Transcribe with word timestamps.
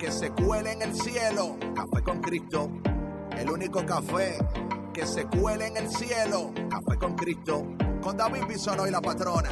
que 0.00 0.10
se 0.10 0.30
cuele 0.30 0.72
en 0.72 0.82
el 0.82 0.94
cielo. 0.94 1.58
Café 1.74 2.02
con 2.02 2.20
Cristo. 2.22 2.70
El 3.36 3.50
único 3.50 3.84
café 3.84 4.38
que 4.94 5.06
se 5.06 5.26
cuele 5.26 5.66
en 5.66 5.76
el 5.76 5.90
cielo. 5.90 6.52
Café 6.70 6.98
con 6.98 7.14
Cristo. 7.14 7.66
Con 8.00 8.16
David 8.16 8.44
Bisonó 8.48 8.86
y 8.86 8.90
la 8.90 9.02
patrona. 9.02 9.50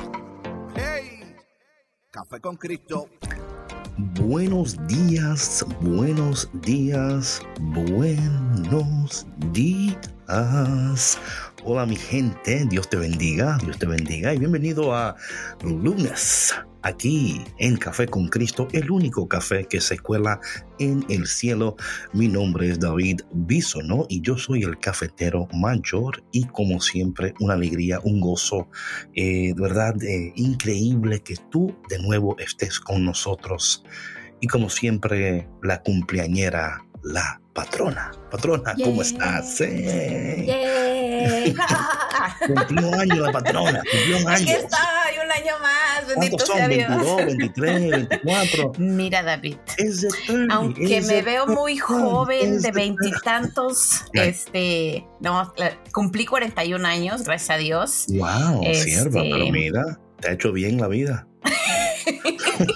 ¡Hey! 0.75 1.37
Café 2.11 2.41
con 2.41 2.57
Cristo. 2.57 3.09
Buenos 4.21 4.79
días, 4.87 5.67
buenos 5.81 6.49
días, 6.63 7.43
buenos 7.59 9.27
días. 9.53 11.19
Hola 11.65 11.85
mi 11.85 11.97
gente, 11.97 12.65
Dios 12.71 12.89
te 12.89 12.97
bendiga, 12.97 13.59
Dios 13.59 13.79
te 13.79 13.87
bendiga 13.87 14.33
y 14.33 14.39
bienvenido 14.39 14.95
a 14.95 15.17
lunes 15.63 16.55
aquí 16.83 17.45
en 17.59 17.77
Café 17.77 18.07
con 18.07 18.29
Cristo, 18.29 18.69
el 18.73 18.91
único 18.91 19.29
café 19.29 19.67
que 19.67 19.81
se 19.81 19.99
cuela 19.99 20.41
en 20.79 21.05
el 21.09 21.27
cielo. 21.27 21.77
Mi 22.13 22.29
nombre 22.29 22.71
es 22.71 22.81
David 22.81 23.21
Bisono 23.33 24.07
y 24.09 24.21
yo 24.21 24.37
soy 24.39 24.63
el 24.63 24.79
cafetero 24.79 25.49
mayor 25.53 26.23
y 26.33 26.45
como 26.47 26.81
siempre 26.81 27.35
una 27.41 27.55
alegría, 27.55 28.01
un 28.03 28.21
gozo, 28.21 28.69
eh, 29.15 29.53
de 29.55 29.61
verdad 29.61 29.95
eh, 30.03 30.33
increíble 30.37 31.21
que 31.21 31.37
tú 31.51 31.77
de 31.89 31.99
nuevo 31.99 32.37
estés 32.39 32.81
con 32.81 33.05
nosotros. 33.05 33.85
Y 34.41 34.47
como 34.47 34.71
siempre, 34.71 35.49
la 35.63 35.83
cumpleañera, 35.83 36.85
la 37.03 37.41
patrona. 37.53 38.13
Patrona, 38.31 38.75
¿cómo 38.85 39.03
estás? 39.03 39.59
¡Yay! 39.59 40.47
Cumplió 42.47 42.89
un 42.89 42.95
año 43.01 43.17
la 43.27 43.33
patrona, 43.33 43.83
cumplió 43.91 44.19
un 44.19 44.29
Aquí 44.29 44.51
año. 44.51 44.59
estoy, 44.59 44.79
un 44.81 44.98
año 45.43 45.53
más, 45.61 46.07
bendito 46.09 46.47
sea 46.47 46.69
Dios. 46.69 46.89
22, 46.89 47.17
23, 47.27 47.91
24. 47.91 48.73
Mira, 48.79 49.23
David, 49.23 49.57
Es 49.77 50.01
de 50.03 50.09
30, 50.27 50.55
aunque 50.55 50.97
es 50.99 51.07
me 51.07 51.15
de 51.15 51.23
veo 51.23 51.45
30, 51.45 51.61
muy 51.61 51.79
joven, 51.79 52.57
de 52.63 52.71
30. 52.71 52.73
veintitantos, 52.73 54.05
este, 54.13 55.07
no, 55.21 55.53
cumplí 55.93 56.27
41 56.27 56.87
años, 56.87 57.23
gracias 57.25 57.51
a 57.51 57.57
Dios. 57.59 58.07
Wow, 58.09 58.63
Este- 58.65 58.91
sierva, 58.91 59.23
pero 59.23 59.47
mira, 59.51 60.01
te 60.21 60.29
ha 60.29 60.33
hecho 60.33 60.53
bien 60.53 60.81
la 60.81 60.89
vida. 60.89 61.27
no 62.59 62.67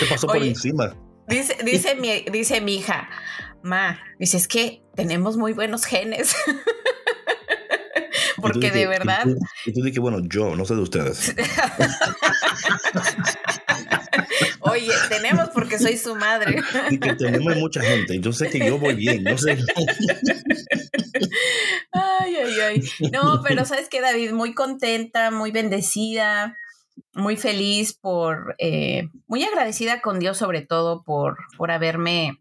te 0.00 0.06
pasó 0.08 0.26
por 0.26 0.42
encima. 0.42 0.94
Dice, 1.28 1.56
dice, 1.64 1.94
mi, 1.96 2.24
dice 2.30 2.60
mi 2.60 2.76
hija, 2.76 3.08
ma, 3.62 3.98
dice, 4.18 4.36
es 4.36 4.46
que 4.48 4.82
tenemos 4.94 5.36
muy 5.36 5.52
buenos 5.52 5.84
genes. 5.84 6.34
Porque 8.42 8.70
dije- 8.70 8.78
de 8.78 8.86
verdad, 8.86 9.24
Y 9.26 9.32
tú, 9.34 9.38
y 9.66 9.72
tú 9.72 9.82
dije, 9.82 10.00
bueno, 10.00 10.18
yo, 10.28 10.54
no 10.56 10.64
sé 10.64 10.74
de 10.74 10.80
ustedes. 10.82 11.34
oye, 14.60 14.92
tenemos 15.08 15.48
porque 15.50 15.78
soy 15.78 15.96
su 15.96 16.14
madre. 16.16 16.56
Y 16.90 16.98
que 16.98 17.14
tenemos 17.14 17.56
mucha 17.56 17.82
gente. 17.82 18.18
Yo 18.20 18.32
sé 18.32 18.48
que 18.50 18.58
yo 18.58 18.78
voy 18.78 18.94
bien, 18.94 19.22
no 19.24 19.36
sé. 19.38 19.58
Ay, 21.92 22.36
ay, 22.36 22.60
ay. 22.60 22.82
No, 23.12 23.42
pero 23.46 23.64
sabes 23.64 23.88
que 23.88 24.00
David, 24.00 24.32
muy 24.32 24.54
contenta, 24.54 25.30
muy 25.30 25.50
bendecida, 25.50 26.56
muy 27.12 27.36
feliz 27.36 27.94
por, 27.94 28.54
eh, 28.58 29.08
muy 29.26 29.42
agradecida 29.44 30.00
con 30.00 30.18
Dios 30.18 30.36
sobre 30.36 30.62
todo 30.62 31.02
por, 31.04 31.36
por 31.56 31.70
haberme 31.70 32.40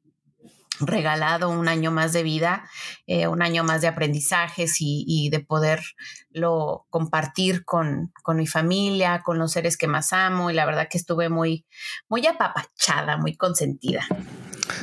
regalado 0.79 1.49
un 1.49 1.67
año 1.67 1.91
más 1.91 2.13
de 2.13 2.23
vida, 2.23 2.69
eh, 3.07 3.27
un 3.27 3.41
año 3.41 3.63
más 3.63 3.81
de 3.81 3.87
aprendizajes 3.87 4.77
y, 4.79 5.29
de 5.29 5.39
poderlo 5.39 6.85
compartir 6.89 7.65
con, 7.65 8.11
con 8.23 8.37
mi 8.37 8.47
familia, 8.47 9.21
con 9.23 9.39
los 9.39 9.51
seres 9.51 9.77
que 9.77 9.87
más 9.87 10.13
amo 10.13 10.51
y 10.51 10.53
la 10.53 10.65
verdad 10.65 10.87
que 10.89 10.97
estuve 10.97 11.29
muy, 11.29 11.65
muy 12.09 12.25
apapachada, 12.27 13.17
muy 13.17 13.35
consentida. 13.35 14.05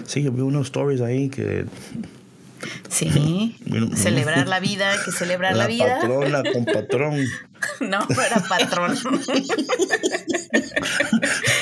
Sí, 0.06 0.28
vi 0.28 0.40
unos 0.40 0.66
stories 0.66 1.00
ahí 1.00 1.28
que. 1.28 1.66
Sí, 2.88 3.56
bueno, 3.66 3.96
celebrar 3.96 4.46
la 4.48 4.60
vida, 4.60 4.92
que 5.04 5.12
celebrar 5.12 5.52
la, 5.56 5.64
La 5.64 5.66
vida. 5.68 5.98
patrona 6.00 6.42
con 6.52 6.64
patrón. 6.64 7.24
No, 7.78 8.00
era 8.10 8.40
patrón. 8.48 8.98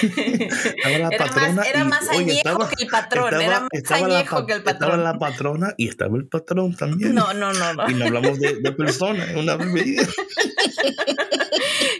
Estaba 0.00 0.96
Era 0.96 1.10
patrona 1.18 1.52
más, 1.52 1.66
era 1.68 1.80
y, 1.80 1.84
más 1.84 2.08
oye, 2.08 2.18
añejo 2.18 2.38
estaba- 2.38 2.68
que 2.70 2.82
el 2.84 2.88
patrón, 2.88 3.24
estaba- 3.26 3.44
era 3.44 3.60
más 3.60 3.68
estaba 3.72 4.08
la 4.08 4.16
añejo 4.18 4.46
que 4.46 4.52
el 4.54 4.58
Estaba 4.60 4.78
patrón. 4.78 5.04
la 5.04 5.18
patrona 5.18 5.74
y 5.76 5.88
estaba 5.88 6.16
el 6.16 6.26
patrón 6.28 6.74
también. 6.74 7.14
No, 7.14 7.34
no, 7.34 7.52
no, 7.52 7.74
no. 7.74 7.90
Y 7.90 7.94
no 7.94 8.06
hablamos 8.06 8.38
de, 8.40 8.54
de 8.60 8.72
personas, 8.72 9.28
una 9.36 9.56
bebida. 9.56 10.02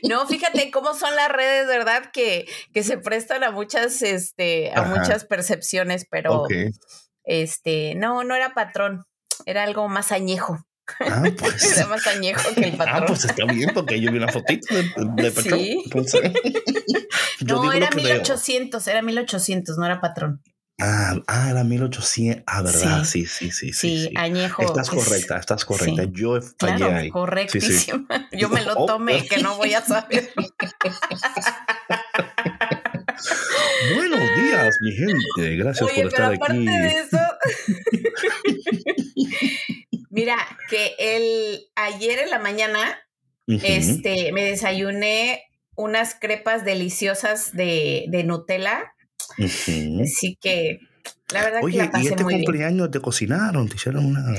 No, 0.08 0.26
fíjate 0.26 0.70
cómo 0.70 0.94
son 0.94 1.14
las 1.14 1.28
redes, 1.30 1.66
¿verdad? 1.66 2.10
Que, 2.12 2.46
que 2.72 2.82
se 2.82 2.96
prestan 2.98 3.44
a 3.44 3.50
muchas, 3.50 4.00
este, 4.02 4.70
a 4.72 4.80
Ajá. 4.80 4.94
muchas 4.96 5.24
percepciones, 5.26 6.06
pero 6.10 6.42
Ok. 6.42 6.52
Este, 7.24 7.94
no, 7.94 8.24
no 8.24 8.34
era 8.34 8.54
patrón, 8.54 9.04
era 9.46 9.62
algo 9.64 9.88
más 9.88 10.12
añejo. 10.12 10.58
Ah, 10.98 11.22
pues. 11.38 11.72
Era 11.78 11.86
más 11.86 12.04
añejo 12.08 12.52
que 12.54 12.64
el 12.64 12.74
Ah, 12.74 12.78
patrón. 12.78 13.04
pues 13.06 13.24
está 13.24 13.44
bien, 13.46 13.70
porque 13.72 14.00
yo 14.00 14.10
vi 14.10 14.18
una 14.18 14.26
fotito 14.32 14.74
de, 14.74 14.82
de 15.22 15.30
patrón. 15.30 15.58
Sí. 15.60 15.84
Yo 17.42 17.62
no, 17.62 17.72
era 17.72 17.86
lo 17.86 17.96
que 17.96 18.02
veo. 18.02 18.14
1800, 18.16 18.86
era 18.88 19.00
1800, 19.00 19.78
no 19.78 19.86
era 19.86 20.00
patrón. 20.00 20.42
Ah, 20.78 21.14
ah, 21.26 21.48
era 21.50 21.62
1800. 21.64 22.42
Ah, 22.46 22.60
¿verdad? 22.62 23.04
Sí, 23.04 23.24
sí, 23.26 23.50
sí. 23.50 23.72
Sí, 23.72 23.72
Sí, 23.72 24.08
sí. 24.08 24.14
añejo. 24.16 24.62
Estás 24.62 24.88
es- 24.88 24.94
correcta, 24.94 25.38
estás 25.38 25.64
correcta. 25.64 26.02
sí. 26.02 26.10
Yo 26.12 26.38
fallé 26.58 26.76
Claro, 26.76 26.96
ahí. 26.96 27.08
correctísima. 27.10 28.28
Yo 28.32 28.48
me 28.50 28.62
lo 28.62 28.74
Oh, 28.76 28.86
tomé, 28.86 29.22
oh. 29.24 29.28
que 29.28 29.42
no 29.42 29.56
voy 29.56 29.72
a 29.74 29.80
saber. 29.82 30.32
Buenos 33.94 34.19
días, 34.50 34.76
mi 34.82 34.92
gente. 34.92 35.56
Gracias 35.56 35.82
Oye, 35.90 36.02
por 36.02 36.10
pero 36.12 36.32
estar 36.32 36.34
aparte 36.34 36.54
aquí. 36.54 36.66
de 36.66 36.86
eso, 37.00 37.18
mira, 40.10 40.36
que 40.68 40.94
el 40.98 41.66
ayer 41.76 42.18
en 42.20 42.30
la 42.30 42.38
mañana, 42.38 42.98
Ujú. 43.46 43.60
este, 43.62 44.32
me 44.32 44.44
desayuné 44.44 45.42
unas 45.76 46.14
crepas 46.14 46.64
deliciosas 46.64 47.52
de, 47.52 48.04
de 48.08 48.24
Nutella, 48.24 48.92
Ujú. 49.38 50.02
así 50.02 50.36
que 50.40 50.80
la 51.32 51.42
verdad 51.44 51.60
que 51.60 51.66
Oye, 51.66 51.78
la 51.78 51.84
y 51.84 51.88
pasé 51.88 52.08
este 52.10 52.24
muy 52.24 52.34
bien. 52.34 52.44
cumpleaños 52.44 52.90
te 52.90 53.00
cocinaron, 53.00 53.68
te 53.68 53.76
hicieron 53.76 54.04
una. 54.06 54.32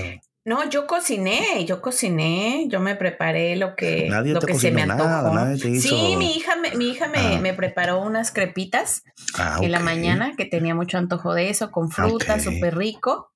No, 0.44 0.68
yo 0.70 0.88
cociné, 0.88 1.66
yo 1.66 1.82
cociné, 1.82 2.66
yo 2.68 2.80
me 2.80 2.96
preparé 2.96 3.56
lo 3.56 3.76
que, 3.76 4.08
Nadie 4.10 4.34
lo 4.34 4.40
te 4.40 4.48
que 4.48 4.56
se 4.56 4.72
me 4.72 4.82
antojó. 4.82 5.04
nada, 5.08 5.32
nadie 5.34 5.62
te 5.62 5.70
hizo. 5.70 5.88
Sí, 5.90 6.16
mi 6.18 6.36
hija 6.36 6.56
me, 6.56 6.72
mi 6.76 6.90
hija 6.90 7.08
me, 7.08 7.36
Ah. 7.36 7.40
me 7.40 7.54
preparó 7.54 8.02
unas 8.02 8.32
crepitas 8.32 9.04
Ah, 9.38 9.60
en 9.62 9.72
la 9.72 9.80
mañana, 9.80 10.34
que 10.36 10.46
tenía 10.46 10.74
mucho 10.74 10.98
antojo 10.98 11.34
de 11.36 11.50
eso, 11.50 11.70
con 11.72 11.92
fruta, 11.92 12.36
Ok. 12.36 12.40
súper 12.42 12.76
rico. 12.76 13.32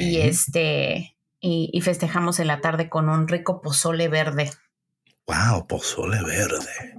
Y 0.00 0.18
este, 0.20 1.16
y, 1.40 1.70
y 1.72 1.80
festejamos 1.82 2.40
en 2.40 2.48
la 2.48 2.60
tarde 2.60 2.88
con 2.88 3.08
un 3.08 3.28
rico 3.28 3.60
pozole 3.62 4.08
verde. 4.08 4.50
Wow, 5.28 5.68
pozole 5.68 6.22
verde. 6.24 6.96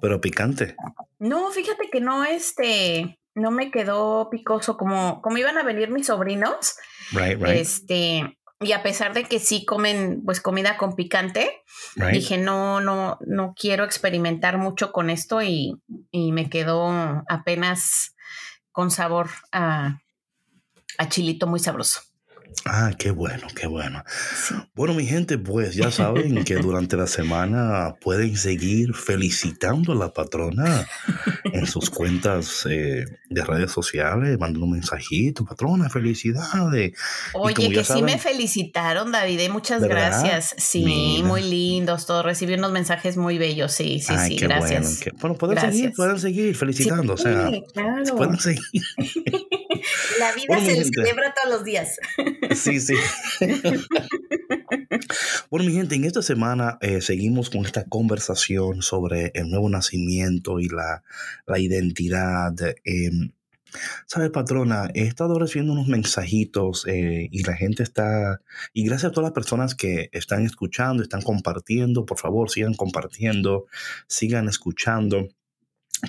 Pero 0.00 0.18
picante. 0.22 0.76
No, 1.18 1.50
fíjate 1.50 1.90
que 1.92 2.00
no, 2.00 2.24
este, 2.24 3.19
no 3.40 3.50
me 3.50 3.70
quedó 3.70 4.28
picoso 4.30 4.76
como, 4.76 5.20
como 5.22 5.38
iban 5.38 5.58
a 5.58 5.62
venir 5.62 5.90
mis 5.90 6.06
sobrinos. 6.06 6.76
Right, 7.12 7.40
right, 7.40 7.56
Este, 7.56 8.38
y 8.60 8.72
a 8.72 8.82
pesar 8.82 9.14
de 9.14 9.24
que 9.24 9.38
sí 9.38 9.64
comen 9.64 10.22
pues 10.24 10.40
comida 10.40 10.76
con 10.76 10.94
picante, 10.94 11.62
right. 11.96 12.12
dije 12.12 12.36
no, 12.36 12.80
no, 12.80 13.18
no 13.26 13.54
quiero 13.58 13.84
experimentar 13.84 14.58
mucho 14.58 14.92
con 14.92 15.08
esto 15.08 15.40
y, 15.42 15.80
y 16.10 16.32
me 16.32 16.50
quedó 16.50 16.90
apenas 17.28 18.14
con 18.70 18.90
sabor 18.90 19.30
a, 19.52 20.00
a 20.98 21.08
chilito 21.08 21.46
muy 21.46 21.60
sabroso. 21.60 22.02
Ah, 22.66 22.92
qué 22.98 23.10
bueno, 23.10 23.46
qué 23.54 23.66
bueno. 23.66 24.04
Bueno, 24.74 24.94
mi 24.94 25.06
gente, 25.06 25.38
pues 25.38 25.74
ya 25.74 25.90
saben 25.90 26.44
que 26.44 26.56
durante 26.56 26.96
la 26.96 27.06
semana 27.06 27.96
pueden 28.00 28.36
seguir 28.36 28.94
felicitando 28.94 29.92
a 29.92 29.94
la 29.94 30.12
patrona 30.12 30.86
en 31.44 31.66
sus 31.66 31.88
cuentas 31.88 32.66
eh, 32.68 33.06
de 33.30 33.44
redes 33.44 33.70
sociales, 33.70 34.38
mandando 34.38 34.66
un 34.66 34.72
mensajito, 34.72 35.44
patrona, 35.44 35.88
felicidades. 35.88 36.92
Oye, 37.32 37.70
que 37.70 37.84
sí 37.84 38.02
me 38.02 38.18
felicitaron, 38.18 39.10
David, 39.10 39.48
muchas 39.50 39.82
gracias. 39.82 40.54
Sí, 40.58 41.22
muy 41.24 41.42
lindos, 41.42 42.06
todos. 42.06 42.24
Recibí 42.24 42.54
unos 42.54 42.72
mensajes 42.72 43.16
muy 43.16 43.38
bellos, 43.38 43.72
sí, 43.72 44.00
sí, 44.00 44.14
sí, 44.26 44.36
gracias. 44.36 45.04
Bueno, 45.20 45.36
pueden 45.36 45.58
seguir, 45.60 45.92
pueden 45.94 46.18
seguir 46.18 46.54
felicitando, 46.54 47.14
o 47.14 47.16
sea, 47.16 47.50
pueden 48.16 48.38
seguir. 48.38 48.82
La 50.18 50.32
vida 50.32 50.58
se 50.60 50.84
celebra 50.84 51.34
todos 51.34 51.56
los 51.56 51.64
días. 51.64 51.98
Sí, 52.54 52.80
sí. 52.80 52.94
bueno, 55.50 55.66
mi 55.66 55.72
gente, 55.72 55.94
en 55.94 56.04
esta 56.04 56.22
semana 56.22 56.78
eh, 56.80 57.00
seguimos 57.00 57.50
con 57.50 57.64
esta 57.64 57.84
conversación 57.84 58.82
sobre 58.82 59.30
el 59.34 59.50
nuevo 59.50 59.68
nacimiento 59.68 60.60
y 60.60 60.68
la, 60.68 61.02
identidad. 61.58 62.54
Eh, 62.84 63.10
¿Sabes, 64.06 64.30
patrona? 64.30 64.90
He 64.94 65.02
estado 65.02 65.38
recibiendo 65.38 65.72
unos 65.72 65.86
mensajitos 65.86 66.86
eh, 66.86 67.28
y 67.30 67.44
la 67.44 67.54
gente 67.54 67.82
está, 67.82 68.40
y 68.72 68.84
gracias 68.84 69.10
a 69.10 69.12
todas 69.12 69.28
las 69.28 69.34
personas 69.34 69.74
que 69.74 70.08
están 70.12 70.44
escuchando, 70.44 71.02
están 71.02 71.22
compartiendo, 71.22 72.04
por 72.04 72.18
favor, 72.18 72.50
sigan 72.50 72.74
compartiendo, 72.74 73.66
sigan 74.08 74.48
escuchando. 74.48 75.28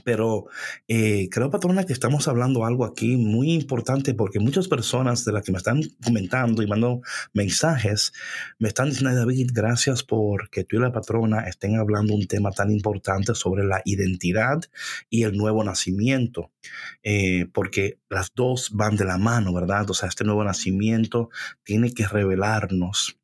Pero 0.04 0.46
eh, 0.88 1.28
creo, 1.30 1.50
patrona, 1.50 1.86
que 1.86 1.94
estamos 1.94 2.28
hablando 2.28 2.66
algo 2.66 2.86
aquí 2.86 3.18
muy 3.18 3.54
importante 3.54 4.14
porque 4.14 4.40
muchas 4.40 4.68
personas 4.68 5.26
de 5.26 5.34
las 5.34 5.44
que 5.44 5.52
me 5.52 5.58
están 5.58 5.82
comentando 6.04 6.62
y 6.62 6.68
mandando 6.68 7.02
mensajes 7.34 8.14
me 8.60 8.68
están 8.68 8.90
diciendo, 8.90 9.16
David, 9.16 9.52
gracias 9.54 10.04
por 10.04 10.50
que 10.50 10.64
tú 10.64 10.78
y 10.78 10.80
la 10.80 10.92
patrona 10.92 11.48
estén 11.48 11.78
hablando 11.78 12.14
un 12.14 12.28
tema 12.28 12.52
tan 12.52 12.72
importante 12.72 13.36
sobre 13.36 13.64
la 13.66 13.82
identidad 13.86 14.62
y 15.10 15.24
el 15.24 15.38
nuevo 15.38 15.64
nacimiento, 15.64 16.52
eh, 17.04 17.48
porque 17.54 18.00
las 18.10 18.34
dos 18.34 18.72
van 18.74 18.96
de 18.96 19.06
la 19.06 19.18
mano, 19.18 19.54
¿verdad? 19.54 19.90
O 19.90 19.94
sea, 19.94 20.10
este 20.10 20.24
nuevo 20.24 20.44
nacimiento 20.44 21.30
tiene 21.64 21.94
que 21.94 22.08
revelarnos 22.08 23.21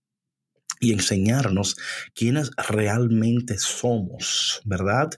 y 0.80 0.94
enseñarnos 0.94 1.78
quiénes 2.14 2.52
realmente 2.70 3.58
somos, 3.58 4.62
¿verdad? 4.66 5.10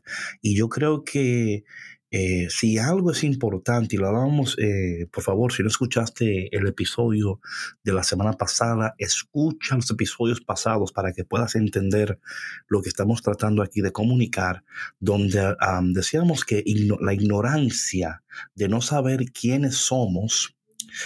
Y 0.41 0.56
yo 0.56 0.69
creo 0.69 1.03
que 1.03 1.63
eh, 2.11 2.47
si 2.50 2.79
algo 2.79 3.11
es 3.11 3.23
importante, 3.23 3.95
y 3.95 4.00
lo 4.00 4.07
hablábamos, 4.07 4.57
eh, 4.57 5.07
por 5.11 5.23
favor, 5.23 5.53
si 5.53 5.61
no 5.61 5.69
escuchaste 5.69 6.56
el 6.56 6.67
episodio 6.67 7.39
de 7.83 7.94
la 7.94 8.03
semana 8.03 8.33
pasada, 8.33 8.95
escucha 8.97 9.75
los 9.75 9.91
episodios 9.91 10.41
pasados 10.41 10.91
para 10.91 11.13
que 11.13 11.23
puedas 11.23 11.56
entender 11.56 12.19
lo 12.67 12.81
que 12.81 12.89
estamos 12.89 13.21
tratando 13.21 13.62
aquí 13.62 13.81
de 13.81 13.91
comunicar, 13.91 14.63
donde 15.00 15.55
decíamos 15.94 16.45
que 16.45 16.63
la 17.00 17.13
ignorancia 17.13 18.23
de 18.55 18.67
no 18.67 18.81
saber 18.81 19.25
quiénes 19.31 19.75
somos 19.75 20.55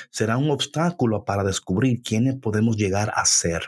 será 0.09 0.37
un 0.37 0.49
obstáculo 0.51 1.25
para 1.25 1.43
descubrir 1.43 2.01
quiénes 2.01 2.35
podemos 2.35 2.77
llegar 2.77 3.11
a 3.13 3.25
ser. 3.25 3.63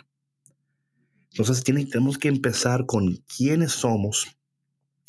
Entonces 1.37 1.65
tenemos 1.65 2.17
que 2.17 2.29
empezar 2.29 2.85
con 2.85 3.17
quiénes 3.27 3.73
somos 3.73 4.37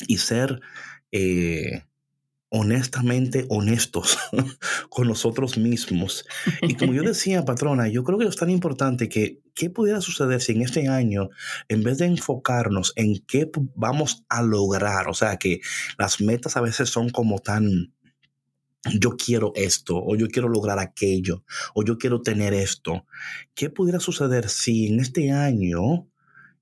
y 0.07 0.17
ser 0.17 0.59
eh, 1.13 1.83
honestamente 2.49 3.45
honestos 3.47 4.17
con 4.89 5.07
nosotros 5.07 5.57
mismos. 5.57 6.25
Y 6.61 6.75
como 6.75 6.93
yo 6.93 7.03
decía, 7.03 7.45
patrona, 7.45 7.87
yo 7.87 8.03
creo 8.03 8.19
que 8.19 8.25
es 8.25 8.35
tan 8.35 8.49
importante 8.49 9.07
que 9.07 9.39
qué 9.55 9.69
pudiera 9.69 10.01
suceder 10.01 10.41
si 10.41 10.51
en 10.51 10.63
este 10.63 10.89
año, 10.89 11.29
en 11.69 11.83
vez 11.83 11.97
de 11.99 12.07
enfocarnos 12.07 12.91
en 12.97 13.19
qué 13.25 13.49
vamos 13.75 14.25
a 14.27 14.41
lograr, 14.41 15.07
o 15.07 15.13
sea, 15.13 15.37
que 15.37 15.61
las 15.97 16.19
metas 16.19 16.57
a 16.57 16.61
veces 16.61 16.89
son 16.89 17.09
como 17.09 17.39
tan 17.39 17.93
yo 18.99 19.15
quiero 19.15 19.53
esto, 19.55 19.95
o 19.97 20.17
yo 20.17 20.27
quiero 20.27 20.49
lograr 20.49 20.79
aquello, 20.79 21.45
o 21.73 21.85
yo 21.85 21.97
quiero 21.97 22.21
tener 22.21 22.53
esto. 22.53 23.05
¿Qué 23.53 23.69
pudiera 23.69 24.01
suceder 24.01 24.49
si 24.49 24.87
en 24.87 24.99
este 24.99 25.31
año 25.31 26.07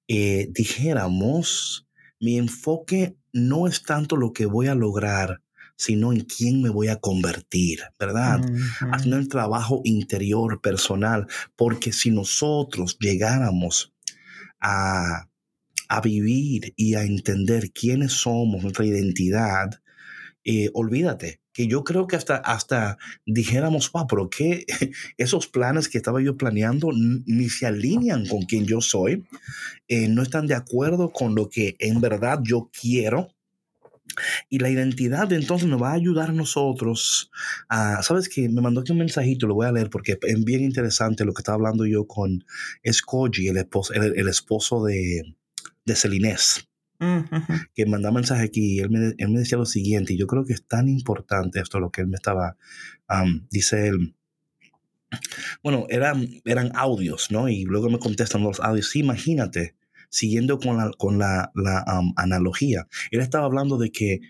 eh, 0.07 0.48
dijéramos, 0.52 1.88
mi 2.19 2.38
enfoque 2.38 3.18
no 3.34 3.68
es 3.68 3.84
tanto 3.84 4.16
lo 4.16 4.34
que 4.34 4.46
voy 4.46 4.68
a 4.68 4.75
lograr, 4.75 5.42
sino 5.78 6.13
en 6.13 6.22
quién 6.22 6.62
me 6.62 6.69
voy 6.69 6.88
a 6.88 7.00
convertir, 7.00 7.81
¿verdad? 8.00 8.40
Haciendo 8.92 9.18
el 9.18 9.28
trabajo 9.28 9.81
interior, 9.84 10.62
personal, 10.62 11.28
porque 11.56 11.92
si 11.92 12.12
nosotros 12.12 12.98
llegáramos 13.00 13.94
a, 14.62 15.28
a 15.90 16.02
vivir 16.02 16.74
y 16.78 16.96
a 16.96 17.04
entender 17.04 17.72
quiénes 17.72 18.13
somos, 18.13 18.63
nuestra 18.63 18.86
identidad, 18.86 19.81
eh, 20.46 20.69
olvídate, 20.74 21.42
que 21.56 21.68
yo 21.68 21.86
creo 21.86 22.06
que 22.06 22.18
hasta, 22.18 22.36
hasta 22.36 22.98
dijéramos, 23.25 23.90
wow, 23.94 24.06
pero 24.07 24.30
que 24.30 24.66
esos 25.18 25.48
planes 25.48 25.88
que 25.88 25.98
estaba 25.98 26.22
yo 26.22 26.36
planeando 26.36 26.92
ni 26.94 27.50
se 27.50 27.66
alinean 27.66 28.28
con 28.28 28.42
quien 28.42 28.66
yo 28.66 28.81
soy, 28.81 29.25
eh, 29.88 30.10
no 30.10 30.22
están 30.22 30.48
de 30.48 30.54
acuerdo 30.54 31.13
con 31.13 31.34
lo 31.34 31.50
que 31.50 31.78
en 31.80 32.02
verdad 32.02 32.42
yo 32.44 32.69
quiero. 32.80 33.30
Y 34.50 34.60
la 34.60 34.69
identidad 34.69 35.31
entonces 35.31 35.68
nos 35.68 35.81
va 35.81 35.92
a 35.92 35.96
ayudar 35.96 36.30
a 36.30 36.34
nosotros 36.34 37.31
a, 37.69 38.04
sabes 38.04 38.30
que 38.30 38.48
me 38.50 38.62
mandó 38.62 38.81
aquí 38.81 38.92
un 38.92 39.00
mensajito, 39.00 39.48
lo 39.48 39.56
voy 39.56 39.66
a 39.66 39.72
leer 39.72 39.90
porque 39.90 40.18
es 40.22 40.44
bien 40.44 40.62
interesante 40.62 41.25
lo 41.25 41.34
que 41.34 41.40
estaba 41.40 41.56
hablando 41.56 41.86
yo 41.86 42.06
con 42.06 42.46
Escogi, 42.84 43.48
el 43.48 43.57
esposo, 43.57 43.94
el, 43.94 44.28
esposo 44.28 44.84
de, 44.84 45.36
de 45.86 45.96
que 47.74 47.86
mandaba 47.86 48.15
mensaje 48.15 48.44
aquí 48.44 48.75
y 48.75 48.80
él 48.80 48.89
me, 48.89 49.13
él 49.18 49.30
me, 49.30 49.39
decía 49.39 49.57
lo 49.57 49.65
siguiente, 49.65 50.13
y 50.13 50.18
yo 50.18 50.27
creo 50.27 50.45
que 50.45 50.53
es 50.53 50.65
tan 50.65 50.88
importante 50.89 51.59
esto 51.59 51.80
lo 51.80 51.92
que 51.92 52.01
él 52.01 52.07
me 52.07 52.15
estaba, 52.15 52.57
dice 53.50 53.88
él, 53.88 54.15
bueno, 55.63 55.86
eran, 55.89 56.27
eran 56.45 56.71
audios, 56.75 57.31
¿no? 57.31 57.47
Y 57.47 57.63
luego 57.63 57.89
me 57.89 58.00
contestan 58.00 58.44
los 58.44 58.59
audios, 58.59 58.89
sí, 58.89 59.00
imagínate, 59.00 59.75
siguiendo 60.09 60.59
con 60.59 60.77
la, 60.77 60.92
con 60.97 61.19
la, 61.19 61.51
la 61.56 61.83
analogía, 62.15 62.88
él 63.12 63.21
estaba 63.21 63.45
hablando 63.45 63.77
de 63.77 63.92
que, 63.92 64.21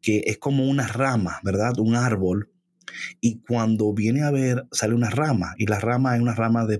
que 0.00 0.22
es 0.26 0.38
como 0.38 0.68
una 0.68 0.86
rama, 0.86 1.40
¿verdad? 1.42 1.78
Un 1.78 1.96
árbol 1.96 2.50
y 3.20 3.40
cuando 3.40 3.92
viene 3.92 4.22
a 4.22 4.30
ver, 4.30 4.66
sale 4.72 4.94
una 4.94 5.10
rama, 5.10 5.54
y 5.56 5.66
la 5.66 5.80
rama 5.80 6.16
es 6.16 6.22
una 6.22 6.34
rama 6.34 6.66
de, 6.66 6.78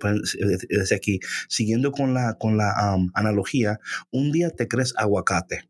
desde 0.69 0.97
aquí, 0.97 1.21
siguiendo 1.49 1.93
con 1.93 2.15
la, 2.15 2.35
con 2.35 2.57
la 2.57 2.73
analogía, 3.15 3.81
un 4.11 4.33
día 4.33 4.51
te 4.51 4.69
crees 4.69 4.95
aguacate, 4.97 5.69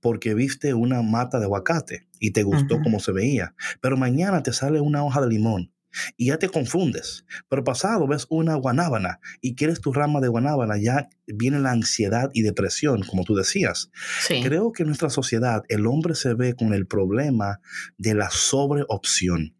porque 0.00 0.34
viste 0.34 0.74
una 0.74 1.02
mata 1.02 1.38
de 1.38 1.44
aguacate 1.44 2.06
y 2.20 2.30
te 2.32 2.42
gustó 2.42 2.80
como 2.82 3.00
se 3.00 3.12
veía, 3.12 3.54
pero 3.80 3.96
mañana 3.96 4.42
te 4.42 4.52
sale 4.52 4.80
una 4.80 5.04
hoja 5.04 5.20
de 5.20 5.28
limón 5.28 5.74
y 6.16 6.26
ya 6.26 6.38
te 6.38 6.48
confundes. 6.48 7.24
Pero 7.48 7.64
pasado 7.64 8.06
ves 8.06 8.26
una 8.28 8.54
guanábana 8.54 9.20
y 9.40 9.54
quieres 9.54 9.80
tu 9.80 9.92
rama 9.92 10.20
de 10.20 10.28
guanábana, 10.28 10.76
ya 10.78 11.08
viene 11.26 11.58
la 11.58 11.72
ansiedad 11.72 12.30
y 12.32 12.42
depresión, 12.42 13.02
como 13.02 13.24
tú 13.24 13.34
decías. 13.34 13.90
Creo 14.42 14.72
que 14.72 14.82
en 14.82 14.88
nuestra 14.88 15.10
sociedad 15.10 15.62
el 15.68 15.86
hombre 15.86 16.14
se 16.14 16.34
ve 16.34 16.54
con 16.54 16.74
el 16.74 16.86
problema 16.86 17.60
de 17.98 18.14
la 18.14 18.30
sobreopción. 18.30 19.54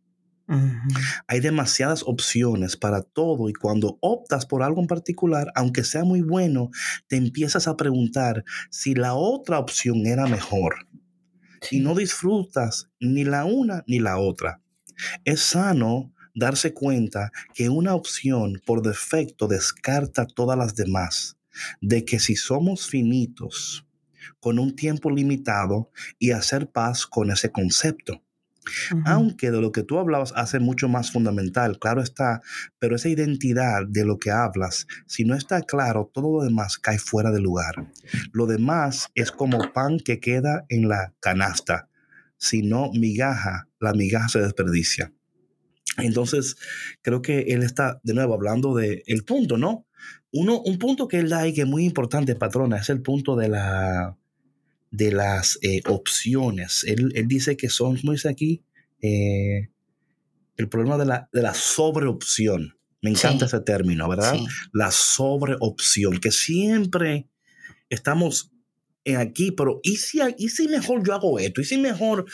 Hay 1.26 1.40
demasiadas 1.40 2.02
opciones 2.02 2.76
para 2.76 3.02
todo 3.02 3.48
y 3.48 3.54
cuando 3.54 3.98
optas 4.00 4.46
por 4.46 4.62
algo 4.62 4.80
en 4.80 4.86
particular, 4.86 5.50
aunque 5.54 5.84
sea 5.84 6.04
muy 6.04 6.20
bueno, 6.20 6.70
te 7.08 7.16
empiezas 7.16 7.66
a 7.66 7.76
preguntar 7.76 8.44
si 8.70 8.94
la 8.94 9.14
otra 9.14 9.58
opción 9.58 10.06
era 10.06 10.26
mejor. 10.26 10.86
Y 11.70 11.80
no 11.80 11.94
disfrutas 11.94 12.90
ni 13.00 13.24
la 13.24 13.46
una 13.46 13.84
ni 13.86 13.98
la 13.98 14.18
otra. 14.18 14.60
Es 15.24 15.40
sano 15.40 16.12
darse 16.34 16.74
cuenta 16.74 17.30
que 17.54 17.68
una 17.68 17.94
opción 17.94 18.60
por 18.66 18.82
defecto 18.82 19.46
descarta 19.46 20.26
todas 20.26 20.58
las 20.58 20.74
demás, 20.74 21.36
de 21.80 22.04
que 22.04 22.18
si 22.18 22.36
somos 22.36 22.88
finitos, 22.88 23.86
con 24.40 24.58
un 24.58 24.74
tiempo 24.74 25.10
limitado 25.10 25.90
y 26.18 26.32
hacer 26.32 26.70
paz 26.70 27.06
con 27.06 27.30
ese 27.30 27.50
concepto. 27.50 28.23
Aunque 29.04 29.50
de 29.50 29.60
lo 29.60 29.72
que 29.72 29.82
tú 29.82 29.98
hablabas 29.98 30.32
hace 30.36 30.58
mucho 30.58 30.88
más 30.88 31.10
fundamental, 31.10 31.78
claro 31.78 32.02
está, 32.02 32.40
pero 32.78 32.96
esa 32.96 33.08
identidad 33.08 33.86
de 33.86 34.04
lo 34.04 34.18
que 34.18 34.30
hablas, 34.30 34.86
si 35.06 35.24
no 35.24 35.34
está 35.34 35.62
claro, 35.62 36.10
todo 36.12 36.38
lo 36.38 36.44
demás 36.44 36.78
cae 36.78 36.98
fuera 36.98 37.30
de 37.30 37.40
lugar. 37.40 37.90
Lo 38.32 38.46
demás 38.46 39.08
es 39.14 39.30
como 39.30 39.72
pan 39.72 39.98
que 39.98 40.20
queda 40.20 40.64
en 40.68 40.88
la 40.88 41.12
canasta. 41.20 41.88
Si 42.36 42.62
no 42.62 42.90
migaja, 42.92 43.68
la 43.80 43.92
migaja 43.92 44.28
se 44.28 44.40
desperdicia. 44.40 45.12
Entonces, 45.98 46.56
creo 47.02 47.22
que 47.22 47.40
él 47.48 47.62
está 47.62 48.00
de 48.02 48.14
nuevo 48.14 48.34
hablando 48.34 48.74
del 48.74 49.02
el 49.06 49.24
punto, 49.24 49.56
¿no? 49.56 49.86
Uno, 50.32 50.60
un 50.60 50.78
punto 50.78 51.06
que 51.06 51.18
él 51.20 51.28
da 51.28 51.46
y 51.46 51.54
que 51.54 51.62
es 51.62 51.66
muy 51.66 51.84
importante, 51.84 52.34
patrona, 52.34 52.78
es 52.78 52.90
el 52.90 53.00
punto 53.00 53.36
de 53.36 53.48
la 53.48 54.16
de 54.94 55.10
las 55.10 55.58
eh, 55.62 55.80
opciones. 55.86 56.84
Él, 56.86 57.12
dice 57.26 57.56
que 57.56 57.68
son, 57.68 57.96
como 57.96 58.12
dice 58.12 58.28
aquí, 58.28 58.62
eh, 59.02 59.70
el 60.56 60.68
problema 60.68 60.96
de 60.96 61.04
la, 61.04 61.28
de 61.32 61.42
la 61.42 61.52
sobreopción. 61.52 62.78
Me 63.02 63.10
encanta 63.10 63.46
ese 63.46 63.60
término, 63.60 64.08
¿verdad? 64.08 64.38
La 64.72 64.90
sobreopción, 64.92 66.18
que 66.20 66.30
siempre 66.30 67.28
estamos 67.90 68.52
aquí, 69.18 69.50
pero 69.50 69.80
¿y 69.82 69.96
si, 69.96 70.20
¿y 70.38 70.48
si 70.48 70.68
mejor 70.68 71.04
yo 71.04 71.12
hago 71.12 71.38
esto? 71.38 71.60
¿Y 71.60 71.64
si 71.64 71.76
mejor? 71.76 72.24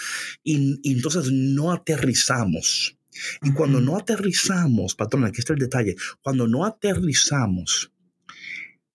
Y, 0.44 0.78
entonces 0.92 1.32
no 1.32 1.72
aterrizamos. 1.72 2.98
Y 3.42 3.52
cuando 3.52 3.80
no 3.80 3.96
aterrizamos, 3.96 4.94
patrón, 4.94 5.24
aquí 5.24 5.40
está 5.40 5.54
el 5.54 5.58
detalle, 5.58 5.96
cuando 6.22 6.46
no 6.46 6.64
aterrizamos, 6.64 7.90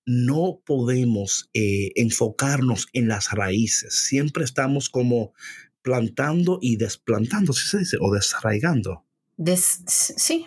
no 0.06 0.62
podemos 0.66 1.50
eh, 1.54 1.92
enfocarnos 1.96 2.88
en 2.94 3.08
las 3.08 3.32
raíces. 3.32 4.06
Siempre 4.08 4.44
estamos 4.44 4.90
como 4.90 5.34
plantando 5.82 6.60
y 6.62 6.78
desplantando, 6.78 7.54
¿sí 7.54 7.68
se 7.68 7.80
dice? 7.80 7.98
O 8.00 8.14
desarraigando. 8.14 9.06
sí. 9.88 10.46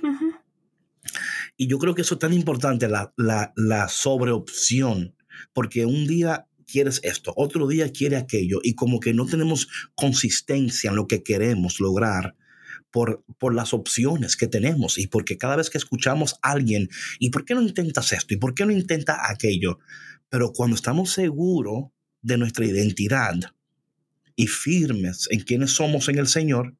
Y 1.57 1.69
yo 1.69 1.79
creo 1.79 1.95
que 1.95 2.03
eso 2.03 2.15
es 2.15 2.21
tan 2.21 2.33
importante, 2.33 2.89
la, 2.89 3.13
la, 3.17 3.53
la 3.57 3.89
sobreopción, 3.89 5.17
porque 5.53 5.87
un 5.87 6.07
día 6.07 6.47
quieres 6.67 7.01
esto, 7.03 7.33
otro 7.37 7.67
día 7.67 7.91
quiere 7.91 8.17
aquello, 8.17 8.61
y 8.63 8.75
como 8.75 9.01
que 9.01 9.15
no 9.15 9.27
tenemos 9.27 9.69
consistencia 9.95 10.91
en 10.91 10.97
lo 10.97 11.07
que 11.07 11.23
queremos 11.23 11.81
lograr 11.81 12.37
por, 12.91 13.25
por 13.39 13.55
las 13.55 13.75
opciones 13.75 14.37
que 14.37 14.47
tenemos 14.47 14.99
y 14.99 15.07
porque 15.07 15.39
cada 15.39 15.57
vez 15.57 15.71
que 15.71 15.79
escuchamos 15.79 16.35
a 16.43 16.53
alguien, 16.53 16.89
¿y 17.19 17.31
por 17.31 17.45
qué 17.45 17.55
no 17.55 17.63
intentas 17.63 18.13
esto? 18.13 18.35
¿Y 18.35 18.39
por 18.39 18.55
qué 18.55 18.67
no 18.67 18.73
intentas 18.73 19.19
aquello? 19.29 19.79
Pero 20.29 20.53
cuando 20.53 20.77
estamos 20.77 21.11
seguros 21.11 21.87
de 22.23 22.39
nuestra 22.39 22.67
identidad 22.67 23.35
y 24.37 24.47
firmes 24.47 25.29
en 25.31 25.41
quienes 25.41 25.73
somos 25.73 26.09
en 26.09 26.19
el 26.19 26.29
Señor, 26.29 26.77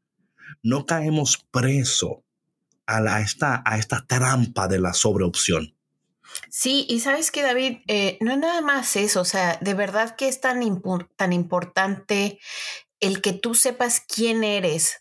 no 0.63 0.87
caemos 0.87 1.47
preso 1.51 2.25
a, 2.87 3.21
esta, 3.21 3.63
a 3.65 3.79
esta 3.79 4.07
trampa 4.07 4.69
de 4.69 4.81
la 4.81 4.95
sobreopción. 4.95 5.75
Sí, 6.51 6.87
y 6.89 7.01
sabes 7.01 7.31
que 7.31 7.43
David, 7.43 7.79
eh, 7.89 8.19
no 8.21 8.33
es 8.33 8.39
nada 8.39 8.61
más 8.61 8.97
eso, 8.97 9.21
o 9.21 9.25
sea, 9.25 9.59
de 9.61 9.75
verdad 9.75 10.17
que 10.17 10.29
es 10.29 10.41
tan, 10.41 10.61
tan 11.17 11.33
importante 11.33 12.39
el 13.01 13.21
que 13.21 13.33
tú 13.33 13.55
sepas 13.55 14.01
quién 14.01 14.45
eres 14.45 15.01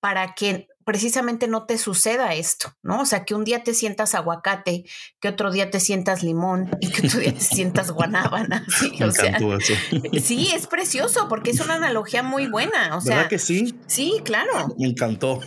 para 0.00 0.34
que 0.34 0.68
precisamente 0.88 1.48
no 1.48 1.66
te 1.66 1.76
suceda 1.76 2.32
esto, 2.32 2.74
¿no? 2.82 3.02
O 3.02 3.04
sea, 3.04 3.26
que 3.26 3.34
un 3.34 3.44
día 3.44 3.62
te 3.62 3.74
sientas 3.74 4.14
aguacate, 4.14 4.84
que 5.20 5.28
otro 5.28 5.50
día 5.50 5.70
te 5.70 5.80
sientas 5.80 6.22
limón 6.22 6.70
y 6.80 6.88
que 6.88 7.06
otro 7.06 7.20
día 7.20 7.34
te 7.34 7.40
sientas 7.40 7.90
guanábana. 7.90 8.64
¿sí? 8.80 8.92
Me 8.98 9.04
encantó 9.04 9.54
eso. 9.54 9.74
Sí, 10.24 10.50
es 10.54 10.66
precioso 10.66 11.28
porque 11.28 11.50
es 11.50 11.60
una 11.60 11.74
analogía 11.74 12.22
muy 12.22 12.46
buena. 12.46 12.96
O 12.96 13.02
sea, 13.02 13.16
¿verdad 13.16 13.28
que 13.28 13.38
sí? 13.38 13.74
Sí, 13.86 14.14
claro. 14.24 14.74
Me 14.78 14.88
encantó. 14.88 15.40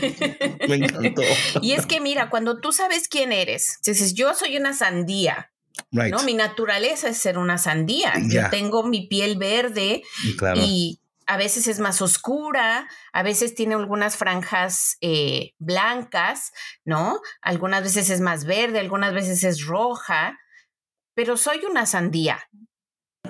Me 0.66 0.76
encantó. 0.76 1.22
Y 1.60 1.72
es 1.72 1.84
que 1.84 2.00
mira, 2.00 2.30
cuando 2.30 2.58
tú 2.58 2.72
sabes 2.72 3.06
quién 3.06 3.32
eres, 3.32 3.80
dices, 3.84 4.14
yo 4.14 4.32
soy 4.34 4.56
una 4.56 4.72
sandía, 4.72 5.52
¿no? 5.90 6.22
Mi 6.22 6.32
naturaleza 6.32 7.08
es 7.10 7.18
ser 7.18 7.36
una 7.36 7.58
sandía. 7.58 8.14
Yo 8.30 8.48
tengo 8.50 8.82
mi 8.82 9.08
piel 9.08 9.36
verde 9.36 10.02
y 10.56 10.99
a 11.30 11.36
veces 11.36 11.68
es 11.68 11.78
más 11.78 12.02
oscura, 12.02 12.88
a 13.12 13.22
veces 13.22 13.54
tiene 13.54 13.76
algunas 13.76 14.16
franjas 14.16 14.96
eh, 15.00 15.52
blancas, 15.60 16.50
¿no? 16.84 17.20
Algunas 17.40 17.84
veces 17.84 18.10
es 18.10 18.20
más 18.20 18.44
verde, 18.44 18.80
algunas 18.80 19.14
veces 19.14 19.44
es 19.44 19.64
roja, 19.64 20.40
pero 21.14 21.36
soy 21.36 21.64
una 21.70 21.86
sandía, 21.86 22.40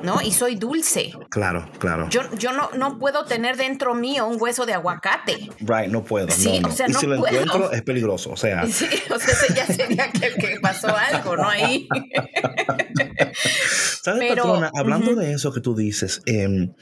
¿no? 0.02 0.22
Y 0.22 0.32
soy 0.32 0.54
dulce. 0.54 1.12
Claro, 1.28 1.70
claro. 1.78 2.08
Yo, 2.08 2.22
yo 2.38 2.52
no, 2.52 2.70
no 2.72 2.98
puedo 2.98 3.26
tener 3.26 3.58
dentro 3.58 3.94
mío 3.94 4.26
un 4.26 4.40
hueso 4.40 4.64
de 4.64 4.72
aguacate. 4.72 5.50
Right, 5.58 5.90
no 5.90 6.02
puedo. 6.02 6.30
Sí, 6.30 6.62
O 6.64 6.70
sea, 6.70 6.88
y 6.88 6.94
si 6.94 7.06
lo 7.06 7.16
encuentro 7.16 7.70
es 7.70 7.82
peligroso, 7.82 8.30
o 8.30 8.36
sea. 8.38 8.66
Sí, 8.66 8.88
o 9.10 9.18
sea, 9.18 9.54
ya 9.54 9.66
sería 9.66 10.10
que, 10.10 10.32
que 10.36 10.58
pasó 10.62 10.88
algo, 10.88 11.36
¿no? 11.36 11.46
Ahí. 11.46 11.86
¿Sabes, 14.02 14.28
patrona? 14.28 14.70
Hablando 14.74 15.14
de 15.14 15.32
eso 15.32 15.52
que 15.52 15.60
tú 15.60 15.74
dices, 15.74 16.22
em, 16.26 16.72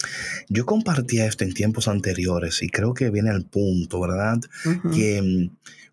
yo 0.48 0.66
compartía 0.66 1.26
esto 1.26 1.44
en 1.44 1.54
tiempos 1.54 1.88
anteriores 1.88 2.62
y 2.62 2.68
creo 2.68 2.94
que 2.94 3.10
viene 3.10 3.30
al 3.30 3.44
punto, 3.44 4.00
¿verdad? 4.00 4.38
Que 4.92 5.16
em, 5.18 5.50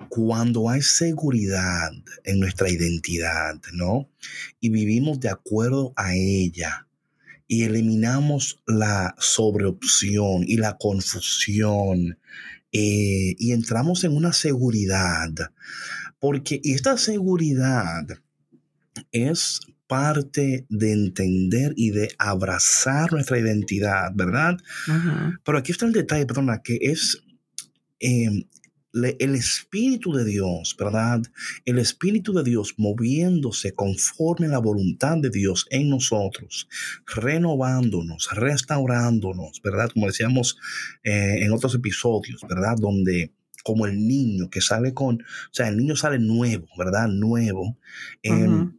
cuando 0.09 0.69
hay 0.69 0.81
seguridad 0.81 1.91
en 2.23 2.39
nuestra 2.39 2.69
identidad, 2.69 3.55
¿no? 3.73 4.09
Y 4.59 4.69
vivimos 4.69 5.19
de 5.19 5.29
acuerdo 5.29 5.93
a 5.95 6.15
ella, 6.15 6.85
y 7.47 7.63
eliminamos 7.63 8.61
la 8.65 9.15
sobreopción 9.19 10.43
y 10.47 10.57
la 10.57 10.77
confusión 10.77 12.17
eh, 12.71 13.35
y 13.37 13.51
entramos 13.51 14.03
en 14.03 14.15
una 14.15 14.33
seguridad, 14.33 15.29
porque 16.19 16.59
esta 16.63 16.97
seguridad 16.97 18.05
es 19.11 19.61
parte 19.87 20.65
de 20.69 20.91
entender 20.91 21.73
y 21.75 21.91
de 21.91 22.09
abrazar 22.17 23.11
nuestra 23.11 23.39
identidad, 23.39 24.11
¿verdad? 24.13 24.57
Pero 25.43 25.57
aquí 25.57 25.71
está 25.71 25.85
el 25.85 25.93
detalle, 25.93 26.25
perdona, 26.25 26.61
que 26.61 26.77
es 26.81 27.21
em, 27.99 28.43
el 28.93 29.35
Espíritu 29.35 30.13
de 30.13 30.23
Dios, 30.23 30.75
¿verdad? 30.79 31.21
El 31.65 31.79
Espíritu 31.79 32.33
de 32.33 32.43
Dios 32.43 32.75
moviéndose 32.77 33.73
conforme 33.73 34.47
a 34.47 34.51
la 34.51 34.59
voluntad 34.59 35.17
de 35.17 35.29
Dios 35.29 35.67
en 35.69 35.89
nosotros, 35.89 36.67
renovándonos, 37.05 38.29
restaurándonos, 38.31 39.61
¿verdad? 39.61 39.89
Como 39.93 40.07
decíamos 40.07 40.57
eh, 41.03 41.39
en 41.41 41.51
otros 41.51 41.75
episodios, 41.75 42.41
¿verdad? 42.47 42.77
Donde 42.79 43.33
como 43.63 43.87
el 43.87 44.07
niño 44.07 44.49
que 44.49 44.61
sale 44.61 44.93
con, 44.93 45.15
o 45.15 45.53
sea, 45.53 45.67
el 45.67 45.77
niño 45.77 45.95
sale 45.95 46.19
nuevo, 46.19 46.67
¿verdad? 46.77 47.07
Nuevo. 47.07 47.77
Em, 48.21 48.77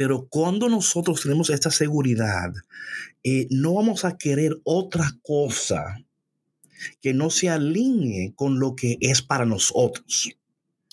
pero 0.00 0.28
cuando 0.30 0.70
nosotros 0.70 1.20
tenemos 1.20 1.50
esta 1.50 1.70
seguridad, 1.70 2.54
eh, 3.22 3.46
no 3.50 3.74
vamos 3.74 4.06
a 4.06 4.16
querer 4.16 4.58
otra 4.64 5.12
cosa 5.20 5.98
que 7.02 7.12
no 7.12 7.28
se 7.28 7.50
alinee 7.50 8.32
con 8.34 8.58
lo 8.58 8.74
que 8.74 8.96
es 9.02 9.20
para 9.20 9.44
nosotros. 9.44 10.30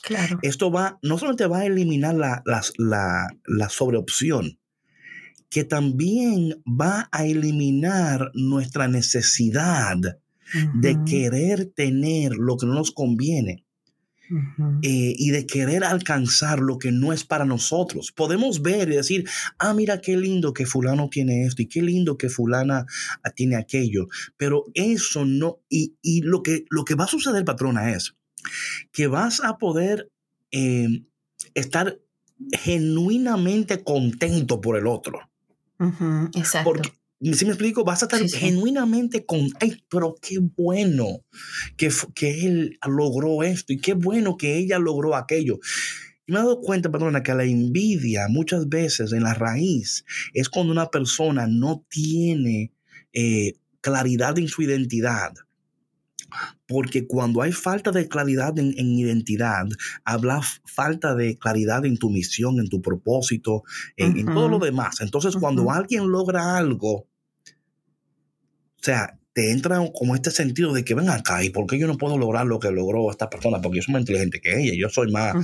Claro. 0.04 0.40
Esto 0.42 0.72
va, 0.72 1.00
no 1.04 1.18
solamente 1.18 1.48
va 1.48 1.60
a 1.60 1.66
eliminar 1.68 2.16
la, 2.16 2.44
la, 2.46 3.70
sobreopción, 3.70 4.60
que 5.50 5.64
también 5.64 6.62
va 6.66 7.08
a 7.14 7.26
eliminar 7.26 8.32
nuestra 8.34 8.90
necesidad 8.90 9.96
de 10.82 10.98
querer 11.06 11.72
tener 11.74 12.34
lo 12.34 12.58
que 12.58 12.66
no 12.66 12.74
nos 12.74 12.92
conviene. 12.92 13.64
Eh, 14.81 15.13
y 15.17 15.29
de 15.31 15.46
querer 15.46 15.84
alcanzar 15.84 16.60
lo 16.60 16.77
que 16.77 16.91
no 16.91 17.13
es 17.13 17.24
para 17.24 17.46
nosotros. 17.46 18.12
Podemos 18.12 18.62
ver 18.62 18.89
y 18.89 18.96
decir, 18.96 19.29
ah, 19.57 19.74
mira 19.74 20.01
qué 20.01 20.17
lindo 20.17 20.53
que 20.53 20.65
fulano 20.65 21.10
tiene 21.10 21.46
esto 21.46 21.62
y 21.62 21.67
qué 21.67 21.81
lindo 21.81 22.17
que 22.17 22.29
fulana 22.29 22.86
tiene 23.36 23.55
aquello, 23.55 24.07
pero 24.36 24.65
eso 24.74 25.25
no, 25.25 25.60
y, 25.69 26.22
lo, 26.22 26.43
que, 26.43 26.65
lo 26.69 26.84
que 26.84 26.96
va 26.96 27.05
a 27.05 27.07
suceder, 27.07 27.46
patrona, 27.46 27.91
es 27.91 28.15
que 28.91 29.07
vas 29.07 29.41
a 29.43 29.57
poder 29.57 30.10
em, 30.51 31.05
estar 31.53 32.00
genuinamente 32.51 33.84
contento 33.84 34.62
por 34.62 34.77
el 34.77 34.88
otro. 34.88 35.19
exacto. 36.36 36.81
Si 37.20 37.46
me 37.46 37.52
explico, 37.52 37.84
vas 37.84 38.04
a 38.04 38.06
estar 38.06 38.22
genuinamente 38.30 39.26
con, 39.26 39.50
ay, 39.60 39.84
pero 39.90 40.16
qué 40.22 40.38
bueno 40.40 41.26
que, 41.76 41.90
que 42.14 42.46
él 42.46 42.78
logró 42.88 43.42
esto 43.42 43.74
y 43.74 43.80
qué 43.80 43.94
bueno 43.94 44.38
que 44.38 44.58
ella 44.58 44.78
logró 44.78 45.16
aquello. 45.16 45.60
Y 46.28 46.32
me 46.32 46.38
he 46.38 46.42
dado 46.42 46.62
cuenta, 46.62 46.92
perdona, 46.92 47.24
que 47.24 47.34
la 47.34 47.44
envidia 47.44 48.28
muchas 48.30 48.70
veces 48.70 49.14
en 49.14 49.24
la 49.24 49.34
raíz 49.34 50.06
es 50.34 50.48
cuando 50.50 50.74
una 50.74 50.92
persona 50.92 51.48
no 51.48 51.86
tiene 51.90 52.72
eh, 53.14 53.54
claridad 53.82 54.38
en 54.38 54.48
su 54.48 54.62
identidad. 54.62 55.34
Porque 56.67 57.08
cuando 57.08 57.41
hay 57.41 57.51
falta 57.51 57.91
de 57.91 58.08
claridad 58.08 58.58
en, 58.60 58.74
identidad, 58.77 59.65
habla 60.03 60.41
falta 60.65 61.15
de 61.15 61.38
claridad 61.38 61.86
en 61.86 61.98
tu 61.98 62.10
misión, 62.10 62.60
en 62.60 62.70
tu 62.70 62.82
propósito, 62.82 63.63
en, 63.96 64.25
todo 64.25 64.50
lo 64.50 64.60
demás. 64.60 65.01
Entonces, 65.01 65.36
cuando 65.36 65.72
alguien 65.72 66.10
logra 66.12 66.58
algo, 66.58 66.94
o 66.94 67.10
sea, 68.82 69.17
te 69.38 69.51
entra 69.51 69.79
como 69.94 70.15
este 70.15 70.32
sentido 70.32 70.74
de 70.74 70.84
que 70.84 70.96
ven 70.96 71.12
acá, 71.12 71.44
¿y 71.44 71.51
por 71.51 71.67
qué 71.67 71.77
yo 71.77 71.86
no 71.86 71.96
puedo 71.96 72.17
lograr 72.17 72.48
lo 72.48 72.60
que 72.60 72.72
logró 72.72 73.12
esta 73.12 73.29
persona? 73.29 73.62
Porque 73.62 73.77
yo 73.77 73.84
soy 73.84 73.94
más 73.94 74.00
inteligente 74.00 74.41
que 74.41 74.60
ella, 74.60 74.74
yo 74.75 74.89
soy 74.89 75.12
más. 75.12 75.36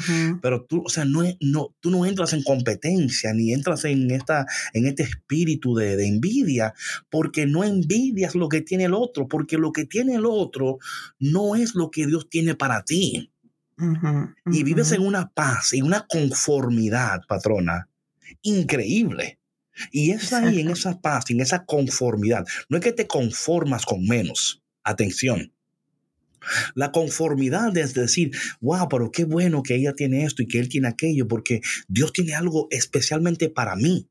Pero 0.41 0.65
tú, 0.65 0.81
o 0.83 0.89
sea, 0.89 1.05
no, 1.05 1.21
no, 1.41 1.75
tú 1.79 1.91
no 1.91 2.03
entras 2.03 2.33
en 2.33 2.41
competencia, 2.41 3.35
ni 3.35 3.53
entras 3.53 3.85
en, 3.85 4.09
esta, 4.09 4.47
en 4.73 4.87
este 4.87 5.03
espíritu 5.03 5.75
de, 5.75 6.07
envidia, 6.07 6.73
porque 7.11 7.45
no 7.45 7.63
envidias 7.63 8.33
lo 8.33 8.49
que 8.49 8.61
tiene 8.61 8.85
el 8.85 8.95
otro, 8.95 9.27
porque 9.27 9.59
lo 9.59 9.71
que 9.71 9.85
tiene 9.85 10.15
el 10.15 10.25
otro 10.25 10.79
no 11.19 11.55
es 11.55 11.75
lo 11.75 11.91
que 11.91 12.07
Dios 12.07 12.27
tiene 12.31 12.55
para 12.55 12.83
ti. 12.83 13.31
Y 14.47 14.63
vives 14.63 14.91
en 14.91 15.03
una 15.03 15.29
paz, 15.29 15.71
y 15.71 15.83
una 15.83 16.07
conformidad, 16.07 17.21
patrona, 17.27 17.89
increíble. 18.41 19.37
Y 19.91 20.11
es 20.11 20.33
ahí, 20.33 20.59
en 20.59 20.69
esa 20.69 20.99
paz, 21.01 21.25
en 21.29 21.41
esa 21.41 21.65
conformidad. 21.65 22.45
No 22.69 22.77
es 22.77 22.83
que 22.83 22.91
te 22.91 23.07
conformas 23.07 23.85
con 23.85 24.05
menos. 24.05 24.61
Atención. 24.83 25.53
La 26.75 26.91
conformidad 26.91 27.75
es 27.77 27.93
decir, 27.93 28.31
wow, 28.59 28.87
pero 28.89 29.11
qué 29.11 29.23
bueno 29.23 29.63
que 29.63 29.75
ella 29.75 29.93
tiene 29.93 30.25
esto 30.25 30.43
y 30.43 30.47
que 30.47 30.59
él 30.59 30.69
tiene 30.69 30.89
aquello, 30.89 31.27
porque 31.27 31.61
Dios 31.87 32.11
tiene 32.11 32.35
algo 32.35 32.67
especialmente 32.69 33.49
para 33.49 33.75
mí. 33.75 34.09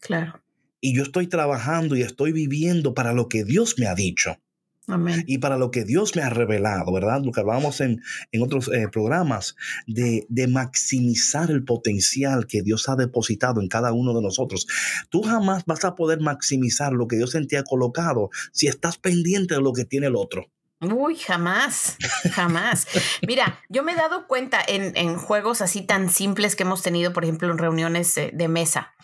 Claro. 0.00 0.42
Y 0.80 0.94
yo 0.94 1.02
estoy 1.02 1.26
trabajando 1.26 1.96
y 1.96 2.02
estoy 2.02 2.32
viviendo 2.32 2.94
para 2.94 3.12
lo 3.12 3.28
que 3.28 3.44
Dios 3.44 3.76
me 3.78 3.86
ha 3.86 3.94
dicho. 3.94 4.40
Amén. 4.88 5.22
Y 5.26 5.38
para 5.38 5.58
lo 5.58 5.70
que 5.70 5.84
Dios 5.84 6.16
me 6.16 6.22
ha 6.22 6.30
revelado, 6.30 6.90
¿verdad? 6.92 7.20
Lo 7.22 7.30
que 7.30 7.40
hablábamos 7.40 7.80
en, 7.80 8.02
en 8.32 8.42
otros 8.42 8.68
eh, 8.68 8.88
programas, 8.90 9.54
de, 9.86 10.26
de 10.30 10.48
maximizar 10.48 11.50
el 11.50 11.64
potencial 11.64 12.46
que 12.46 12.62
Dios 12.62 12.88
ha 12.88 12.96
depositado 12.96 13.60
en 13.60 13.68
cada 13.68 13.92
uno 13.92 14.14
de 14.14 14.22
nosotros. 14.22 14.66
Tú 15.10 15.22
jamás 15.22 15.64
vas 15.66 15.84
a 15.84 15.94
poder 15.94 16.20
maximizar 16.20 16.92
lo 16.92 17.06
que 17.06 17.16
Dios 17.16 17.34
en 17.34 17.46
ti 17.46 17.56
ha 17.56 17.64
colocado 17.64 18.30
si 18.52 18.66
estás 18.66 18.98
pendiente 18.98 19.54
de 19.54 19.60
lo 19.60 19.74
que 19.74 19.84
tiene 19.84 20.06
el 20.06 20.16
otro. 20.16 20.50
Uy, 20.80 21.16
jamás, 21.16 21.96
jamás. 22.32 22.86
Mira, 23.26 23.60
yo 23.68 23.82
me 23.82 23.92
he 23.92 23.96
dado 23.96 24.28
cuenta 24.28 24.60
en, 24.66 24.96
en, 24.96 25.16
juegos 25.16 25.60
así 25.60 25.82
tan 25.82 26.08
simples 26.08 26.54
que 26.54 26.62
hemos 26.62 26.82
tenido, 26.82 27.12
por 27.12 27.24
ejemplo, 27.24 27.50
en 27.50 27.58
reuniones 27.58 28.14
de, 28.14 28.30
de 28.32 28.48
mesa, 28.48 28.94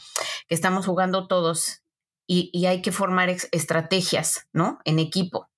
que 0.49 0.55
estamos 0.55 0.87
jugando 0.87 1.27
todos 1.27 1.83
y, 2.29 2.49
y 2.53 2.67
hay 2.67 2.81
que 2.81 2.93
formar 2.93 3.29
estrategias, 3.29 4.47
¿no? 4.53 4.79
En 4.85 5.01
equipo. 5.01 5.51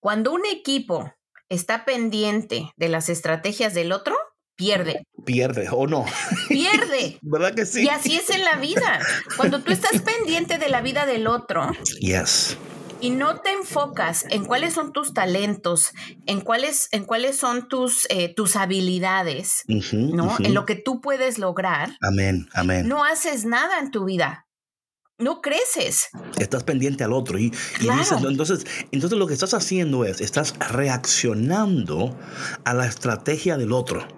Cuando 0.00 0.32
un 0.32 0.46
equipo 0.46 1.12
está 1.48 1.84
pendiente 1.84 2.72
de 2.76 2.88
las 2.88 3.08
estrategias 3.08 3.74
del 3.74 3.92
otro, 3.92 4.16
pierde, 4.56 5.02
Pierde 5.24 5.68
o 5.70 5.86
no. 5.86 6.04
pierde. 6.48 7.18
¿Verdad 7.22 7.54
que 7.54 7.66
sí? 7.66 7.84
Y 7.84 7.88
así 7.88 8.16
es 8.16 8.30
en 8.30 8.44
la 8.44 8.56
vida. 8.56 9.00
Cuando 9.36 9.62
tú 9.62 9.72
estás 9.72 10.00
pendiente 10.02 10.58
de 10.58 10.68
la 10.68 10.80
vida 10.80 11.06
del 11.06 11.26
otro, 11.26 11.70
Yes. 12.00 12.56
y 13.00 13.10
no 13.10 13.40
te 13.40 13.52
enfocas 13.52 14.26
en 14.30 14.44
cuáles 14.44 14.74
son 14.74 14.92
tus 14.92 15.14
talentos, 15.14 15.92
en 16.26 16.40
cuáles, 16.42 16.88
en 16.92 17.04
cuáles 17.04 17.36
son 17.38 17.68
tus, 17.68 18.06
eh, 18.10 18.32
tus 18.34 18.56
habilidades, 18.56 19.64
¿no? 19.92 20.36
En 20.38 20.52
lo 20.54 20.66
que 20.66 20.76
tú 20.76 21.00
puedes 21.00 21.38
lograr, 21.38 21.96
Amén, 22.02 22.48
amén. 22.52 22.86
no 22.88 23.04
haces 23.04 23.44
nada 23.46 23.78
en 23.80 23.90
tu 23.90 24.04
vida. 24.04 24.46
No 25.20 25.42
creces. 25.42 26.08
Estás 26.38 26.64
pendiente 26.64 27.04
al 27.04 27.12
otro. 27.12 27.38
Y, 27.38 27.50
dices, 27.78 28.12
entonces, 28.26 28.64
entonces 28.90 29.18
lo 29.18 29.26
que 29.26 29.34
estás 29.34 29.52
haciendo 29.52 30.06
es, 30.06 30.20
estás 30.22 30.54
reaccionando 30.58 32.18
a 32.64 32.72
la 32.72 32.86
estrategia 32.86 33.58
del 33.58 33.72
otro, 33.72 34.08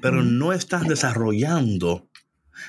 pero 0.00 0.22
no 0.22 0.52
estás 0.52 0.86
desarrollando 0.86 2.08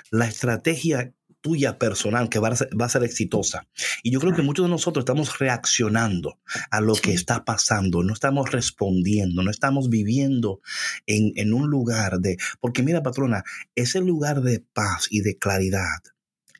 la 0.09 0.27
estrategia 0.27 1.13
tuya 1.41 1.77
personal 1.77 2.27
que 2.27 2.39
va 2.39 2.47
a 2.47 2.55
ser, 2.55 2.69
va 2.79 2.85
a 2.85 2.89
ser 2.89 3.03
exitosa. 3.03 3.67
Y 4.01 4.09
yo 4.09 4.19
creo 4.19 4.33
que 4.33 4.41
muchos 4.41 4.65
de 4.65 4.71
nosotros 4.71 5.03
estamos 5.03 5.37
reaccionando 5.37 6.39
a 6.71 6.81
lo 6.81 6.95
que 6.95 7.13
está 7.13 7.45
pasando, 7.45 8.01
no 8.01 8.13
estamos 8.13 8.51
respondiendo, 8.51 9.43
no 9.43 9.51
estamos 9.51 9.89
viviendo 9.89 10.59
en, 11.05 11.33
en 11.35 11.53
un 11.53 11.69
lugar 11.69 12.17
de... 12.17 12.37
Porque 12.59 12.81
mira, 12.81 13.03
patrona, 13.03 13.43
ese 13.75 14.01
lugar 14.01 14.41
de 14.41 14.61
paz 14.73 15.05
y 15.11 15.21
de 15.21 15.37
claridad 15.37 16.14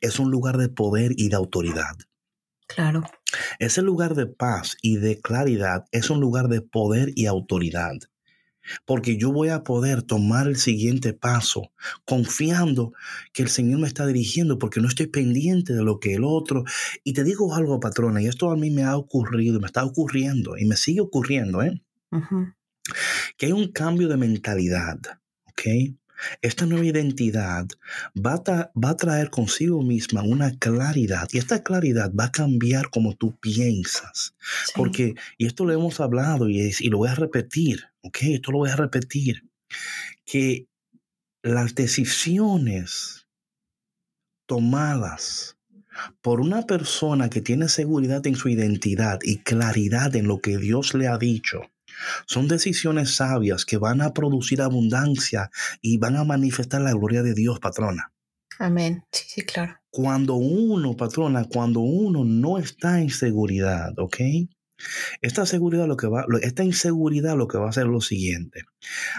es 0.06 0.18
un 0.18 0.30
lugar 0.30 0.56
de 0.56 0.68
poder 0.68 1.12
y 1.16 1.28
de 1.28 1.36
autoridad. 1.36 1.96
Claro. 2.66 3.04
Ese 3.58 3.82
lugar 3.82 4.14
de 4.14 4.26
paz 4.26 4.76
y 4.82 4.96
de 4.96 5.20
claridad 5.20 5.84
es 5.92 6.10
un 6.10 6.20
lugar 6.20 6.48
de 6.48 6.60
poder 6.60 7.12
y 7.14 7.26
autoridad. 7.26 7.94
Porque 8.84 9.16
yo 9.16 9.30
voy 9.30 9.50
a 9.50 9.62
poder 9.62 10.02
tomar 10.02 10.48
el 10.48 10.56
siguiente 10.56 11.12
paso 11.12 11.70
confiando 12.04 12.92
que 13.32 13.42
el 13.42 13.48
Señor 13.48 13.78
me 13.78 13.86
está 13.86 14.06
dirigiendo 14.06 14.58
porque 14.58 14.80
no 14.80 14.88
estoy 14.88 15.06
pendiente 15.06 15.72
de 15.72 15.84
lo 15.84 16.00
que 16.00 16.14
el 16.14 16.24
otro. 16.24 16.64
Y 17.04 17.12
te 17.12 17.22
digo 17.22 17.54
algo, 17.54 17.78
patrona, 17.78 18.20
y 18.20 18.26
esto 18.26 18.50
a 18.50 18.56
mí 18.56 18.70
me 18.70 18.82
ha 18.82 18.96
ocurrido, 18.96 19.60
me 19.60 19.66
está 19.66 19.84
ocurriendo 19.84 20.56
y 20.56 20.64
me 20.64 20.76
sigue 20.76 21.00
ocurriendo, 21.00 21.62
¿eh? 21.62 21.80
Que 23.36 23.46
hay 23.46 23.52
un 23.52 23.70
cambio 23.70 24.08
de 24.08 24.16
mentalidad, 24.16 24.98
¿ok? 25.44 25.62
Esta 26.42 26.66
nueva 26.66 26.86
identidad 26.86 27.66
va 28.16 28.34
a, 28.34 28.44
tra- 28.44 28.70
va 28.74 28.90
a 28.90 28.96
traer 28.96 29.30
consigo 29.30 29.82
misma 29.82 30.22
una 30.22 30.56
claridad 30.58 31.28
y 31.32 31.38
esta 31.38 31.62
claridad 31.62 32.12
va 32.12 32.24
a 32.26 32.32
cambiar 32.32 32.90
como 32.90 33.14
tú 33.14 33.36
piensas. 33.38 34.34
Sí. 34.66 34.72
Porque, 34.74 35.14
y 35.38 35.46
esto 35.46 35.64
lo 35.64 35.72
hemos 35.72 36.00
hablado 36.00 36.48
y, 36.48 36.60
es- 36.60 36.80
y 36.80 36.88
lo 36.88 36.98
voy 36.98 37.08
a 37.08 37.14
repetir, 37.14 37.84
¿ok? 38.02 38.18
Esto 38.22 38.52
lo 38.52 38.58
voy 38.58 38.70
a 38.70 38.76
repetir, 38.76 39.44
que 40.24 40.66
las 41.42 41.74
decisiones 41.74 43.26
tomadas 44.46 45.56
por 46.20 46.40
una 46.40 46.62
persona 46.66 47.30
que 47.30 47.40
tiene 47.40 47.68
seguridad 47.68 48.26
en 48.26 48.36
su 48.36 48.48
identidad 48.48 49.18
y 49.22 49.38
claridad 49.38 50.14
en 50.14 50.26
lo 50.28 50.40
que 50.40 50.58
Dios 50.58 50.94
le 50.94 51.08
ha 51.08 51.16
dicho, 51.18 51.62
son 52.26 52.48
decisiones 52.48 53.14
sabias 53.14 53.64
que 53.64 53.76
van 53.78 54.00
a 54.02 54.12
producir 54.12 54.62
abundancia 54.62 55.50
y 55.80 55.98
van 55.98 56.16
a 56.16 56.24
manifestar 56.24 56.80
la 56.82 56.92
gloria 56.92 57.22
de 57.22 57.34
Dios, 57.34 57.58
patrona. 57.60 58.12
Amén. 58.58 59.04
Sí, 59.12 59.24
sí, 59.28 59.42
claro. 59.42 59.76
Cuando 59.90 60.34
uno, 60.34 60.96
patrona, 60.96 61.44
cuando 61.44 61.80
uno 61.80 62.24
no 62.24 62.58
está 62.58 63.00
en 63.00 63.10
seguridad, 63.10 63.92
¿ok? 63.98 64.16
Esta 65.22 65.46
seguridad 65.46 65.86
lo 65.86 65.96
que 65.96 66.06
va, 66.06 66.26
esta 66.42 66.64
inseguridad 66.64 67.36
lo 67.36 67.48
que 67.48 67.58
va 67.58 67.66
a 67.66 67.70
hacer 67.70 67.84
es 67.84 67.90
lo 67.90 68.00
siguiente. 68.00 68.62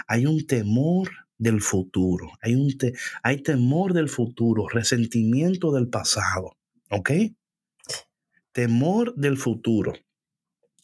Hay 0.06 0.26
un 0.26 0.46
temor 0.46 1.10
del 1.36 1.60
futuro, 1.60 2.30
hay 2.40 2.54
un 2.56 2.76
te- 2.78 2.94
hay 3.22 3.42
temor 3.42 3.92
del 3.92 4.08
futuro, 4.08 4.68
resentimiento 4.68 5.72
del 5.72 5.88
pasado, 5.88 6.56
¿ok? 6.90 7.10
Temor 8.52 9.14
del 9.14 9.36
futuro, 9.36 9.92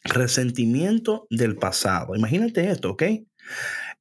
resentimiento 0.05 1.27
del 1.31 1.57
pasado. 1.57 2.15
Imagínate 2.15 2.71
esto, 2.71 2.91
¿ok? 2.93 3.03
E- 3.03 3.27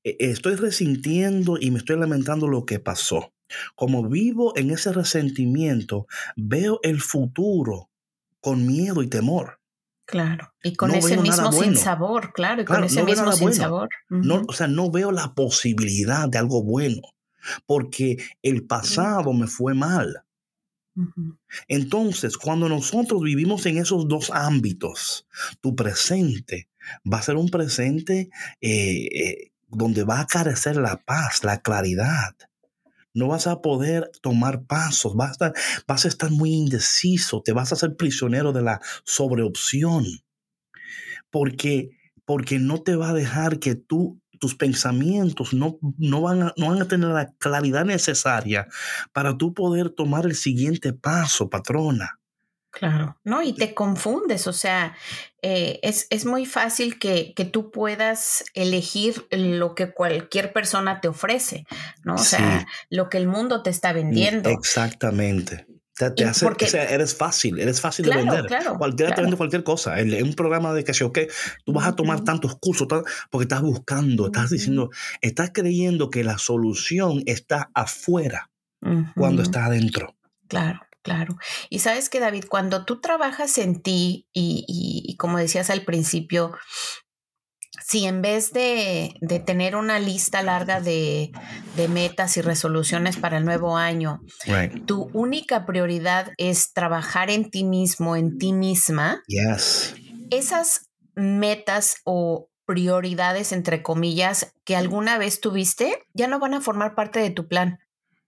Estoy 0.03 0.55
resintiendo 0.55 1.57
y 1.59 1.71
me 1.71 1.79
estoy 1.79 1.97
lamentando 1.97 2.47
lo 2.47 2.65
que 2.65 2.79
pasó. 2.79 3.33
Como 3.75 4.07
vivo 4.09 4.53
en 4.57 4.71
ese 4.71 4.91
resentimiento, 4.91 6.07
veo 6.35 6.79
el 6.83 7.01
futuro 7.01 7.89
con 8.41 8.65
miedo 8.65 9.03
y 9.03 9.07
temor. 9.07 9.59
Claro. 10.05 10.53
Y 10.61 10.75
con 10.75 10.89
No 10.91 10.95
ese 10.97 11.17
mismo 11.17 11.49
bueno. 11.51 11.73
sinsabor, 11.75 12.33
claro, 12.33 12.61
y 12.61 12.65
Claro, 12.65 12.81
con 12.81 12.85
ese 12.87 12.99
no 12.99 13.05
veo 13.05 13.13
mismo 13.13 13.25
nada 13.25 13.37
bueno. 13.37 13.53
sinsabor. 13.53 13.89
No, 14.09 14.41
o 14.47 14.53
sea, 14.53 14.67
no 14.67 14.91
veo 14.91 15.11
la 15.11 15.33
posibilidad 15.33 16.27
de 16.27 16.37
algo 16.39 16.61
bueno, 16.63 17.01
porque 17.65 18.17
el 18.41 18.65
pasado 18.65 19.31
me 19.33 19.47
fue 19.47 19.73
mal. 19.73 20.23
Entonces, 21.67 22.37
cuando 22.37 22.69
nosotros 22.69 23.21
vivimos 23.21 23.65
en 23.65 23.77
esos 23.77 24.07
dos 24.07 24.29
ámbitos, 24.31 25.27
tu 25.61 25.75
presente 25.75 26.69
va 27.11 27.19
a 27.19 27.23
ser 27.23 27.35
un 27.35 27.49
presente 27.49 28.29
eh, 28.61 29.07
eh, 29.11 29.51
donde 29.67 30.03
va 30.03 30.19
a 30.19 30.27
carecer 30.27 30.77
la 30.77 30.97
paz, 30.97 31.43
la 31.43 31.61
claridad. 31.61 32.35
No 33.13 33.27
vas 33.27 33.45
a 33.47 33.61
poder 33.61 34.09
tomar 34.21 34.65
pasos, 34.65 35.15
vas 35.15 35.29
a, 35.29 35.31
estar, 35.31 35.53
vas 35.87 36.05
a 36.05 36.07
estar 36.07 36.31
muy 36.31 36.53
indeciso, 36.53 37.41
te 37.41 37.53
vas 37.53 37.71
a 37.71 37.75
hacer 37.75 37.95
prisionero 37.95 38.53
de 38.53 38.63
la 38.63 38.81
sobreopción, 39.03 40.05
porque, 41.29 41.91
porque 42.25 42.57
no 42.57 42.81
te 42.81 42.95
va 42.95 43.09
a 43.09 43.13
dejar 43.13 43.59
que 43.59 43.75
tú, 43.75 44.19
tus 44.43 44.55
pensamientos 44.55 45.53
no, 45.53 45.79
no, 45.97 46.19
van 46.19 46.43
a, 46.43 46.53
no 46.57 46.67
van 46.67 46.81
a 46.81 46.87
tener 46.89 47.07
la 47.07 47.31
claridad 47.37 47.85
necesaria 47.85 48.67
para 49.13 49.37
tú 49.37 49.53
poder 49.53 49.89
tomar 49.89 50.25
el 50.25 50.35
siguiente 50.35 50.91
paso, 50.91 51.49
patrona. 51.49 52.19
Claro, 52.69 53.17
¿no? 53.23 53.41
Y 53.41 53.53
te 53.53 53.73
confundes, 53.73 54.47
o 54.47 54.51
sea, 54.51 54.97
eh, 55.41 55.79
es, 55.81 56.07
es 56.09 56.25
muy 56.25 56.45
fácil 56.45 56.99
que, 56.99 57.33
que 57.33 57.45
tú 57.45 57.71
puedas 57.71 58.43
elegir 58.53 59.25
lo 59.31 59.75
que 59.75 59.93
cualquier 59.93 60.51
persona 60.51 60.99
te 60.99 61.07
ofrece, 61.07 61.65
¿no? 62.03 62.15
O 62.15 62.17
sea, 62.17 62.67
lo 62.89 63.07
que 63.07 63.19
el 63.19 63.27
mundo 63.27 63.63
te 63.63 63.69
está 63.69 63.93
vendiendo. 63.93 64.49
Exactamente. 64.49 65.67
Te, 65.95 66.25
hace, 66.25 66.45
porque- 66.45 66.65
o 66.65 66.67
sea, 66.67 66.85
eres 66.89 67.15
fácil, 67.15 67.59
eres 67.59 67.79
fácil 67.79 68.05
Claro, 68.05 68.21
de 68.21 68.25
vender. 68.31 68.45
claro, 68.47 68.77
Cualquiera 68.79 69.13
te 69.13 69.21
vende 69.21 69.37
cualquier 69.37 69.63
cosa. 69.63 69.99
En, 69.99 70.11
en 70.11 70.23
un 70.23 70.33
programa 70.33 70.73
de 70.73 70.83
que 70.83 70.93
sé, 70.93 71.03
ok, 71.03 71.19
tú 71.65 71.71
vas 71.73 71.87
a 71.87 71.95
tomar 71.95 72.23
tantos 72.23 72.55
cursos 72.59 72.87
tal, 72.87 73.03
porque 73.29 73.43
estás 73.43 73.61
buscando, 73.61 74.25
estás 74.25 74.49
diciendo, 74.49 74.89
estás 75.21 75.51
creyendo 75.53 76.09
que 76.09 76.23
la 76.23 76.39
solución 76.39 77.21
está 77.27 77.69
afuera 77.75 78.49
cuando 79.15 79.43
está 79.43 79.65
adentro. 79.65 80.15
Claro, 80.47 80.81
claro. 81.03 81.37
Y 81.69 81.79
sabes 81.79 82.09
que, 82.09 82.19
David, 82.19 82.45
cuando 82.49 82.85
tú 82.85 82.99
trabajas 82.99 83.57
en 83.59 83.81
ti 83.81 84.27
y, 84.33 84.65
y- 84.67 85.03
y 85.11 85.15
como 85.17 85.37
decías 85.37 85.69
al 85.69 85.83
principio, 85.85 86.53
si 87.81 88.05
en 88.05 88.21
vez 88.21 88.51
de, 88.53 89.15
de 89.21 89.39
tener 89.39 89.75
una 89.75 89.99
lista 89.99 90.41
larga 90.43 90.79
de, 90.81 91.31
de 91.75 91.87
metas 91.87 92.37
y 92.37 92.41
resoluciones 92.41 93.17
para 93.17 93.37
el 93.37 93.45
nuevo 93.45 93.77
año, 93.77 94.21
Right. 94.45 94.85
tu 94.85 95.09
única 95.13 95.65
prioridad 95.65 96.31
es 96.37 96.73
trabajar 96.73 97.29
en 97.29 97.49
ti 97.49 97.63
mismo, 97.63 98.15
en 98.15 98.37
ti 98.37 98.53
misma, 98.53 99.21
Yes. 99.27 99.95
esas 100.29 100.89
metas 101.15 101.97
o 102.05 102.49
prioridades, 102.65 103.51
entre 103.51 103.83
comillas, 103.83 104.53
que 104.63 104.75
alguna 104.75 105.17
vez 105.17 105.41
tuviste, 105.41 106.03
ya 106.13 106.27
no 106.27 106.39
van 106.39 106.53
a 106.53 106.61
formar 106.61 106.95
parte 106.95 107.19
de 107.19 107.29
tu 107.29 107.47
plan. 107.47 107.79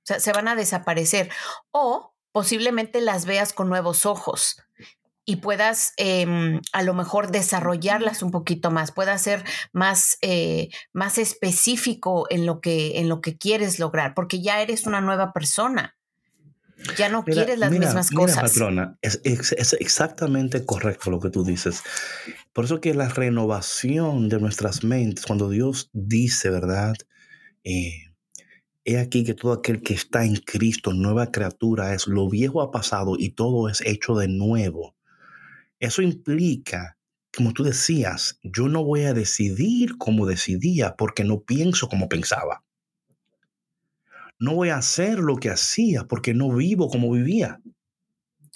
O 0.03 0.07
sea, 0.07 0.19
se 0.19 0.33
van 0.33 0.47
a 0.47 0.55
desaparecer. 0.55 1.29
O 1.71 2.13
posiblemente 2.31 2.99
las 3.01 3.25
veas 3.25 3.53
con 3.53 3.69
nuevos 3.69 4.05
ojos. 4.05 4.57
Y 5.25 5.37
puedas 5.37 5.93
em, 5.97 6.61
a 6.71 6.83
lo 6.83 6.93
mejor 6.93 7.31
desarrollarlas 7.31 8.21
un 8.21 8.31
poquito 8.31 8.69
más, 8.69 8.91
puedas 8.91 9.21
ser 9.21 9.43
más, 9.73 10.17
eh, 10.21 10.69
más 10.93 11.17
específico 11.17 12.27
en 12.29 12.45
lo, 12.45 12.61
que, 12.61 12.99
en 12.99 13.09
lo 13.09 13.21
que 13.21 13.37
quieres 13.37 13.79
lograr, 13.79 14.13
porque 14.13 14.41
ya 14.41 14.61
eres 14.61 14.85
una 14.85 15.01
nueva 15.01 15.33
persona. 15.33 15.95
Ya 16.97 17.09
no 17.09 17.23
quieres 17.23 17.57
las 17.57 17.71
mismas 17.71 18.11
cosas. 18.11 18.51
Patrona, 18.51 18.97
es, 19.01 19.21
exactamente 19.79 20.65
correcto 20.65 21.09
lo 21.09 21.19
que 21.19 21.29
tú 21.29 21.43
dices. 21.43 21.81
Por 22.53 22.65
eso 22.65 22.81
que 22.81 22.93
la 22.93 23.07
renovación 23.07 24.29
de 24.29 24.39
nuestras 24.39 24.83
mentes, 24.83 25.25
cuando 25.25 25.49
Dios 25.49 25.89
dice, 25.93 26.49
¿verdad? 26.49 26.95
Eh, 27.63 28.11
he 28.83 28.99
aquí 28.99 29.23
que 29.23 29.33
todo 29.33 29.53
aquel 29.53 29.81
que 29.81 29.93
está 29.93 30.25
en 30.25 30.35
Cristo, 30.35 30.93
nueva 30.93 31.31
criatura 31.31 31.93
es, 31.93 32.07
lo 32.07 32.29
viejo 32.29 32.61
ha 32.61 32.71
pasado 32.71 33.15
y 33.17 33.29
todo 33.29 33.69
es 33.69 33.81
hecho 33.81 34.15
de 34.15 34.27
nuevo. 34.27 34.94
Eso 35.85 36.01
implica, 36.01 36.97
como 37.35 37.53
tú 37.53 37.63
decías, 37.63 38.39
yo 38.43 38.67
no 38.67 38.83
voy 38.83 39.03
a 39.03 39.13
decidir 39.13 39.97
como 39.97 40.25
decidía 40.25 40.95
porque 40.95 41.23
no 41.23 41.41
pienso 41.41 41.87
como 41.87 42.09
pensaba. 42.09 42.63
No 44.39 44.55
voy 44.55 44.69
a 44.69 44.77
hacer 44.77 45.19
lo 45.19 45.37
que 45.37 45.49
hacía 45.49 46.05
porque 46.05 46.33
no 46.33 46.53
vivo 46.53 46.89
como 46.89 47.11
vivía. 47.11 47.61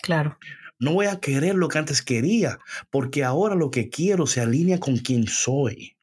Claro. 0.01 0.37
No 0.79 0.93
voy 0.93 1.07
a 1.07 1.19
querer 1.19 1.55
lo 1.55 1.67
que 1.67 1.77
antes 1.77 2.01
quería 2.01 2.59
porque 2.89 3.23
ahora 3.23 3.55
lo 3.55 3.69
que 3.69 3.89
quiero 3.89 4.27
se 4.27 4.41
alinea 4.41 4.79
con 4.79 4.97
quien 4.97 5.27
soy. 5.27 5.97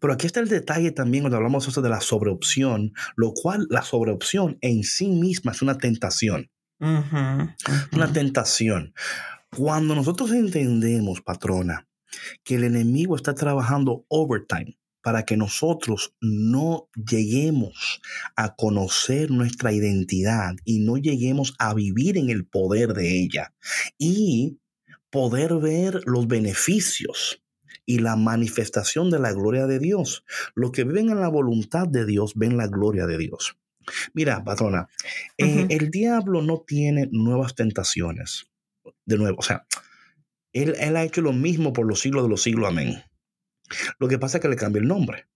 Pero 0.00 0.12
aquí 0.12 0.26
está 0.26 0.40
el 0.40 0.48
detalle 0.48 0.90
también 0.90 1.22
cuando 1.22 1.36
hablamos 1.36 1.66
eso 1.68 1.80
de 1.80 1.88
la 1.88 2.00
sobreopción, 2.00 2.92
lo 3.16 3.32
cual 3.32 3.66
la 3.70 3.82
sobreopción 3.82 4.58
en 4.60 4.82
sí 4.82 5.08
misma 5.08 5.52
es 5.52 5.62
una 5.62 5.78
tentación. 5.78 6.50
Una 6.80 8.12
tentación. 8.12 8.94
Cuando 9.56 9.94
nosotros 9.94 10.30
entendemos, 10.32 11.22
patrona, 11.22 11.88
que 12.44 12.54
el 12.56 12.64
enemigo 12.64 13.16
está 13.16 13.34
trabajando 13.34 14.04
overtime 14.08 14.78
para 15.02 15.24
que 15.24 15.36
nosotros 15.36 16.14
no 16.20 16.88
lleguemos 16.94 18.00
a 18.36 18.54
conocer 18.54 19.30
nuestra 19.30 19.72
identidad 19.72 20.54
y 20.64 20.80
no 20.80 20.98
lleguemos 20.98 21.54
a 21.58 21.74
vivir 21.74 22.18
en 22.18 22.30
el 22.30 22.46
poder 22.46 22.92
de 22.92 23.22
ella 23.22 23.54
y 23.98 24.58
poder 25.10 25.54
ver 25.54 26.02
los 26.06 26.28
beneficios 26.28 27.42
y 27.86 27.98
la 27.98 28.14
manifestación 28.16 29.10
de 29.10 29.18
la 29.18 29.32
gloria 29.32 29.66
de 29.66 29.80
Dios. 29.80 30.24
Los 30.54 30.70
que 30.70 30.84
viven 30.84 31.10
en 31.10 31.20
la 31.20 31.28
voluntad 31.28 31.88
de 31.88 32.06
Dios 32.06 32.34
ven 32.36 32.56
la 32.56 32.68
gloria 32.68 33.06
de 33.06 33.18
Dios. 33.18 33.56
Mira, 34.12 34.44
patrona, 34.44 34.88
eh, 35.38 35.66
el 35.70 35.90
diablo 35.90 36.42
no 36.42 36.62
tiene 36.64 37.08
nuevas 37.10 37.54
tentaciones. 37.54 38.50
De 39.10 39.18
nuevo, 39.18 39.38
o 39.40 39.42
sea, 39.42 39.66
él, 40.52 40.76
él 40.78 40.96
ha 40.96 41.02
hecho 41.02 41.20
lo 41.20 41.32
mismo 41.32 41.72
por 41.72 41.84
los 41.84 42.00
siglos 42.00 42.22
de 42.22 42.28
los 42.28 42.42
siglos. 42.42 42.68
Amén. 42.68 43.02
Lo 43.98 44.06
que 44.06 44.18
pasa 44.18 44.38
es 44.38 44.42
que 44.42 44.48
le 44.48 44.54
cambia 44.54 44.80
el 44.80 44.86
nombre. 44.86 45.26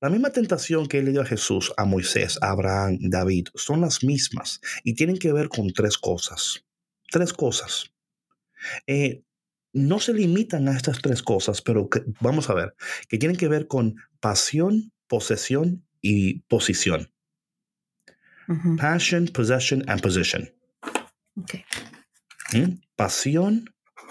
La 0.00 0.10
misma 0.10 0.30
tentación 0.30 0.86
que 0.86 0.98
él 0.98 1.06
le 1.06 1.12
dio 1.12 1.22
a 1.22 1.24
Jesús, 1.24 1.72
a 1.78 1.86
Moisés, 1.86 2.38
a 2.42 2.50
Abraham, 2.50 2.98
David, 3.00 3.48
son 3.54 3.80
las 3.80 4.04
mismas 4.04 4.60
y 4.84 4.94
tienen 4.94 5.16
que 5.16 5.32
ver 5.32 5.48
con 5.48 5.72
tres 5.72 5.96
cosas. 5.96 6.66
Tres 7.10 7.32
cosas. 7.32 7.90
Eh, 8.86 9.22
no 9.72 9.98
se 9.98 10.12
limitan 10.12 10.68
a 10.68 10.76
estas 10.76 11.00
tres 11.00 11.22
cosas, 11.22 11.62
pero 11.62 11.88
vamos 12.20 12.50
a 12.50 12.54
ver, 12.54 12.74
que 13.08 13.16
tienen 13.16 13.36
que 13.36 13.48
ver 13.48 13.66
con 13.66 13.96
pasión, 14.20 14.92
posesión 15.06 15.86
y 16.02 16.40
posición. 16.40 17.10
Passion, 18.76 19.28
possession 19.28 19.88
and 19.88 20.02
position. 20.02 20.52
Okay. 21.36 21.64
¿Mm? 22.52 22.80
Pasión, 23.00 23.64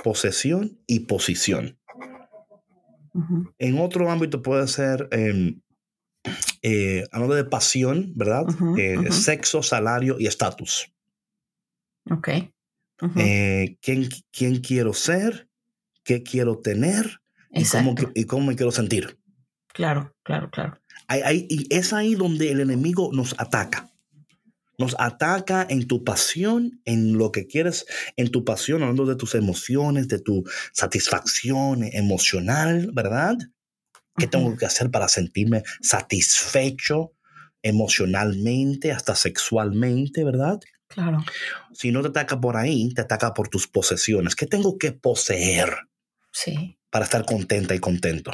posesión 0.04 0.80
y 0.88 1.02
posición. 1.02 1.78
En 3.60 3.80
otro 3.80 4.10
ámbito 4.10 4.42
puede 4.42 4.68
ser, 4.68 5.08
em, 5.12 5.62
eh, 6.64 7.04
hablando 7.12 7.36
de 7.36 7.44
pasión, 7.44 8.14
¿verdad? 8.16 8.46
Eh, 8.80 9.12
sexo, 9.12 9.62
salario 9.62 10.16
y 10.18 10.26
estatus. 10.26 10.92
Ok. 12.10 12.30
Eh, 13.16 13.78
¿quién, 13.80 14.10
¿quién, 14.32 14.60
quiero 14.60 14.94
ser? 14.94 15.48
¿Qué 16.04 16.24
quiero 16.24 16.58
tener? 16.58 17.22
Y 17.52 17.66
cómo, 17.66 17.94
y 18.16 18.26
cómo, 18.26 18.48
me 18.48 18.56
quiero 18.56 18.72
sentir? 18.72 19.20
Claro, 19.68 20.16
claro, 20.24 20.50
claro. 20.50 20.80
y 21.32 21.68
es 21.70 21.94
ahí 21.94 22.16
donde 22.16 22.52
el 22.52 22.60
enemigo 22.60 23.12
nos 23.14 23.40
ataca 23.40 23.89
nos 24.80 24.96
ataca 24.98 25.68
en 25.70 25.88
tu 25.88 26.04
pasión, 26.04 26.82
en 26.86 27.18
lo 27.18 27.32
que 27.32 27.46
quieres, 27.46 27.86
en 28.16 28.32
tu 28.32 28.44
pasión, 28.46 28.82
hablando 28.82 29.06
de 29.06 29.16
tus 29.16 29.36
emociones, 29.36 30.08
de 30.08 30.20
tu 30.20 30.44
satisfacción 30.74 31.84
emocional, 31.84 32.90
¿verdad? 32.94 33.38
¿Qué 34.18 34.26
tengo 34.28 34.58
que 34.58 34.66
hacer 34.66 34.90
para 34.90 35.08
sentirme 35.08 35.64
satisfecho 35.82 37.14
emocionalmente, 37.62 38.92
hasta 38.92 39.16
sexualmente, 39.16 40.24
¿verdad? 40.24 40.60
Claro. 40.88 41.24
Si 41.74 41.92
no 41.92 42.02
te 42.02 42.08
ataca 42.08 42.40
por 42.40 42.58
ahí, 42.58 42.94
te 42.94 43.02
ataca 43.02 43.34
por 43.34 43.50
tus 43.50 43.68
posesiones. 43.68 44.36
¿Qué 44.36 44.48
tengo 44.48 44.78
que 44.78 44.94
poseer? 44.94 45.70
Sí. 46.32 46.80
Para 46.90 47.06
estar 47.06 47.26
contenta 47.26 47.76
y 47.76 47.80
contento. 47.80 48.32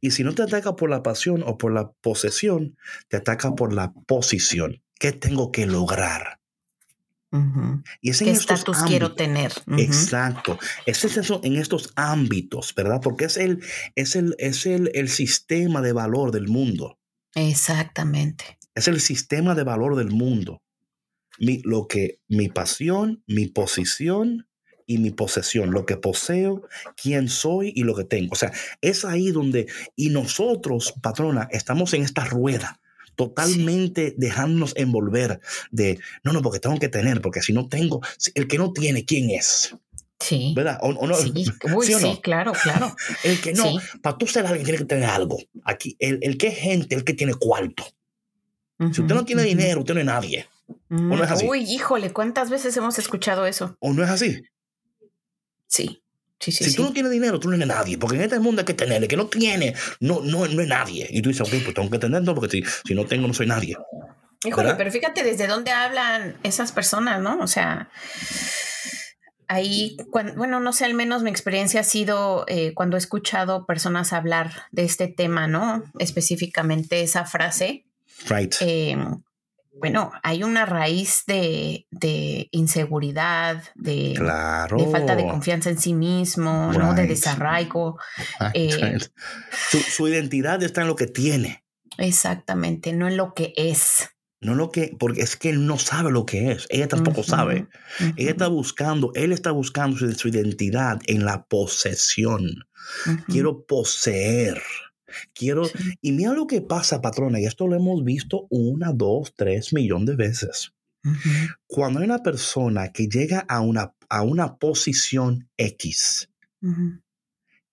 Y 0.00 0.12
si 0.12 0.22
no 0.22 0.34
te 0.34 0.42
ataca 0.42 0.76
por 0.76 0.90
la 0.90 1.02
pasión 1.02 1.42
o 1.44 1.58
por 1.58 1.72
la 1.72 1.90
posesión, 2.00 2.76
te 3.08 3.16
ataca 3.16 3.54
por 3.54 3.72
la 3.72 3.92
posición. 4.06 4.83
¿Qué 5.04 5.12
tengo 5.12 5.52
que 5.52 5.66
lograr? 5.66 6.40
y 8.00 8.12
¿Qué 8.12 8.30
estatus 8.30 8.84
quiero 8.84 9.14
tener? 9.14 9.52
Exacto. 9.76 10.58
Es 10.86 11.04
eso 11.04 11.42
en 11.44 11.56
estos 11.56 11.92
ámbitos, 11.94 12.74
¿verdad? 12.74 13.02
Porque 13.02 13.26
es 13.26 13.36
el, 13.36 13.62
es 13.96 14.16
el, 14.16 14.34
es 14.38 14.64
el, 14.64 14.90
el 14.94 15.10
sistema 15.10 15.82
de 15.82 15.92
valor 15.92 16.30
del 16.32 16.48
mundo. 16.48 16.98
Exactamente. 17.34 18.58
Es 18.74 18.88
el 18.88 18.98
sistema 18.98 19.54
de 19.54 19.64
valor 19.64 19.94
del 19.94 20.10
mundo. 20.10 20.62
Mi, 21.38 21.60
lo 21.64 21.86
que, 21.86 22.20
mi 22.26 22.48
pasión, 22.48 23.22
mi 23.26 23.46
posición 23.46 24.48
y 24.86 24.96
mi 24.96 25.10
posesión, 25.10 25.70
lo 25.70 25.84
que 25.84 25.98
poseo, 25.98 26.66
quién 26.96 27.28
soy 27.28 27.74
y 27.76 27.82
lo 27.82 27.94
que 27.94 28.04
tengo. 28.04 28.32
O 28.32 28.36
sea, 28.36 28.54
es 28.80 29.04
ahí 29.04 29.32
donde, 29.32 29.66
y 29.96 30.08
nosotros, 30.08 30.94
patrona, 31.02 31.46
estamos 31.50 31.92
en 31.92 32.04
esta 32.04 32.24
rueda 32.24 32.80
totalmente 33.16 34.14
dejándonos 34.16 34.74
envolver 34.76 35.40
de, 35.70 35.98
no, 36.22 36.32
no, 36.32 36.42
porque 36.42 36.60
tengo 36.60 36.78
que 36.78 36.88
tener, 36.88 37.20
porque 37.20 37.42
si 37.42 37.52
no 37.52 37.68
tengo, 37.68 38.00
el 38.34 38.48
que 38.48 38.58
no 38.58 38.72
tiene, 38.72 39.04
¿quién 39.04 39.30
es? 39.30 39.76
Sí. 40.20 40.52
¿Verdad? 40.56 40.78
¿O, 40.80 41.06
no? 41.06 41.14
Sí, 41.16 41.44
sí, 41.98 42.20
claro, 42.22 42.52
claro. 42.52 42.94
El 43.24 43.40
que 43.40 43.52
no, 43.52 43.74
para 44.00 44.16
tú 44.16 44.26
ser 44.26 44.46
alguien 44.46 44.64
tiene 44.64 44.78
que 44.78 44.84
tener 44.86 45.10
algo. 45.10 45.38
Aquí, 45.64 45.96
el, 45.98 46.18
el 46.22 46.38
que 46.38 46.48
es 46.48 46.58
gente, 46.58 46.94
el 46.94 47.04
que 47.04 47.12
tiene 47.12 47.34
cuarto. 47.34 47.84
si 48.78 49.02
usted 49.02 49.14
no 49.14 49.24
tiene 49.24 49.42
dinero, 49.42 49.80
usted 49.80 49.94
no 49.94 50.00
es 50.00 50.06
nadie. 50.06 50.46
¿O 50.88 50.94
no 50.94 51.22
es 51.22 51.30
así? 51.30 51.46
Uy, 51.46 51.64
híjole, 51.64 52.12
¿cuántas 52.12 52.48
veces 52.48 52.74
hemos 52.76 52.98
escuchado 52.98 53.44
eso? 53.44 53.76
¿O 53.80 53.92
no 53.92 54.02
es 54.02 54.08
así? 54.08 54.40
Sí 55.66 56.03
si 56.52 56.74
tú 56.74 56.82
no 56.82 56.92
tienes 56.92 57.12
dinero, 57.12 57.38
tú 57.38 57.48
no 57.48 57.56
eres 57.56 57.66
nadie, 57.66 57.98
porque 57.98 58.16
en 58.16 58.22
este 58.22 58.38
mundo 58.38 58.60
hay 58.60 58.66
que 58.66 58.74
tener, 58.74 59.02
el 59.02 59.08
que 59.08 59.16
no 59.16 59.26
tiene, 59.26 59.74
no, 60.00 60.20
no, 60.20 60.46
no 60.46 60.62
es 60.62 60.68
nadie. 60.68 61.06
Y 61.10 61.22
tú 61.22 61.30
dices, 61.30 61.46
ok, 61.46 61.62
pues 61.62 61.74
tengo 61.74 61.90
que 61.90 61.98
tenerlo, 61.98 62.34
porque 62.34 62.50
si, 62.50 62.64
si 62.86 62.94
no 62.94 63.04
tengo, 63.06 63.26
no 63.26 63.34
soy 63.34 63.46
nadie. 63.46 63.76
Híjole, 64.44 64.74
pero 64.74 64.90
fíjate 64.90 65.22
desde 65.22 65.46
dónde 65.46 65.70
hablan 65.70 66.36
esas 66.42 66.72
personas, 66.72 67.20
¿no? 67.20 67.38
O 67.40 67.46
sea, 67.46 67.88
ahí, 69.48 69.96
bueno, 70.36 70.60
no 70.60 70.72
sé, 70.72 70.84
al 70.84 70.94
menos 70.94 71.22
mi 71.22 71.30
experiencia 71.30 71.80
ha 71.80 71.84
sido 71.84 72.44
eh, 72.48 72.72
cuando 72.74 72.96
he 72.96 72.98
escuchado 72.98 73.66
personas 73.66 74.12
hablar 74.12 74.64
de 74.70 74.84
este 74.84 75.08
tema, 75.08 75.46
¿no? 75.46 75.84
Específicamente 75.98 77.02
esa 77.02 77.24
frase. 77.24 77.86
Right. 78.28 78.54
Eh, 78.60 78.96
bueno, 79.76 80.12
hay 80.22 80.42
una 80.42 80.66
raíz 80.66 81.24
de, 81.26 81.86
inseguridad, 82.52 83.62
de, 83.74 84.14
falta 84.90 85.16
de 85.16 85.26
confianza 85.26 85.70
en 85.70 85.78
sí 85.78 85.94
mismo, 85.94 86.72
¿no? 86.72 86.94
De 86.94 87.06
desarraigo. 87.06 87.98
Eh, 88.54 88.98
su, 89.70 90.08
identidad 90.08 90.62
está 90.62 90.82
en 90.82 90.88
lo 90.88 90.96
que 90.96 91.06
tiene. 91.06 91.64
Exactamente, 91.98 92.92
no 92.92 93.08
en 93.08 93.16
lo 93.16 93.34
que 93.34 93.52
es. 93.56 94.10
No 94.40 94.54
lo 94.54 94.70
que, 94.70 94.94
porque 94.98 95.22
es 95.22 95.36
que 95.36 95.48
él 95.48 95.66
no 95.66 95.78
sabe 95.78 96.10
lo 96.10 96.26
que 96.26 96.52
es. 96.52 96.66
Ella 96.68 96.86
tampoco 96.86 97.22
sabe. 97.22 97.66
Ella 98.16 98.30
está 98.30 98.48
buscando, 98.48 99.10
él 99.14 99.32
está 99.32 99.50
buscando 99.52 99.96
su, 99.96 100.28
identidad 100.28 101.00
en 101.06 101.24
la 101.24 101.46
posesión. 101.46 102.66
Quiero 103.26 103.64
poseer. 103.64 104.62
Quiero, 105.32 105.68
y 106.00 106.12
mira 106.12 106.32
lo 106.32 106.46
que 106.46 106.60
pasa, 106.60 107.00
patrona, 107.00 107.40
y 107.40 107.46
esto 107.46 107.66
lo 107.66 107.76
hemos 107.76 108.04
visto 108.04 108.46
una, 108.50 108.92
dos, 108.92 109.34
tres 109.36 109.72
millones 109.72 110.06
de 110.06 110.16
veces. 110.16 110.72
Cuando 111.66 112.00
hay 112.00 112.06
una 112.06 112.22
persona 112.22 112.90
que 112.90 113.08
llega 113.08 113.40
a 113.40 113.60
una, 113.60 113.94
a 114.08 114.22
una 114.22 114.56
posición 114.56 115.48
X, 115.56 116.30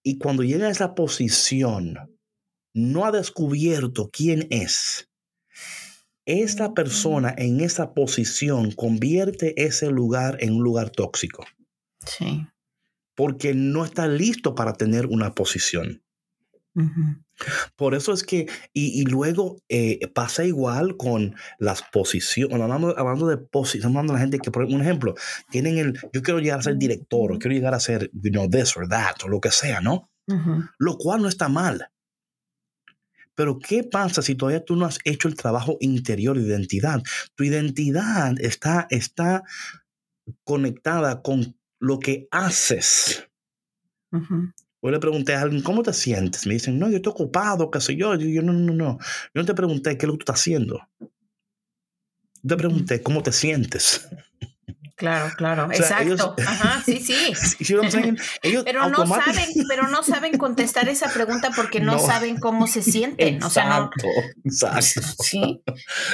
y 0.03 0.17
cuando 0.17 0.43
llega 0.43 0.67
a 0.67 0.71
esa 0.71 0.95
posición, 0.95 1.95
no 2.73 3.05
ha 3.05 3.11
descubierto 3.11 4.09
quién 4.11 4.47
es, 4.49 5.07
esta 6.25 6.73
persona 6.73 7.33
en 7.37 7.61
esa 7.61 7.93
posición 7.93 8.71
convierte 8.71 9.53
ese 9.63 9.89
lugar 9.89 10.37
en 10.39 10.53
un 10.53 10.63
lugar 10.63 10.89
tóxico. 10.91 11.45
Sí. 12.05 12.47
Porque 13.15 13.53
no 13.53 13.83
está 13.83 14.07
listo 14.07 14.55
para 14.55 14.73
tener 14.73 15.07
una 15.07 15.33
posición. 15.33 16.03
Por 17.75 17.95
eso 17.95 18.13
es 18.13 18.23
que, 18.23 18.47
y, 18.73 19.03
luego 19.05 19.57
eh, 19.69 20.07
pasa 20.13 20.45
igual 20.45 20.97
con 20.97 21.35
las 21.59 21.83
posiciones, 21.83 22.59
hablando, 22.59 22.97
hablando 22.97 23.27
de 23.27 23.37
posiciones, 23.37 23.85
hablando 23.85 24.13
de 24.13 24.17
la 24.17 24.21
gente 24.21 24.39
que, 24.39 24.51
por 24.51 24.63
un 24.63 24.81
ejemplo, 24.81 25.15
tienen 25.49 25.77
el, 25.77 25.99
yo 26.13 26.21
quiero 26.21 26.39
llegar 26.39 26.59
a 26.59 26.63
ser 26.63 26.77
director, 26.77 27.31
o 27.31 27.39
quiero 27.39 27.55
llegar 27.55 27.73
a 27.73 27.79
ser, 27.79 28.09
you 28.13 28.31
know, 28.31 28.49
this 28.49 28.75
or 28.77 28.87
that, 28.87 29.15
o 29.23 29.27
lo 29.27 29.39
que 29.39 29.51
sea, 29.51 29.81
¿no? 29.81 30.09
Lo 30.77 30.97
cual 30.97 31.21
no 31.21 31.27
está 31.27 31.49
mal. 31.49 31.89
Pero 33.35 33.59
¿qué 33.59 33.83
pasa 33.83 34.21
si 34.21 34.35
todavía 34.35 34.63
tú 34.63 34.75
no 34.75 34.85
has 34.85 34.99
hecho 35.03 35.27
el 35.27 35.35
trabajo 35.35 35.77
interior 35.79 36.37
de 36.37 36.47
identidad? 36.47 37.01
Tu 37.35 37.45
identidad 37.45 38.35
está, 38.39 38.87
está 38.89 39.43
conectada 40.43 41.21
con 41.21 41.57
lo 41.79 41.99
que 41.99 42.27
haces. 42.31 43.27
Hoy 44.83 44.91
le 44.91 44.99
pregunté 44.99 45.35
a 45.35 45.41
alguien, 45.41 45.61
¿cómo 45.61 45.83
te 45.83 45.93
sientes? 45.93 46.47
Me 46.47 46.55
dicen, 46.55 46.79
no, 46.79 46.89
yo 46.89 46.97
estoy 46.97 47.11
ocupado, 47.11 47.69
qué 47.69 47.79
sé 47.79 47.95
yo. 47.95 48.15
Yo, 48.15 48.41
no, 48.41 48.51
no, 48.51 48.73
no. 48.73 48.97
Yo 49.33 49.41
no 49.41 49.45
te 49.45 49.53
pregunté 49.53 49.95
qué 49.95 50.05
es 50.05 50.07
lo 50.07 50.13
que 50.13 50.17
tú 50.17 50.23
estás 50.23 50.39
haciendo. 50.39 50.79
Yo 50.99 51.09
te 52.47 52.57
pregunté, 52.57 53.03
¿cómo 53.03 53.21
te 53.21 53.31
sientes? 53.31 54.09
Claro, 54.95 55.31
claro, 55.35 55.67
exacto. 55.71 56.35
Ajá, 56.45 56.81
sí, 56.83 56.99
sí. 56.99 57.33
pero 58.65 58.89
no 58.89 59.07
saben, 59.07 59.49
pero 59.67 59.87
no 59.87 60.03
saben 60.03 60.37
contestar 60.37 60.89
esa 60.89 61.11
pregunta 61.11 61.49
porque 61.55 61.79
no, 61.81 61.97
saben 61.97 62.37
cómo 62.37 62.67
se 62.67 62.83
sienten. 62.83 63.35
Exacto, 63.35 63.47
o 63.47 63.49
sea, 63.49 63.79
no, 63.79 63.89
exacto. 64.43 65.01
Sí. 65.23 65.63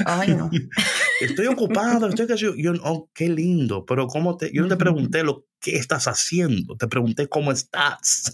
Ay, 0.06 0.36
no. 0.36 0.50
Estoy 1.20 1.48
ocupado, 1.48 2.08
estoy 2.08 2.28
yo, 2.38 2.54
yo, 2.56 2.74
oh, 2.84 3.10
qué 3.14 3.28
lindo, 3.28 3.86
pero 3.86 4.08
cómo 4.08 4.38
te, 4.38 4.54
yo 4.54 4.62
no 4.62 4.68
te 4.68 4.78
pregunté 4.78 5.24
lo 5.24 5.47
que 5.60 5.78
estás 5.78 6.08
haciendo, 6.08 6.76
te 6.78 6.88
pregunté 6.88 7.28
cómo 7.28 7.52
estás. 7.52 8.32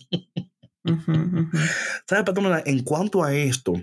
¿Sabes, 2.07 2.23
patrona? 2.25 2.61
En 2.65 2.83
cuanto 2.83 3.23
a 3.23 3.33
esto, 3.33 3.73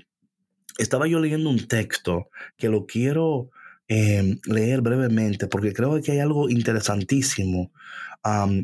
estaba 0.78 1.06
yo 1.06 1.18
leyendo 1.18 1.50
un 1.50 1.66
texto 1.66 2.28
que 2.56 2.68
lo 2.68 2.86
quiero 2.86 3.50
Em, 3.92 4.38
leer 4.44 4.82
brevemente 4.82 5.48
porque 5.48 5.72
creo 5.72 6.00
que 6.00 6.12
hay 6.12 6.20
algo 6.20 6.48
interesantísimo 6.48 7.72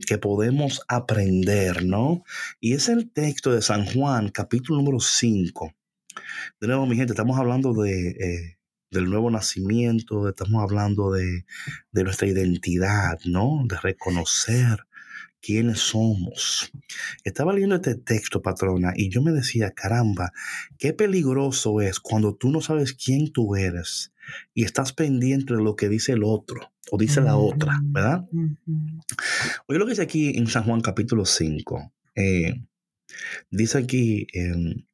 que 0.07 0.19
podemos 0.19 0.83
aprender, 0.87 1.85
¿no? 1.85 2.23
Y 2.61 2.75
es 2.75 2.89
el 2.89 3.11
texto 3.11 3.51
de 3.51 3.61
San 3.61 3.87
Juan, 3.87 4.29
capítulo 4.29 4.79
número 4.79 5.01
5. 5.01 5.75
De 6.61 6.69
nuevo, 6.69 6.87
mi 6.87 6.95
gente, 6.95 7.13
estamos 7.13 7.37
hablando 7.41 7.73
de, 7.73 8.11
eh, 8.11 8.56
del 8.91 9.11
nuevo 9.11 9.31
nacimiento, 9.31 10.29
estamos 10.29 10.63
hablando 10.63 11.13
de, 11.13 11.45
de 11.93 12.05
nuestra 12.05 12.29
identidad, 12.29 13.19
¿no? 13.25 13.65
De 13.69 13.79
reconocer 13.79 14.87
quiénes 15.41 15.79
somos. 15.79 16.71
Estaba 17.25 17.53
leyendo 17.53 17.77
este 17.77 17.95
texto, 17.95 18.43
patrona, 18.43 18.93
y 18.97 19.11
yo 19.11 19.23
me 19.23 19.33
decía, 19.33 19.71
caramba, 19.71 20.33
qué 20.79 20.93
peligroso 20.93 21.81
es 21.81 22.01
cuando 22.01 22.35
tú 22.35 22.51
no 22.51 22.61
sabes 22.61 22.93
quién 22.95 23.33
tú 23.33 23.55
eres 23.55 24.13
y 24.55 24.65
estás 24.65 24.93
pendiente 24.93 25.55
de 25.55 25.63
lo 25.63 25.77
que 25.77 25.89
dice 25.89 26.13
el 26.13 26.25
otro 26.25 26.73
o 26.91 26.99
dice 26.99 27.21
la 27.21 27.37
otra, 27.37 27.81
¿verdad? 27.85 28.25
Oye 29.67 29.79
lo 29.79 29.87
que 29.87 29.93
dice 29.93 30.03
aquí 30.03 30.37
en 30.37 30.49
San 30.49 30.65
Juan 30.65 30.81
capítulo 30.81 31.25
5. 31.25 31.93
Eh, 32.17 32.63
dice 33.51 33.79
aquí, 33.79 34.27
em, 34.33 34.86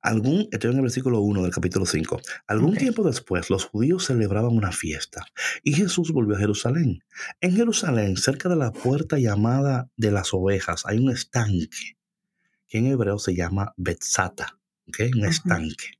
Algún, 0.00 0.48
estoy 0.52 0.70
en 0.70 0.76
el 0.76 0.82
versículo 0.82 1.20
1 1.20 1.42
del 1.42 1.50
capítulo 1.50 1.84
5. 1.84 2.20
Algún 2.46 2.76
tiempo 2.76 3.02
después, 3.02 3.50
los 3.50 3.64
judíos 3.64 4.04
celebraban 4.04 4.56
una 4.56 4.70
fiesta 4.70 5.26
y 5.62 5.72
Jesús 5.72 6.12
volvió 6.12 6.36
a 6.36 6.38
Jerusalén. 6.38 7.02
En 7.40 7.56
Jerusalén, 7.56 8.16
cerca 8.16 8.48
de 8.48 8.56
la 8.56 8.72
puerta 8.72 9.18
llamada 9.18 9.90
de 9.96 10.12
las 10.12 10.32
ovejas, 10.32 10.84
hay 10.86 10.98
un 10.98 11.10
estanque 11.10 11.96
que 12.68 12.78
en 12.78 12.86
hebreo 12.86 13.18
se 13.18 13.34
llama 13.34 13.74
Betzata, 13.76 14.58
¿okay? 14.86 15.10
un 15.12 15.24
estanque. 15.24 15.98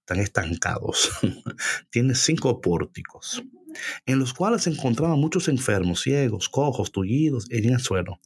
Están 0.00 0.18
estancados. 0.18 1.10
Tiene 1.90 2.14
cinco 2.14 2.60
pórticos 2.60 3.42
en 4.06 4.18
los 4.18 4.34
cuales 4.34 4.62
se 4.62 4.70
encontraban 4.70 5.18
muchos 5.18 5.48
enfermos, 5.48 6.02
ciegos, 6.02 6.48
cojos, 6.48 6.92
tullidos 6.92 7.46
en 7.50 7.72
el 7.72 7.80
suelo. 7.80 8.20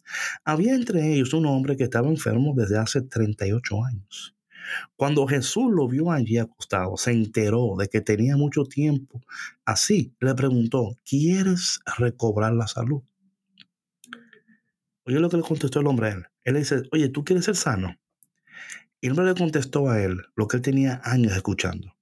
Había 0.45 0.75
entre 0.75 1.14
ellos 1.14 1.33
un 1.35 1.47
hombre 1.47 1.77
que 1.77 1.85
estaba 1.85 2.09
enfermo 2.09 2.55
desde 2.57 2.79
hace 2.79 3.03
38 3.03 3.85
años. 3.85 4.36
Cuando 4.96 5.26
Jesús 5.26 5.72
lo 5.72 5.88
vio 5.88 6.11
allí 6.11 6.38
acostado, 6.38 6.96
se 6.96 7.12
enteró 7.12 7.76
de 7.79 7.88
que 7.88 8.00
tenía 8.00 8.37
mucho 8.37 8.64
tiempo. 8.64 9.20
Así 9.64 10.14
le 10.20 10.35
preguntó, 10.35 10.96
¿quieres 11.05 11.81
recobrar 11.98 12.52
la 12.52 12.66
salud? 12.66 13.02
Oye 15.05 15.20
lo 15.20 15.31
que 15.31 15.37
le 15.37 15.42
contestó 15.42 15.81
el 15.81 15.87
hombre 15.87 16.09
a 16.09 16.12
él. 16.12 16.26
Él 16.44 16.55
le 16.55 16.61
dice, 16.61 16.83
oye, 16.92 17.09
¿tú 17.09 17.24
quieres 17.24 17.44
ser 17.44 17.57
sano? 17.57 17.96
Y 19.00 19.07
el 19.07 19.12
hombre 19.12 19.26
le 19.26 19.35
contestó 19.35 19.88
a 19.88 20.02
él 20.02 20.20
lo 20.35 20.48
que 20.48 20.57
él 20.57 20.62
tenía 20.62 21.00
años 21.05 21.33
escuchando. 21.33 21.96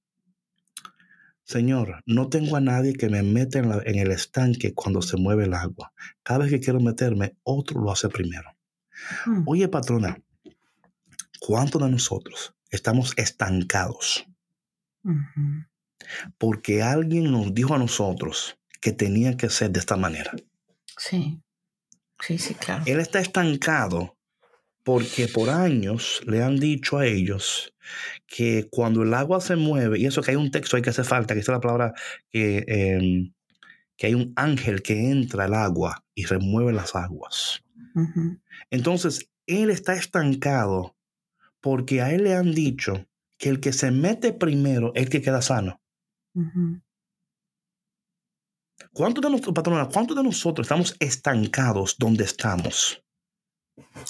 Señor, 1.45 2.03
no 2.07 2.29
tengo 2.29 2.57
a 2.57 2.61
nadie 2.61 2.95
que 2.95 3.11
me 3.11 3.23
meta 3.23 3.59
en, 3.59 3.99
el 3.99 4.11
estanque 4.11 4.73
cuando 4.73 5.03
se 5.03 5.19
mueve 5.19 5.45
el 5.45 5.53
agua. 5.53 5.93
Cada 6.23 6.41
vez 6.41 6.51
que 6.51 6.61
quiero 6.61 6.81
meterme, 6.81 7.37
otro 7.43 7.83
lo 7.83 7.93
hace 7.93 8.09
primero. 8.09 8.57
Hmm. 9.27 9.43
Oye, 9.45 9.69
patrona, 9.69 10.19
¿cuántos 11.41 11.83
de 11.83 11.91
nosotros 11.91 12.55
estamos 12.71 13.13
estancados? 13.17 14.27
Porque 16.39 16.83
alguien 16.83 17.31
nos 17.31 17.55
dijo 17.55 17.75
a 17.75 17.79
nosotros 17.79 18.59
que 18.81 18.93
tenía 18.93 19.37
que 19.37 19.51
ser 19.51 19.71
de 19.71 19.81
esta 19.81 19.97
manera. 19.97 20.33
Sí, 20.97 21.41
sí, 22.21 22.39
sí, 22.39 22.55
claro. 22.55 22.85
Él 22.87 23.01
está 23.01 23.21
estancado 23.21 24.17
porque 24.85 25.29
por 25.29 25.49
años 25.49 26.21
le 26.27 26.43
han 26.43 26.59
dicho 26.59 26.99
a 26.99 27.07
ellos 27.07 27.75
que 28.27 28.69
cuando 28.71 29.03
el 29.03 29.15
agua 29.15 29.41
se 29.41 29.57
mueve, 29.57 29.99
y 29.99 30.07
eso 30.07 30.23
que 30.23 30.33
hay 30.33 30.37
un 30.37 30.51
texto 30.51 30.77
hay 30.77 30.83
que 30.83 30.91
hace 30.91 31.05
falta, 31.05 31.35
que 31.35 31.41
es 31.41 31.49
la 31.49 31.61
palabra 31.61 31.95
que, 32.31 32.65
em, 32.69 33.33
que 33.97 34.07
hay 34.09 34.15
un 34.15 34.33
ángel 34.37 34.83
que 34.83 35.11
entra 35.11 35.45
al 35.45 35.55
agua 35.55 36.05
y 36.15 36.27
remueve 36.27 36.73
las 36.73 36.95
aguas. 36.95 37.63
Entonces, 38.71 39.31
él 39.47 39.71
está 39.71 39.95
estancado 39.95 40.94
porque 41.65 42.03
a 42.03 42.13
él 42.13 42.25
le 42.25 42.35
han 42.35 42.53
dicho 42.53 43.07
que 43.39 43.49
el 43.49 43.59
que 43.59 43.73
se 43.73 43.91
mete 43.91 44.35
primero 44.35 44.93
es 44.95 45.05
el 45.05 45.09
que 45.09 45.23
queda 45.23 45.41
sano. 45.41 45.81
¿Cuántos 48.93 49.23
de, 49.25 49.31
nosotros, 49.31 49.89
¿Cuántos 49.91 50.15
de 50.15 50.23
nosotros 50.23 50.67
estamos 50.67 50.95
estancados 51.01 51.97
donde 51.99 52.25
estamos? 52.25 53.03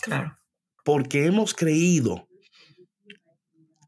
Claro. 0.03 0.37
Porque 0.85 1.27
hemos 1.27 1.55
creído 1.55 2.29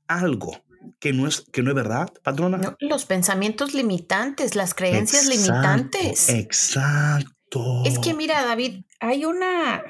algo 0.06 0.64
que 1.00 1.12
no 1.12 1.26
es, 1.26 1.40
que 1.40 1.64
no 1.64 1.70
es 1.70 1.74
verdad, 1.74 2.08
patrona. 2.22 2.76
los 2.78 3.04
pensamientos 3.04 3.74
limitantes, 3.74 4.54
las 4.54 4.74
creencias 4.74 5.26
limitantes. 5.26 6.28
Exacto. 6.28 7.82
Es 7.84 7.98
que 7.98 8.14
mira, 8.14 8.44
David, 8.44 8.84
hay 9.00 9.24
una, 9.24 9.82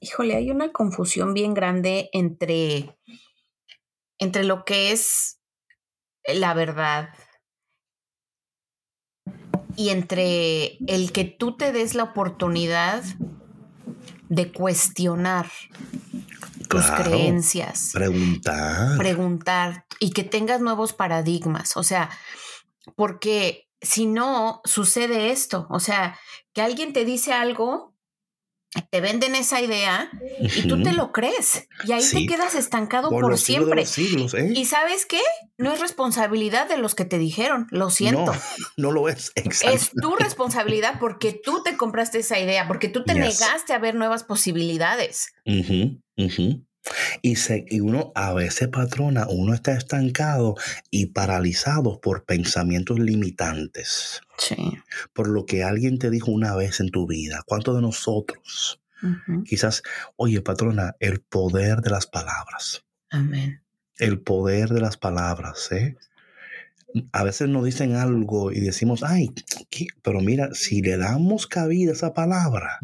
híjole, 0.00 0.34
hay 0.34 0.50
una 0.50 0.72
confusión 0.72 1.34
bien 1.34 1.54
grande 1.54 2.08
entre 2.12 2.96
entre 4.18 4.44
lo 4.44 4.64
que 4.64 4.92
es 4.92 5.40
la 6.26 6.54
verdad 6.54 7.10
y 9.76 9.88
entre 9.88 10.76
el 10.86 11.10
que 11.12 11.24
tú 11.24 11.56
te 11.56 11.72
des 11.72 11.94
la 11.94 12.04
oportunidad 12.04 13.02
de 14.28 14.52
cuestionar 14.52 15.50
tus 16.68 16.84
creencias. 16.90 17.90
Preguntar. 17.92 18.98
Preguntar 18.98 19.86
y 19.98 20.10
que 20.10 20.22
tengas 20.22 20.60
nuevos 20.60 20.92
paradigmas. 20.92 21.76
O 21.76 21.82
sea, 21.82 22.10
porque 22.94 23.68
si 23.80 24.06
no, 24.06 24.60
sucede 24.64 25.30
esto. 25.30 25.66
O 25.70 25.80
sea, 25.80 26.18
que 26.52 26.60
alguien 26.60 26.92
te 26.92 27.04
dice 27.04 27.32
algo 27.32 27.89
te 28.90 29.00
venden 29.00 29.34
esa 29.34 29.60
idea 29.60 30.10
y 30.38 30.68
tú 30.68 30.82
te 30.82 30.92
lo 30.92 31.10
crees 31.10 31.68
y 31.84 31.92
ahí 31.92 32.04
te 32.08 32.26
quedas 32.26 32.54
estancado 32.54 33.10
por, 33.10 33.36
siempre. 33.36 33.82
¿eh? 33.82 34.52
Y 34.54 34.64
sabes 34.66 35.06
qué? 35.06 35.20
No 35.58 35.72
es 35.72 35.80
responsabilidad 35.80 36.68
de 36.68 36.78
los 36.78 36.94
que 36.94 37.04
te 37.04 37.18
dijeron, 37.18 37.66
lo 37.70 37.90
siento. 37.90 38.32
No, 38.76 38.92
lo 38.92 39.08
es. 39.08 39.32
Es 39.34 39.90
tu 39.90 40.14
responsabilidad 40.16 40.98
porque 41.00 41.32
tú 41.32 41.62
te 41.62 41.76
compraste 41.76 42.18
esa 42.20 42.38
idea, 42.38 42.66
porque 42.66 42.88
tú 42.88 43.04
te 43.04 43.14
negaste 43.14 43.72
a 43.72 43.78
ver 43.78 43.94
nuevas 43.94 44.24
posibilidades. 44.24 45.32
Y, 47.22 47.36
se, 47.36 47.64
y 47.68 47.80
uno 47.80 48.12
a 48.14 48.32
veces, 48.32 48.68
patrona, 48.68 49.26
uno 49.28 49.54
está 49.54 49.72
estancado 49.72 50.56
y 50.90 51.06
paralizado 51.06 52.00
por 52.00 52.24
pensamientos 52.24 52.98
limitantes. 52.98 54.20
Sí. 54.38 54.78
Por 55.12 55.28
lo 55.28 55.46
que 55.46 55.62
alguien 55.62 55.98
te 55.98 56.10
dijo 56.10 56.30
una 56.30 56.54
vez 56.56 56.80
en 56.80 56.90
tu 56.90 57.06
vida. 57.06 57.42
¿Cuántos 57.46 57.76
de 57.76 57.82
nosotros? 57.82 58.80
Quizás, 59.46 59.82
oye, 60.16 60.42
patrona, 60.42 60.94
el 61.00 61.20
poder 61.20 61.80
de 61.80 61.90
las 61.90 62.06
palabras. 62.06 62.84
Amén. 63.10 63.62
El 63.98 64.20
poder 64.20 64.68
de 64.70 64.80
las 64.80 64.96
palabras, 64.96 65.72
¿eh? 65.72 65.96
A 67.12 67.22
veces 67.22 67.48
nos 67.48 67.64
dicen 67.64 67.94
algo 67.94 68.50
y 68.52 68.60
decimos, 68.60 69.02
ay, 69.02 69.32
pero 70.02 70.20
mira, 70.20 70.50
si 70.54 70.82
le 70.82 70.96
damos 70.96 71.46
cabida 71.46 71.92
a 71.92 71.94
esa 71.94 72.14
palabra, 72.14 72.80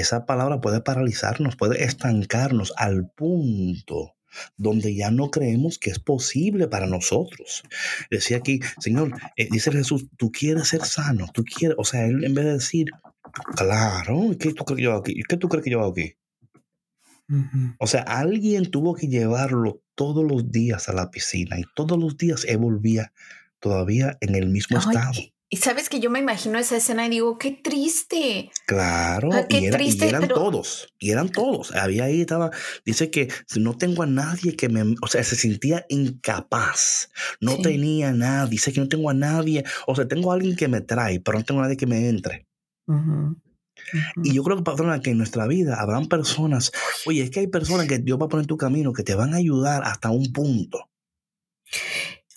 esa 0.00 0.26
palabra 0.26 0.60
puede 0.60 0.80
paralizarnos, 0.80 1.56
puede 1.56 1.84
estancarnos 1.84 2.72
al 2.76 3.10
punto 3.10 4.14
donde 4.56 4.94
ya 4.94 5.10
no 5.10 5.30
creemos 5.30 5.78
que 5.78 5.90
es 5.90 5.98
posible 5.98 6.68
para 6.68 6.86
nosotros. 6.86 7.62
Decía 8.10 8.38
aquí, 8.38 8.60
Señor, 8.78 9.12
eh, 9.36 9.48
dice 9.50 9.72
Jesús, 9.72 10.06
tú 10.16 10.30
quieres 10.30 10.68
ser 10.68 10.84
sano, 10.84 11.26
tú 11.32 11.44
quieres, 11.44 11.76
o 11.78 11.84
sea, 11.84 12.04
él 12.06 12.24
en 12.24 12.34
vez 12.34 12.44
de 12.44 12.52
decir, 12.52 12.86
claro, 13.56 14.30
¿qué 14.38 14.52
tú 14.52 14.64
crees 14.64 14.76
que 14.76 14.82
yo 14.82 14.90
hago 14.92 15.00
aquí? 15.00 15.22
¿Qué 15.28 15.36
tú 15.36 15.48
crees 15.48 15.64
que 15.64 15.70
yo 15.70 15.80
hago 15.80 15.92
aquí? 15.92 16.14
O 17.78 17.86
sea, 17.86 18.02
alguien 18.02 18.70
tuvo 18.70 18.94
que 18.94 19.06
llevarlo 19.06 19.82
todos 19.94 20.24
los 20.24 20.50
días 20.50 20.88
a 20.88 20.94
la 20.94 21.10
piscina 21.10 21.58
y 21.58 21.64
todos 21.74 21.98
los 21.98 22.16
días 22.16 22.46
él 22.48 22.58
volvía 22.58 23.12
todavía 23.60 24.16
en 24.20 24.34
el 24.34 24.48
mismo 24.48 24.78
estado. 24.78 25.20
Y 25.50 25.56
sabes 25.56 25.88
que 25.88 25.98
yo 25.98 26.10
me 26.10 26.18
imagino 26.18 26.58
esa 26.58 26.76
escena 26.76 27.06
y 27.06 27.10
digo, 27.10 27.38
qué 27.38 27.52
triste. 27.52 28.50
Claro, 28.66 29.30
ah, 29.32 29.46
y, 29.48 29.64
eran 29.64 30.28
todos, 30.28 30.92
y 30.98 31.10
eran 31.10 31.30
todos. 31.30 31.74
Había 31.74 32.04
ahí, 32.04 32.20
estaba, 32.20 32.50
dice 32.84 33.10
que 33.10 33.32
no 33.56 33.78
tengo 33.78 34.02
a 34.02 34.06
nadie 34.06 34.56
que 34.56 34.68
me, 34.68 34.94
o 35.00 35.06
sea, 35.06 35.24
se 35.24 35.36
sentía 35.36 35.86
incapaz, 35.88 37.10
no 37.40 37.56
tenía 37.56 38.12
nada, 38.12 38.46
dice 38.46 38.74
que 38.74 38.80
no 38.80 38.88
tengo 38.88 39.08
a 39.08 39.14
nadie, 39.14 39.64
o 39.86 39.96
sea, 39.96 40.06
tengo 40.06 40.32
a 40.32 40.34
alguien 40.34 40.54
que 40.54 40.68
me 40.68 40.82
trae, 40.82 41.18
pero 41.20 41.38
no 41.38 41.44
tengo 41.44 41.60
a 41.60 41.62
nadie 41.64 41.78
que 41.78 41.86
me 41.86 42.08
entre. 42.10 42.46
Y 44.22 44.34
yo 44.34 44.42
creo 44.42 44.58
que, 44.58 44.62
patrona, 44.62 45.00
que 45.00 45.10
en 45.10 45.18
nuestra 45.18 45.46
vida 45.46 45.80
habrán 45.80 46.08
personas, 46.08 46.72
oye, 47.06 47.22
es 47.22 47.30
que 47.30 47.40
hay 47.40 47.46
personas 47.46 47.86
que 47.86 47.98
Dios 47.98 48.20
va 48.20 48.26
a 48.26 48.28
poner 48.28 48.44
en 48.44 48.48
tu 48.48 48.58
camino 48.58 48.92
que 48.92 49.02
te 49.02 49.14
van 49.14 49.32
a 49.32 49.38
ayudar 49.38 49.82
hasta 49.84 50.10
un 50.10 50.30
punto. 50.30 50.90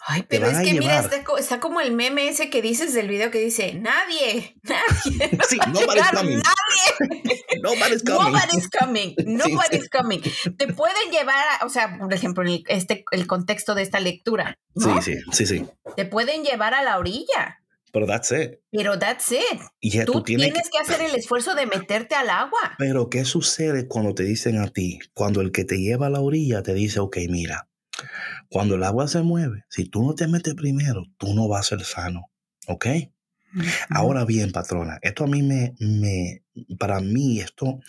Ay, 0.07 0.25
pero 0.27 0.47
es 0.47 0.59
que 0.59 0.73
mira, 0.73 1.07
está, 1.37 1.59
como 1.59 1.79
el 1.79 1.91
meme 1.91 2.27
ese 2.27 2.49
que 2.49 2.61
dices 2.61 2.93
del 2.93 3.07
video 3.07 3.29
que 3.29 3.39
dice, 3.39 3.73
nadie, 3.75 4.55
nadie. 4.63 5.39
Sí, 5.47 5.59
nobody's 5.67 6.09
coming. 6.11 6.41
Nadie. 6.41 7.43
nobody's 7.61 8.03
coming. 8.03 8.33
Nobody's 8.33 8.69
coming. 8.69 9.15
Nobody's 9.25 9.89
coming. 9.89 10.21
Te 10.57 10.73
pueden 10.73 11.11
llevar, 11.11 11.45
a, 11.59 11.65
o 11.65 11.69
sea, 11.69 11.97
por 11.99 12.13
ejemplo, 12.13 12.43
el, 12.43 12.63
este, 12.67 13.05
el 13.11 13.27
contexto 13.27 13.75
de 13.75 13.83
esta 13.83 13.99
lectura. 13.99 14.57
Sí, 14.75 14.89
sí, 15.01 15.17
sí, 15.31 15.45
sí. 15.45 15.65
Te 15.95 16.05
pueden 16.05 16.43
llevar 16.43 16.73
a 16.73 16.81
la 16.81 16.97
orilla. 16.97 17.59
Pero 17.91 18.07
that's 18.07 18.31
it. 18.31 18.59
Pero 18.71 18.97
that's 18.97 19.31
it. 19.31 19.61
Y 19.79 20.03
tú, 20.05 20.23
tienes, 20.23 20.53
que... 20.53 20.79
hacer 20.79 21.01
el 21.01 21.13
esfuerzo 21.13 21.55
de 21.55 21.65
meterte 21.65 22.15
al 22.15 22.29
agua. 22.29 22.75
Pero 22.77 23.09
¿qué 23.09 23.25
sucede 23.25 23.87
cuando 23.87 24.15
te 24.15 24.23
dicen 24.23 24.57
a 24.57 24.67
ti? 24.67 24.99
Cuando 25.13 25.41
el 25.41 25.51
que 25.51 25.65
te 25.65 25.77
lleva 25.77 26.07
a 26.07 26.09
la 26.09 26.21
orilla 26.21 26.63
te 26.63 26.73
dice, 26.73 27.01
ok, 27.01 27.17
mira, 27.29 27.67
cuando 28.51 28.75
el 28.75 28.83
agua 28.83 29.07
se 29.07 29.21
mueve, 29.21 29.63
si 29.69 29.85
tú 29.85 30.03
no 30.03 30.13
te 30.13 30.27
metes 30.27 30.55
primero, 30.55 31.05
tú 31.17 31.33
no 31.33 31.47
vas 31.47 31.61
a 31.71 31.77
ser 31.77 31.85
sano. 31.85 32.29
¿Ok? 32.67 32.85
Ahora 33.89 34.25
bien, 34.25 34.51
patrona, 34.51 34.99
esto 35.01 35.23
a 35.23 35.27
mí 35.27 35.41
me, 35.41 35.73
me 35.79 36.43
para 36.77 36.99
mí, 36.99 37.39
esto, 37.39 37.79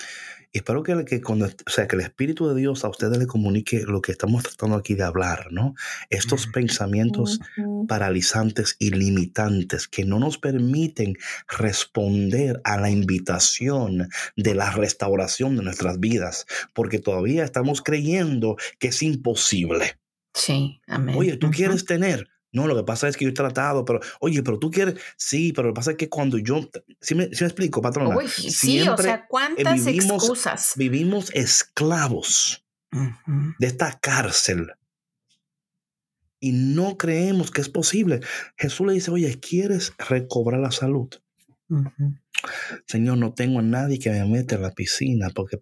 espero 0.52 0.84
que, 0.84 1.04
que, 1.04 1.20
cuando, 1.20 1.46
o 1.46 1.70
sea, 1.70 1.88
que 1.88 1.96
el 1.96 2.02
Espíritu 2.02 2.48
de 2.48 2.60
Dios 2.60 2.84
a 2.84 2.88
ustedes 2.88 3.18
le 3.18 3.26
comunique 3.26 3.82
lo 3.86 4.02
que 4.02 4.12
estamos 4.12 4.44
tratando 4.44 4.76
aquí 4.76 4.94
de 4.94 5.02
hablar, 5.02 5.48
¿no? 5.50 5.74
Estos 6.10 6.46
pensamientos 6.46 7.40
paralizantes 7.88 8.76
y 8.78 8.90
limitantes 8.90 9.88
que 9.88 10.04
no 10.04 10.20
nos 10.20 10.38
permiten 10.38 11.14
responder 11.48 12.60
a 12.62 12.80
la 12.80 12.90
invitación 12.90 14.08
de 14.36 14.54
la 14.54 14.70
restauración 14.70 15.56
de 15.56 15.64
nuestras 15.64 15.98
vidas, 15.98 16.46
porque 16.72 17.00
todavía 17.00 17.44
estamos 17.44 17.82
creyendo 17.82 18.56
que 18.78 18.88
es 18.88 19.02
imposible. 19.02 20.01
Sí, 20.34 20.80
amén. 20.86 21.14
Oye, 21.16 21.36
tú 21.36 21.50
quieres 21.50 21.84
tener, 21.84 22.28
no, 22.52 22.66
lo 22.66 22.76
que 22.76 22.84
pasa 22.84 23.08
es 23.08 23.16
que 23.16 23.24
yo 23.24 23.30
he 23.30 23.34
tratado, 23.34 23.84
pero, 23.84 24.00
oye, 24.20 24.42
pero 24.42 24.58
tú 24.58 24.70
quieres, 24.70 24.96
sí, 25.16 25.52
pero 25.52 25.68
lo 25.68 25.74
que 25.74 25.78
pasa 25.78 25.90
es 25.92 25.96
que 25.96 26.08
cuando 26.08 26.38
yo, 26.38 26.68
¿sí 27.00 27.14
me, 27.14 27.26
me 27.28 27.46
explico, 27.46 27.80
patrona? 27.80 28.14
sí, 28.28 28.86
o 28.88 28.96
sea, 28.96 29.26
¿cuántas 29.26 29.84
vivimos, 29.84 30.22
excusas? 30.22 30.72
Vivimos 30.76 31.30
esclavos 31.34 32.64
de 33.58 33.66
esta 33.66 33.98
cárcel 34.00 34.70
y 36.40 36.52
no 36.52 36.98
creemos 36.98 37.50
que 37.50 37.62
es 37.62 37.70
posible. 37.70 38.20
Jesús 38.56 38.86
le 38.86 38.94
dice, 38.94 39.10
oye, 39.10 39.38
¿quieres 39.40 39.94
recobrar 39.96 40.60
la 40.60 40.72
salud? 40.72 41.08
Señor, 42.86 43.16
no 43.16 43.32
tengo 43.32 43.60
a 43.60 43.62
nadie 43.62 43.98
que 43.98 44.10
me 44.10 44.24
mete 44.26 44.56
a 44.56 44.58
la 44.58 44.72
piscina 44.72 45.30
porque... 45.34 45.58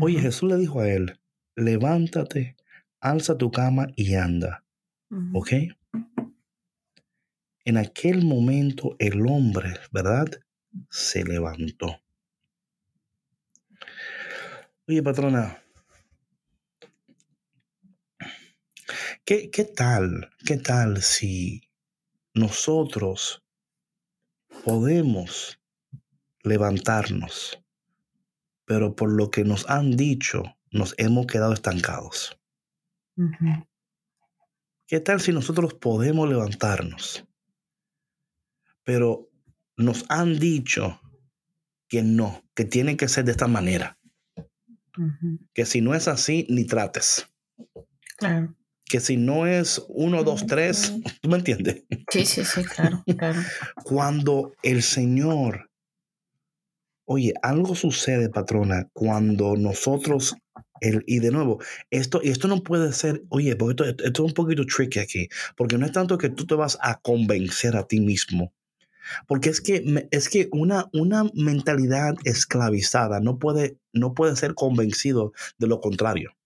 Oye, 0.00 0.20
Jesús 0.20 0.50
le 0.50 0.56
dijo 0.56 0.80
a 0.80 0.88
él, 0.88 1.18
levántate 1.56 2.56
alza 3.00 3.36
tu 3.36 3.50
cama 3.50 3.88
y 3.96 4.14
anda. 4.14 4.64
¿Ok? 5.32 5.52
En 7.64 7.76
aquel 7.76 8.24
momento 8.24 8.96
el 8.98 9.26
hombre, 9.26 9.74
¿verdad? 9.92 10.28
Se 10.88 11.24
levantó. 11.24 12.00
Oye, 14.86 15.02
patrona, 15.02 15.62
¿qué, 19.24 19.50
¿qué 19.50 19.64
tal? 19.64 20.30
¿Qué 20.44 20.56
tal 20.56 21.02
si 21.02 21.62
nosotros 22.34 23.42
podemos 24.64 25.60
levantarnos, 26.42 27.59
pero 28.70 28.94
por 28.94 29.10
lo 29.10 29.32
que 29.32 29.42
nos 29.42 29.68
han 29.68 29.96
dicho, 29.96 30.44
nos 30.70 30.94
hemos 30.96 31.26
quedado 31.26 31.52
estancados? 31.52 32.38
¿Qué 34.86 35.00
tal 35.00 35.20
si 35.20 35.32
nosotros 35.32 35.74
podemos 35.74 36.28
levantarnos? 36.28 37.26
Pero 38.84 39.28
nos 39.76 40.04
han 40.08 40.38
dicho 40.38 41.00
que 41.88 42.04
no, 42.04 42.44
que 42.54 42.64
tiene 42.64 42.96
que 42.96 43.08
ser 43.08 43.24
de 43.24 43.32
esta 43.32 43.48
manera. 43.48 43.98
Que 45.52 45.66
si 45.66 45.80
no 45.80 45.96
es 45.96 46.06
así, 46.06 46.46
ni 46.48 46.64
trates. 46.64 47.26
Claro. 48.18 48.54
Que 48.84 49.00
si 49.00 49.16
no 49.16 49.48
es 49.48 49.84
uno, 49.88 50.22
dos, 50.22 50.46
tres, 50.46 50.94
¿tú 51.20 51.28
me 51.28 51.38
entiendes? 51.38 51.82
Sí, 52.08 52.24
sí, 52.24 52.44
sí, 52.44 52.62
claro, 52.62 53.02
claro. 53.18 53.40
Cuando 53.82 54.52
el 54.62 54.84
Señor, 54.84 55.69
oye, 57.10 57.34
algo 57.42 57.74
sucede, 57.74 58.28
patrona, 58.28 58.88
cuando 58.92 59.56
nosotros 59.56 60.36
y 60.80 61.18
de 61.18 61.30
nuevo, 61.32 61.58
esto, 61.90 62.20
y 62.22 62.30
esto 62.30 62.46
no 62.46 62.62
puede 62.62 62.92
ser, 62.92 63.24
oye, 63.30 63.56
porque 63.56 63.82
esto, 63.82 64.04
es 64.04 64.20
un 64.20 64.32
poquito 64.32 64.64
tricky 64.64 65.00
aquí, 65.00 65.28
porque 65.56 65.76
no 65.76 65.86
es 65.86 65.92
tanto 65.92 66.16
que 66.16 66.28
tú 66.28 66.46
te 66.46 66.54
vas 66.54 66.78
a 66.80 67.00
convencer 67.00 67.76
a 67.76 67.86
ti 67.86 68.00
mismo, 68.00 68.54
porque 69.26 69.50
es 69.50 69.60
que, 69.60 70.08
es 70.12 70.28
que 70.28 70.48
una, 70.52 70.86
una 70.92 71.24
mentalidad 71.34 72.14
esclavizada 72.24 73.18
no 73.18 73.40
puede, 73.40 73.76
no 73.92 74.14
puede 74.14 74.36
ser 74.36 74.54
convencido 74.54 75.32
de 75.58 75.66
lo 75.66 75.80
contrario. 75.80 76.36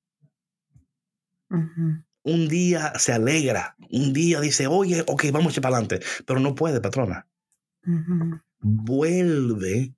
Un 2.23 2.49
día 2.49 2.95
se 2.99 3.13
alegra, 3.13 3.77
un 3.91 4.15
día 4.15 4.41
dice, 4.41 4.67
oye, 4.67 5.05
ok, 5.07 5.27
vamos 5.31 5.57
a 5.59 5.61
para 5.61 5.77
adelante, 5.77 6.01
pero 6.27 6.41
no 6.41 6.55
puede, 6.55 6.81
patrona. 6.81 7.29
Vuelve 8.61 9.93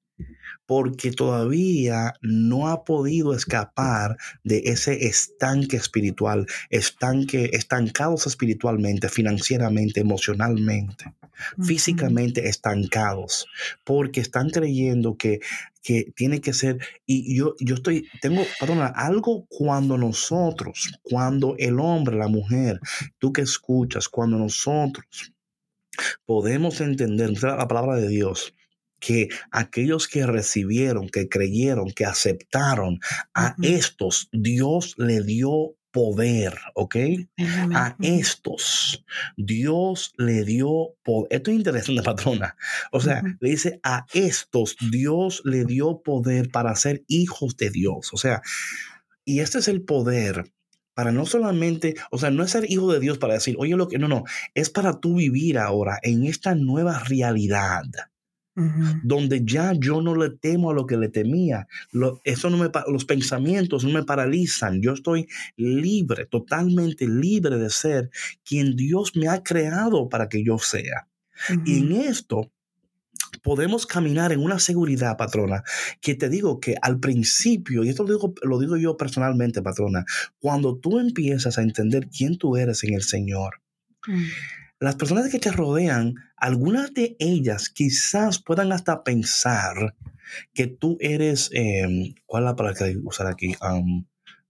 porque 0.66 1.12
todavía 1.12 2.14
no 2.20 2.68
ha 2.68 2.84
podido 2.84 3.34
escapar 3.34 4.16
de 4.42 4.62
ese 4.66 5.06
estanque 5.06 5.76
espiritual, 5.76 6.46
estanque, 6.70 7.50
estancados 7.52 8.26
espiritualmente, 8.26 9.08
financieramente, 9.08 10.00
emocionalmente, 10.00 11.14
físicamente 11.62 12.48
estancados, 12.48 13.46
porque 13.84 14.20
están 14.20 14.50
creyendo 14.50 15.16
que, 15.16 15.40
que 15.82 16.12
tiene 16.16 16.40
que 16.40 16.52
ser, 16.52 16.78
y 17.06 17.36
yo, 17.36 17.54
yo 17.60 17.76
estoy, 17.76 18.08
tengo, 18.20 18.42
perdona, 18.58 18.86
algo 18.86 19.46
cuando 19.48 19.96
nosotros, 19.96 20.98
cuando 21.02 21.54
el 21.58 21.78
hombre, 21.78 22.16
la 22.16 22.28
mujer, 22.28 22.80
tú 23.18 23.32
que 23.32 23.42
escuchas, 23.42 24.08
cuando 24.08 24.36
nosotros 24.36 25.32
podemos 26.26 26.80
entender 26.80 27.40
la 27.42 27.68
palabra 27.68 27.96
de 27.96 28.08
Dios, 28.08 28.52
que 28.98 29.28
aquellos 29.50 30.08
que 30.08 30.26
recibieron, 30.26 31.08
que 31.08 31.28
creyeron, 31.28 31.90
que 31.90 32.04
aceptaron 32.04 33.00
a 33.34 33.54
estos, 33.62 34.28
Dios 34.32 34.94
le 34.98 35.22
dio 35.22 35.76
poder, 35.96 36.58
¿ok? 36.74 36.96
A 37.74 37.96
estos, 38.02 39.02
Dios 39.38 40.12
le 40.18 40.44
dio 40.44 40.94
poder. 41.02 41.28
Esto 41.30 41.50
es 41.50 41.56
interesante, 41.56 42.02
patrona. 42.04 42.54
O 42.92 43.00
sea, 43.00 43.22
le 43.40 43.50
dice 43.50 43.80
a 43.82 44.04
estos, 44.12 44.76
Dios 44.90 45.40
le 45.46 45.64
dio 45.64 46.02
poder 46.02 46.50
para 46.50 46.76
ser 46.76 47.02
hijos 47.08 47.56
de 47.56 47.70
Dios. 47.70 48.12
O 48.12 48.18
sea, 48.18 48.42
y 49.24 49.40
este 49.40 49.58
es 49.58 49.68
el 49.68 49.82
poder 49.82 50.52
para 50.92 51.12
no 51.12 51.24
solamente, 51.24 51.94
o 52.10 52.18
sea, 52.18 52.30
no 52.30 52.42
es 52.42 52.50
ser 52.50 52.70
hijo 52.70 52.92
de 52.92 53.00
Dios 53.00 53.16
para 53.16 53.34
decir, 53.34 53.56
oye, 53.58 53.74
lo 53.74 53.88
que, 53.88 53.98
no, 53.98 54.06
no, 54.06 54.24
es 54.54 54.68
para 54.68 55.00
tú 55.00 55.16
vivir 55.16 55.58
ahora 55.58 55.98
en 56.02 56.24
esta 56.24 56.54
nueva 56.54 56.98
realidad 57.00 57.84
donde 59.02 59.42
ya 59.44 59.72
yo 59.74 60.00
no 60.00 60.14
le 60.16 60.30
temo 60.30 60.70
a 60.70 60.74
lo 60.74 60.86
que 60.86 60.96
le 60.96 61.08
temía. 61.08 61.68
eso 62.24 62.50
no 62.50 62.56
me, 62.56 62.70
los 62.88 63.04
pensamientos 63.04 63.84
no 63.84 63.90
me 63.90 64.04
paralizan. 64.04 64.80
Yo 64.80 64.92
estoy 64.92 65.28
libre, 65.56 66.26
totalmente 66.26 67.06
libre 67.06 67.58
de 67.58 67.70
ser 67.70 68.10
quien 68.44 68.76
Dios 68.76 69.14
me 69.14 69.28
ha 69.28 69.42
creado 69.42 70.08
para 70.08 70.28
que 70.28 70.42
yo 70.42 70.58
sea. 70.58 71.08
Y 71.64 71.80
en 71.80 71.92
esto 71.92 72.50
podemos 73.42 73.86
caminar 73.86 74.32
en 74.32 74.40
una 74.40 74.58
seguridad, 74.58 75.16
patrona, 75.16 75.62
que 76.00 76.14
te 76.14 76.28
digo 76.28 76.58
que 76.60 76.76
al 76.80 76.98
principio, 76.98 77.84
y 77.84 77.90
esto 77.90 78.04
lo 78.04 78.14
digo, 78.14 78.34
lo 78.42 78.58
digo 78.58 78.76
yo 78.76 78.96
personalmente, 78.96 79.62
patrona, 79.62 80.04
cuando 80.38 80.78
tú 80.78 80.98
empiezas 80.98 81.58
a 81.58 81.62
entender 81.62 82.08
quién 82.08 82.38
tú 82.38 82.56
eres 82.56 82.82
en 82.84 82.94
el 82.94 83.02
Señor, 83.02 83.60
mm. 84.06 84.24
Las 84.78 84.96
personas 84.96 85.30
que 85.30 85.38
te 85.38 85.50
rodean, 85.50 86.14
algunas 86.36 86.92
de 86.92 87.16
ellas 87.18 87.70
quizás 87.70 88.42
puedan 88.42 88.72
hasta 88.72 89.02
pensar 89.02 89.94
que 90.52 90.66
tú 90.66 90.96
eres, 91.00 91.50
em, 91.52 92.14
¿cuál 92.26 92.44
es 92.44 92.50
la 92.50 92.56
palabra 92.56 92.78
que 92.78 92.96
usar 93.02 93.26
aquí? 93.26 93.54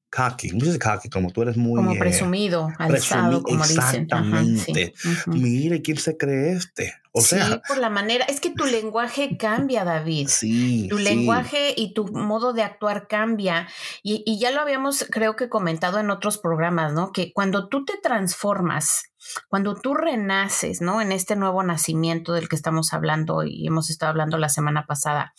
cocky, 0.08 0.50
no 0.50 0.64
sé 0.64 0.78
cocky, 0.78 1.10
como 1.10 1.30
tú 1.30 1.42
eres 1.42 1.56
muy... 1.56 1.76
Como 1.76 1.92
eh, 1.92 1.98
presumido, 1.98 2.70
alzado, 2.78 3.42
como 3.42 3.62
exactamente. 3.64 4.94
Mire, 5.26 5.82
¿quién 5.82 5.98
se 5.98 6.16
cree 6.16 6.52
este? 6.52 6.94
O 7.12 7.20
sí, 7.20 7.36
sea... 7.36 7.60
por 7.66 7.78
la 7.78 7.90
manera, 7.90 8.24
es 8.26 8.40
que 8.40 8.50
tu 8.50 8.64
lenguaje 8.64 9.36
cambia, 9.36 9.84
David. 9.84 10.28
Sí. 10.28 10.86
Tu 10.88 10.98
lenguaje 10.98 11.74
y 11.76 11.92
tu 11.92 12.06
modo 12.06 12.52
de 12.52 12.62
actuar 12.62 13.08
cambia. 13.08 13.68
Y, 14.02 14.22
y 14.24 14.38
ya 14.38 14.50
lo 14.52 14.60
habíamos, 14.60 15.04
creo 15.10 15.36
que 15.36 15.48
comentado 15.48 15.98
en 15.98 16.10
otros 16.10 16.38
programas, 16.38 16.92
¿no? 16.92 17.12
Que 17.12 17.32
cuando 17.32 17.68
tú 17.68 17.84
te 17.84 17.94
transformas, 18.02 19.12
cuando 19.48 19.74
tú 19.74 19.94
renaces, 19.94 20.80
¿no? 20.80 21.00
En 21.00 21.12
este 21.12 21.36
nuevo 21.36 21.62
nacimiento 21.62 22.32
del 22.32 22.48
que 22.48 22.56
estamos 22.56 22.92
hablando 22.92 23.44
y 23.44 23.66
hemos 23.66 23.90
estado 23.90 24.10
hablando 24.10 24.38
la 24.38 24.48
semana 24.48 24.86
pasada, 24.86 25.34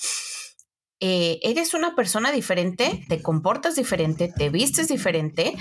eh, 0.99 1.39
eres 1.43 1.73
una 1.73 1.95
persona 1.95 2.31
diferente, 2.31 3.05
te 3.07 3.21
comportas 3.21 3.75
diferente, 3.75 4.33
te 4.35 4.49
vistes 4.49 4.87
diferente 4.87 5.55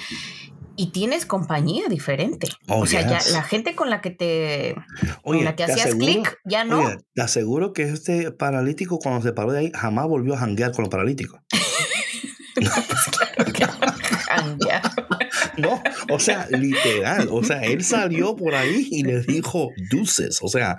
y 0.77 0.93
tienes 0.93 1.27
compañía 1.27 1.89
diferente. 1.89 2.49
Oh, 2.69 2.81
o 2.81 2.87
sea, 2.87 3.03
ya 3.03 3.21
la 3.33 3.43
gente 3.43 3.75
con 3.75 3.91
la 3.91 4.01
que 4.01 4.11
te 4.11 4.75
con 5.23 5.45
la 5.45 5.57
que 5.57 5.65
hacías 5.65 5.95
clic, 5.95 6.39
ya 6.45 6.65
no. 6.65 6.81
Oye, 6.81 6.99
te 7.15 7.23
aseguro 7.23 7.73
que 7.73 7.83
este 7.83 8.33
paralítico 8.33 8.99
cuando 8.99 9.23
se 9.23 9.33
paró 9.33 9.53
de 9.53 9.59
ahí 9.59 9.73
jamás 9.75 10.07
volvió 10.07 10.35
a 10.35 10.39
janguear 10.39 10.73
con 10.73 10.85
los 10.85 10.91
paralíticos. 10.91 11.41
no, 12.61 12.71
pues 12.89 13.53
claro 13.53 13.97
no, 14.47 15.16
o 16.11 16.19
sea, 16.19 16.49
literal. 16.51 17.29
O 17.31 17.43
sea, 17.43 17.63
él 17.63 17.83
salió 17.85 18.37
por 18.37 18.55
ahí 18.55 18.89
y 18.91 19.03
le 19.03 19.21
dijo 19.23 19.71
dulces. 19.91 20.39
O 20.43 20.49
sea, 20.49 20.79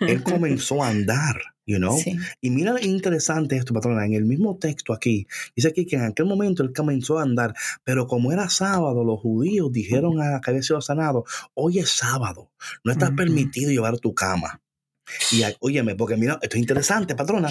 él 0.00 0.22
comenzó 0.22 0.82
a 0.82 0.88
andar. 0.88 1.36
You 1.68 1.76
know? 1.76 1.98
Y 2.40 2.48
mira 2.48 2.80
interesante 2.80 3.56
esto, 3.56 3.74
patrona. 3.74 4.06
En 4.06 4.14
el 4.14 4.24
mismo 4.24 4.56
texto 4.56 4.94
aquí, 4.94 5.26
dice 5.54 5.68
aquí 5.68 5.84
que 5.84 5.96
en 5.96 6.04
aquel 6.04 6.24
momento 6.24 6.62
él 6.62 6.72
comenzó 6.74 7.18
a 7.18 7.22
andar, 7.22 7.52
pero 7.84 8.06
como 8.06 8.32
era 8.32 8.48
sábado, 8.48 9.04
los 9.04 9.20
judíos 9.20 9.70
dijeron 9.70 10.18
a 10.22 10.40
que 10.40 10.50
había 10.50 10.62
sido 10.62 10.80
sanado: 10.80 11.26
Hoy 11.52 11.78
es 11.78 11.90
sábado, 11.90 12.50
no 12.84 12.92
está 12.92 13.14
permitido 13.14 13.70
llevar 13.70 13.98
tu 13.98 14.14
cama. 14.14 14.62
Y 15.32 15.42
óyeme, 15.60 15.94
porque 15.94 16.16
mira, 16.16 16.38
esto 16.42 16.56
es 16.56 16.60
interesante, 16.60 17.14
patrona. 17.14 17.48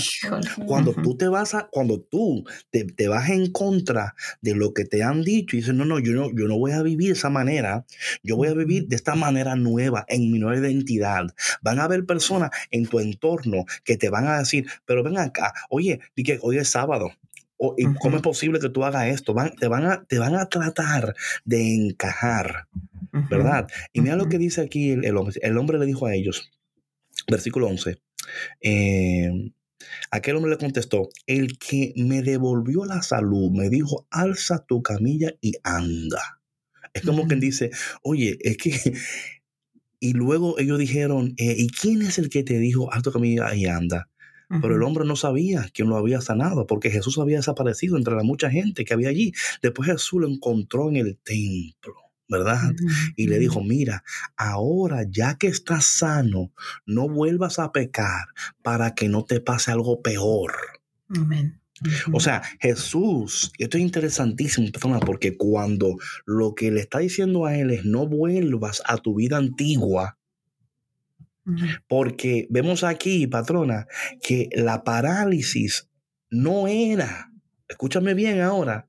Cuando 0.66 0.94
tú 0.94 1.18
te 1.18 1.28
vas 1.28 1.54
a, 1.54 1.68
cuando 1.72 2.00
tú 2.02 2.46
te, 2.70 3.08
vas 3.08 3.30
en 3.30 3.52
contra 3.52 4.16
de 4.42 4.56
lo 4.56 4.74
que 4.74 4.86
te 4.86 5.04
han 5.04 5.24
dicho 5.24 5.56
y 5.56 5.60
dices, 5.60 5.74
no, 5.74 5.86
no, 5.86 6.00
yo 6.00 6.14
no, 6.14 6.30
yo 6.36 6.48
no 6.48 6.58
voy 6.58 6.72
a 6.72 6.82
vivir 6.82 7.08
de 7.08 7.14
esa 7.14 7.30
manera, 7.30 7.86
yo 8.24 8.36
voy 8.36 8.50
a 8.50 8.54
vivir 8.54 8.88
de 8.88 8.96
esta 8.96 9.16
manera 9.16 9.56
nueva, 9.56 10.06
en 10.08 10.32
mi 10.32 10.40
nueva 10.40 10.60
identidad. 10.60 11.26
Van 11.62 11.80
a 11.80 11.86
haber 11.86 12.06
personas 12.06 12.52
en 12.72 12.86
tu 12.86 13.00
entorno 13.00 13.66
que 13.84 13.98
te 13.98 14.10
van 14.10 14.28
a 14.28 14.40
decir, 14.40 14.68
pero 14.86 15.04
ven 15.04 15.18
acá, 15.18 15.54
oye, 15.70 16.00
que 16.16 16.40
hoy 16.42 16.58
es 16.58 16.70
sábado, 16.70 17.12
¿Y 17.78 17.86
¿Cómo 17.96 18.18
es 18.18 18.22
posible 18.22 18.60
que 18.60 18.70
tú 18.70 18.84
hagas 18.84 19.08
esto? 19.08 19.34
Van, 19.34 19.56
te, 19.56 19.68
van 19.68 19.86
a, 19.86 20.04
te 20.04 20.20
van 20.20 20.36
a 20.36 20.48
tratar 20.48 21.16
de 21.44 21.74
encajar, 21.74 22.68
¿verdad? 23.32 23.68
Y 23.94 24.02
mira 24.02 24.16
lo 24.16 24.30
que 24.30 24.38
dice 24.38 24.62
aquí 24.62 24.92
el, 24.92 25.18
hombre. 25.18 25.40
El 25.42 25.58
hombre 25.58 25.80
le 25.80 25.88
dijo 25.88 26.06
a 26.06 26.14
ellos, 26.14 26.52
versículo 27.30 27.68
11. 27.68 28.02
Eh, 28.62 29.52
aquel 30.12 30.36
hombre 30.36 30.52
le 30.52 30.58
contestó, 30.58 31.10
el 31.26 31.58
que 31.58 31.94
me 31.96 32.22
devolvió 32.22 32.86
la 32.86 33.02
salud 33.02 33.52
me 33.52 33.70
dijo, 33.70 34.08
alza 34.12 34.66
tu 34.66 34.82
camilla 34.82 35.34
y 35.42 35.54
anda. 35.64 36.42
Es 36.94 37.04
como 37.04 37.28
quien 37.28 37.40
dice, 37.40 37.72
oye, 38.04 38.38
es 38.42 38.58
que... 38.58 38.94
Y 40.00 40.14
luego 40.14 40.60
ellos 40.60 40.78
dijeron, 40.78 41.34
eh, 41.38 41.56
¿y 41.58 41.70
quién 41.70 42.04
es 42.04 42.20
el 42.20 42.30
que 42.30 42.44
te 42.44 42.60
dijo, 42.60 42.94
alza 42.94 43.02
tu 43.02 43.14
camilla 43.14 43.56
y 43.56 43.66
anda? 43.66 44.12
Pero 44.50 44.76
el 44.76 44.84
hombre 44.84 45.06
no 45.06 45.16
sabía 45.16 45.68
quién 45.74 45.90
lo 45.90 45.98
había 45.98 46.22
sanado, 46.22 46.68
porque 46.68 46.90
Jesús 46.90 47.18
había 47.18 47.38
desaparecido 47.38 47.98
entre 47.98 48.16
la 48.16 48.24
mucha 48.24 48.50
gente 48.50 48.86
que 48.86 48.94
había 48.94 49.10
allí. 49.10 49.34
Después 49.62 49.90
Jesús 49.90 50.22
lo 50.22 50.28
encontró 50.28 50.88
en 50.90 50.96
el 50.98 51.18
templo. 51.18 51.96
¿Verdad? 52.30 52.74
Y 53.16 53.28
le 53.28 53.40
dijo, 53.40 53.64
mira, 53.64 54.04
ahora 54.36 55.06
ya 55.10 55.38
que 55.38 55.48
estás 55.48 55.86
sano, 55.86 56.52
no 56.86 57.08
vuelvas 57.08 57.60
a 57.60 57.72
pecar 57.72 58.28
para 58.62 58.96
que 58.96 59.08
no 59.08 59.26
te 59.26 59.40
pase 59.40 59.72
algo 59.72 60.02
peor. 60.02 60.54
Amén. 61.10 61.62
O 62.12 62.20
sea, 62.20 62.42
Jesús, 62.60 63.52
esto 63.60 63.78
es 63.78 63.84
interesantísimo, 63.84 64.68
porque 65.06 65.38
cuando 65.38 65.98
lo 66.26 66.56
que 66.56 66.72
le 66.72 66.82
está 66.82 67.00
diciendo 67.00 67.46
a 67.46 67.56
él 67.56 67.72
es 67.72 67.86
no 67.86 68.08
vuelvas 68.08 68.82
a 68.86 68.98
tu 68.98 69.16
vida 69.16 69.38
antigua, 69.38 70.18
porque 71.88 72.48
vemos 72.50 72.84
aquí, 72.84 73.26
patrona, 73.28 73.88
que 74.22 74.50
la 74.54 74.84
parálisis 74.84 75.88
no 76.30 76.68
era, 76.68 77.32
escúchame 77.70 78.14
bien 78.16 78.42
ahora, 78.42 78.88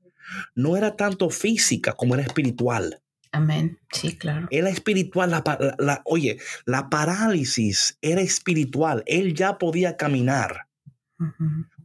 no 0.55 0.75
era 0.75 0.95
tanto 0.95 1.29
física 1.29 1.93
como 1.93 2.15
era 2.15 2.23
espiritual. 2.23 3.01
Amén. 3.31 3.79
Sí, 3.91 4.17
claro. 4.17 4.47
Era 4.49 4.69
espiritual. 4.69 5.29
La, 5.77 6.01
oye, 6.05 6.37
la 6.65 6.89
parálisis 6.89 7.97
era 8.01 8.21
espiritual. 8.21 9.03
Él 9.05 9.33
ya 9.35 9.57
podía 9.57 9.97
caminar. 9.97 10.67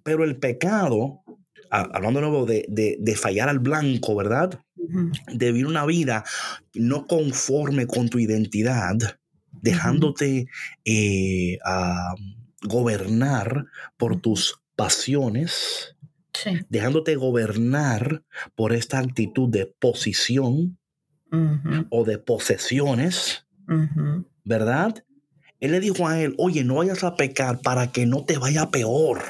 Pero 0.03 0.25
el 0.25 0.37
pecado, 0.37 1.23
hablando 1.71 2.21
de 2.21 2.27
nuevo 2.27 2.47
de, 2.47 3.17
fallar 3.21 3.49
al 3.49 3.59
blanco, 3.59 4.15
¿verdad? 4.15 4.61
De 4.77 5.53
vivir 5.53 5.67
una 5.67 5.85
vida 5.87 6.25
no 6.75 7.07
conforme 7.07 7.87
con 7.87 8.09
tu 8.09 8.19
identidad, 8.19 8.97
dejándote 9.51 10.47
eh, 10.85 11.59
gobernar 12.63 13.67
por 13.97 14.21
tus 14.21 14.63
pasiones, 14.77 15.97
dejándote 16.69 17.17
gobernar 17.17 18.23
por 18.55 18.73
esta 18.73 18.99
actitud 18.99 19.49
de 19.49 19.67
posición 19.67 20.79
o 21.91 22.05
de 22.05 22.19
posesiones, 22.19 23.47
¿verdad? 24.45 25.05
Él 25.61 25.73
le 25.73 25.81
dijo 25.81 26.07
a 26.07 26.21
él, 26.21 26.35
oye, 26.39 26.65
no 26.65 26.77
vayas 26.77 27.05
a 27.05 27.17
pecar 27.17 27.61
para 27.61 27.91
que 27.93 28.07
no 28.07 28.25
te 28.25 28.37
vaya 28.39 28.71
peor. 28.71 29.23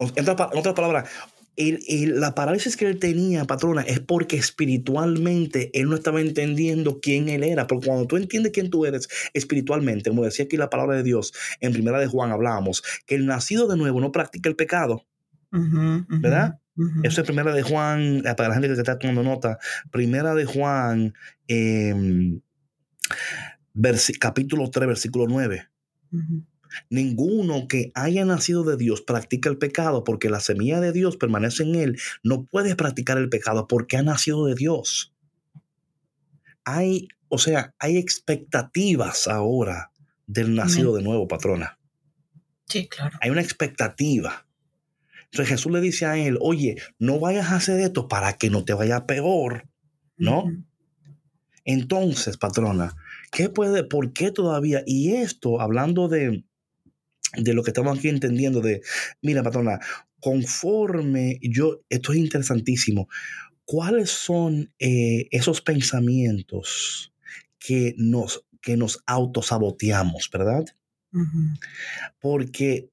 En 0.00 0.28
otras 0.28 0.74
palabras, 0.74 1.08
la 1.56 2.34
parálisis 2.36 2.76
que 2.76 2.86
él 2.86 3.00
tenía, 3.00 3.44
patrona, 3.44 3.82
es 3.82 3.98
porque 3.98 4.36
espiritualmente 4.36 5.70
él 5.74 5.88
no 5.88 5.96
estaba 5.96 6.20
entendiendo 6.20 7.00
quién 7.00 7.28
él 7.28 7.42
era. 7.42 7.66
Porque 7.66 7.88
cuando 7.88 8.06
tú 8.06 8.16
entiendes 8.16 8.52
quién 8.52 8.70
tú 8.70 8.86
eres 8.86 9.08
espiritualmente, 9.34 10.10
como 10.10 10.24
decía 10.24 10.44
aquí 10.44 10.56
la 10.56 10.70
palabra 10.70 10.96
de 10.96 11.02
Dios, 11.02 11.32
en 11.60 11.72
primera 11.72 11.98
de 11.98 12.06
Juan 12.06 12.30
hablábamos, 12.30 12.84
que 13.06 13.16
el 13.16 13.26
nacido 13.26 13.66
de 13.66 13.76
nuevo 13.76 14.00
no 14.00 14.12
practica 14.12 14.48
el 14.48 14.54
pecado, 14.56 15.04
¿verdad? 15.50 16.60
Eso 17.02 17.20
es 17.20 17.26
primera 17.26 17.52
de 17.52 17.62
Juan, 17.62 18.18
eh, 18.18 18.34
para 18.36 18.50
la 18.50 18.54
gente 18.54 18.68
que 18.68 18.74
está 18.74 18.98
tomando 18.98 19.22
nota, 19.22 19.58
primera 19.90 20.34
de 20.34 20.44
Juan, 20.44 21.14
em, 21.48 22.40
capítulo 24.20 24.70
3, 24.70 24.86
versículo 24.86 25.26
9. 25.28 25.68
Ninguno 26.90 27.66
que 27.66 27.90
haya 27.94 28.24
nacido 28.24 28.62
de 28.62 28.76
Dios 28.76 29.00
practica 29.02 29.48
el 29.48 29.58
pecado 29.58 30.04
porque 30.04 30.30
la 30.30 30.40
semilla 30.40 30.80
de 30.80 30.92
Dios 30.92 31.16
permanece 31.16 31.62
en 31.64 31.74
él. 31.74 32.00
No 32.22 32.44
puede 32.44 32.76
practicar 32.76 33.18
el 33.18 33.28
pecado 33.28 33.66
porque 33.66 33.96
ha 33.96 34.02
nacido 34.02 34.46
de 34.46 34.54
Dios. 34.54 35.14
Hay, 36.64 37.08
o 37.28 37.38
sea, 37.38 37.74
hay 37.78 37.96
expectativas 37.96 39.26
ahora 39.26 39.90
del 40.26 40.54
nacido 40.54 40.94
de 40.94 41.02
nuevo, 41.02 41.26
patrona. 41.26 41.78
Sí, 42.66 42.86
claro. 42.86 43.18
Hay 43.22 43.30
una 43.30 43.40
expectativa. 43.40 44.46
Entonces 45.30 45.48
Jesús 45.48 45.72
le 45.72 45.80
dice 45.80 46.06
a 46.06 46.16
él, 46.16 46.38
oye, 46.40 46.76
no 46.98 47.20
vayas 47.20 47.46
a 47.48 47.56
hacer 47.56 47.80
esto 47.80 48.08
para 48.08 48.34
que 48.34 48.50
no 48.50 48.64
te 48.64 48.72
vaya 48.72 49.06
peor, 49.06 49.68
¿no? 50.16 50.50
Entonces, 51.64 52.38
patrona, 52.38 52.96
¿qué 53.30 53.50
puede, 53.50 53.84
por 53.84 54.14
qué 54.14 54.30
todavía? 54.30 54.82
Y 54.86 55.12
esto, 55.16 55.60
hablando 55.60 56.08
de, 56.08 56.44
de 57.36 57.54
lo 57.54 57.62
que 57.62 57.70
estamos 57.70 57.98
aquí 57.98 58.08
entendiendo, 58.08 58.62
de, 58.62 58.80
mira, 59.20 59.42
patrona, 59.42 59.78
conforme 60.18 61.38
yo, 61.42 61.82
esto 61.90 62.12
es 62.12 62.18
interesantísimo, 62.18 63.08
¿cuáles 63.66 64.10
son 64.10 64.72
eh, 64.78 65.28
esos 65.30 65.60
pensamientos 65.60 67.12
que 67.58 67.94
nos, 67.98 68.46
que 68.62 68.78
nos 68.78 69.02
autosaboteamos, 69.06 70.30
verdad? 70.32 70.64
Porque 72.18 72.90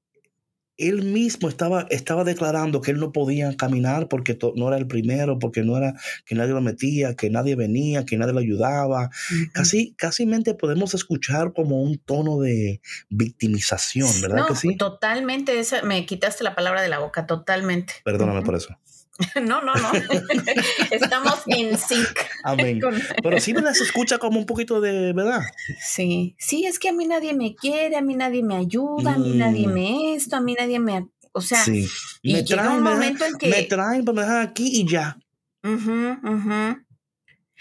él 0.78 1.02
mismo 1.02 1.48
estaba, 1.48 1.86
estaba 1.90 2.24
declarando 2.24 2.80
que 2.80 2.90
él 2.90 2.98
no 2.98 3.12
podía 3.12 3.56
caminar 3.56 4.08
porque 4.08 4.38
no 4.54 4.68
era 4.68 4.76
el 4.76 4.86
primero, 4.86 5.38
porque 5.38 5.62
no 5.62 5.76
era 5.76 5.94
que 6.24 6.34
nadie 6.34 6.52
lo 6.52 6.60
metía, 6.60 7.14
que 7.14 7.30
nadie 7.30 7.56
venía, 7.56 8.04
que 8.04 8.16
nadie 8.16 8.32
lo 8.32 8.40
ayudaba. 8.40 9.10
Casi, 9.52 9.94
casi 9.96 10.26
mente 10.26 10.54
podemos 10.54 10.94
escuchar 10.94 11.52
como 11.52 11.82
un 11.82 11.98
tono 11.98 12.40
de 12.40 12.80
victimización, 13.08 14.10
¿verdad 14.20 14.38
no, 14.38 14.46
que 14.46 14.54
sí? 14.54 14.76
Totalmente, 14.76 15.58
esa, 15.58 15.82
me 15.82 16.04
quitaste 16.04 16.44
la 16.44 16.54
palabra 16.54 16.82
de 16.82 16.88
la 16.88 16.98
boca, 16.98 17.26
totalmente. 17.26 17.94
Perdóname 18.04 18.42
por 18.42 18.54
eso. 18.54 18.76
No, 19.42 19.62
no, 19.62 19.74
no. 19.74 19.92
Estamos 20.90 21.42
en 21.46 21.78
sync. 21.78 22.18
Amén. 22.42 22.80
Pero 23.22 23.40
sí 23.40 23.54
me 23.54 23.74
se 23.74 23.84
escucha 23.84 24.18
como 24.18 24.38
un 24.38 24.46
poquito 24.46 24.80
de, 24.80 25.12
¿verdad? 25.12 25.42
Sí, 25.80 26.34
sí, 26.38 26.66
es 26.66 26.78
que 26.78 26.90
a 26.90 26.92
mí 26.92 27.06
nadie 27.06 27.34
me 27.34 27.54
quiere, 27.54 27.96
a 27.96 28.02
mí 28.02 28.14
nadie 28.14 28.42
me 28.42 28.56
ayuda, 28.56 29.14
a 29.14 29.18
mí 29.18 29.34
nadie 29.34 29.66
mm. 29.66 29.72
me 29.72 30.14
esto, 30.14 30.36
a 30.36 30.40
mí 30.40 30.54
nadie 30.58 30.78
me... 30.78 31.08
O 31.32 31.40
sea, 31.42 31.62
sí. 31.62 31.86
me 32.22 32.42
traen, 32.42 32.72
un 32.72 32.82
momento 32.82 33.24
en 33.24 33.36
que... 33.36 33.48
Me 33.48 33.62
traen, 33.64 34.04
pues 34.04 34.14
me 34.14 34.22
dejan 34.22 34.40
aquí 34.40 34.80
y 34.80 34.88
ya. 34.88 35.18
Uh 35.62 36.16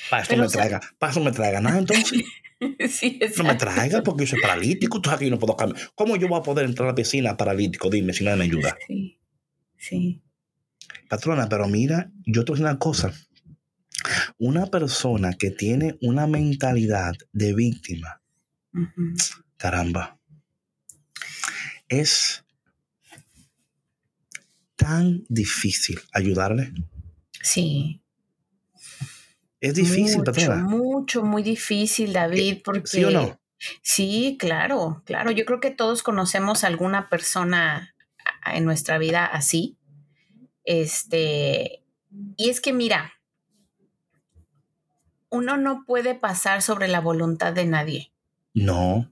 Para 0.10 0.24
esto 0.24 0.38
me 0.38 0.48
traiga, 0.48 0.82
para 0.98 1.12
eso 1.12 1.20
me 1.20 1.32
traiga 1.32 1.60
nada 1.60 1.80
entonces. 1.80 2.24
sí, 2.90 3.20
no 3.38 3.44
me 3.44 3.56
traiga 3.56 4.02
porque 4.02 4.24
yo 4.24 4.32
soy 4.32 4.42
paralítico, 4.42 5.02
tú 5.02 5.10
aquí 5.10 5.30
no 5.30 5.40
puedo 5.40 5.58
cambiar. 5.58 5.90
¿Cómo 5.94 6.16
yo 6.16 6.28
voy 6.30 6.40
a 6.40 6.44
poder 6.44 6.66
entrar 6.66 6.88
a 6.88 6.92
la 6.92 6.96
piscina 6.96 7.36
paralítico? 7.36 7.90
Dime 7.90 8.14
si 8.14 8.24
nadie 8.24 8.38
me 8.38 8.46
ayuda. 8.46 8.78
Sí, 8.88 9.20
sí. 9.78 10.25
Patrona, 11.10 11.48
pero 11.50 11.68
mira, 11.68 12.12
yo 12.26 12.44
te 12.46 12.52
voy 12.52 12.60
a 12.60 12.64
decir 12.64 12.66
una 12.66 12.80
cosa. 12.80 13.14
Una 14.38 14.68
persona 14.68 15.34
que 15.34 15.52
tiene 15.52 15.98
una 16.02 16.28
mentalidad 16.28 17.14
de 17.32 17.54
víctima, 17.54 18.22
caramba, 19.58 20.20
es 21.88 22.44
tan 24.76 25.24
difícil 25.30 26.00
ayudarle. 26.12 26.74
Sí. 27.42 28.02
Es 29.62 29.76
difícil, 29.76 30.18
mucho, 30.18 30.24
patrona. 30.24 30.64
Mucho, 30.64 31.24
muy 31.24 31.42
difícil, 31.42 32.14
David, 32.14 32.62
porque... 32.64 32.88
¿Sí 32.88 33.04
o 33.04 33.12
no? 33.12 33.40
Sí, 33.82 34.38
claro, 34.40 35.02
claro. 35.06 35.32
Yo 35.32 35.46
creo 35.46 35.60
que 35.60 35.72
todos 35.72 36.04
conocemos 36.04 36.64
a 36.64 36.68
alguna 36.68 37.10
persona 37.10 37.96
en 38.46 38.66
nuestra 38.66 38.98
vida 38.98 39.26
así. 39.26 39.78
Este, 40.66 41.84
y 42.38 42.50
es 42.50 42.60
que 42.60 42.74
mira, 42.74 43.14
uno 45.30 45.58
no 45.58 45.86
puede 45.86 46.16
pasar 46.16 46.62
sobre 46.62 46.88
la 46.88 47.02
voluntad 47.02 47.54
de 47.54 47.66
nadie. 47.66 48.12
No. 48.54 49.12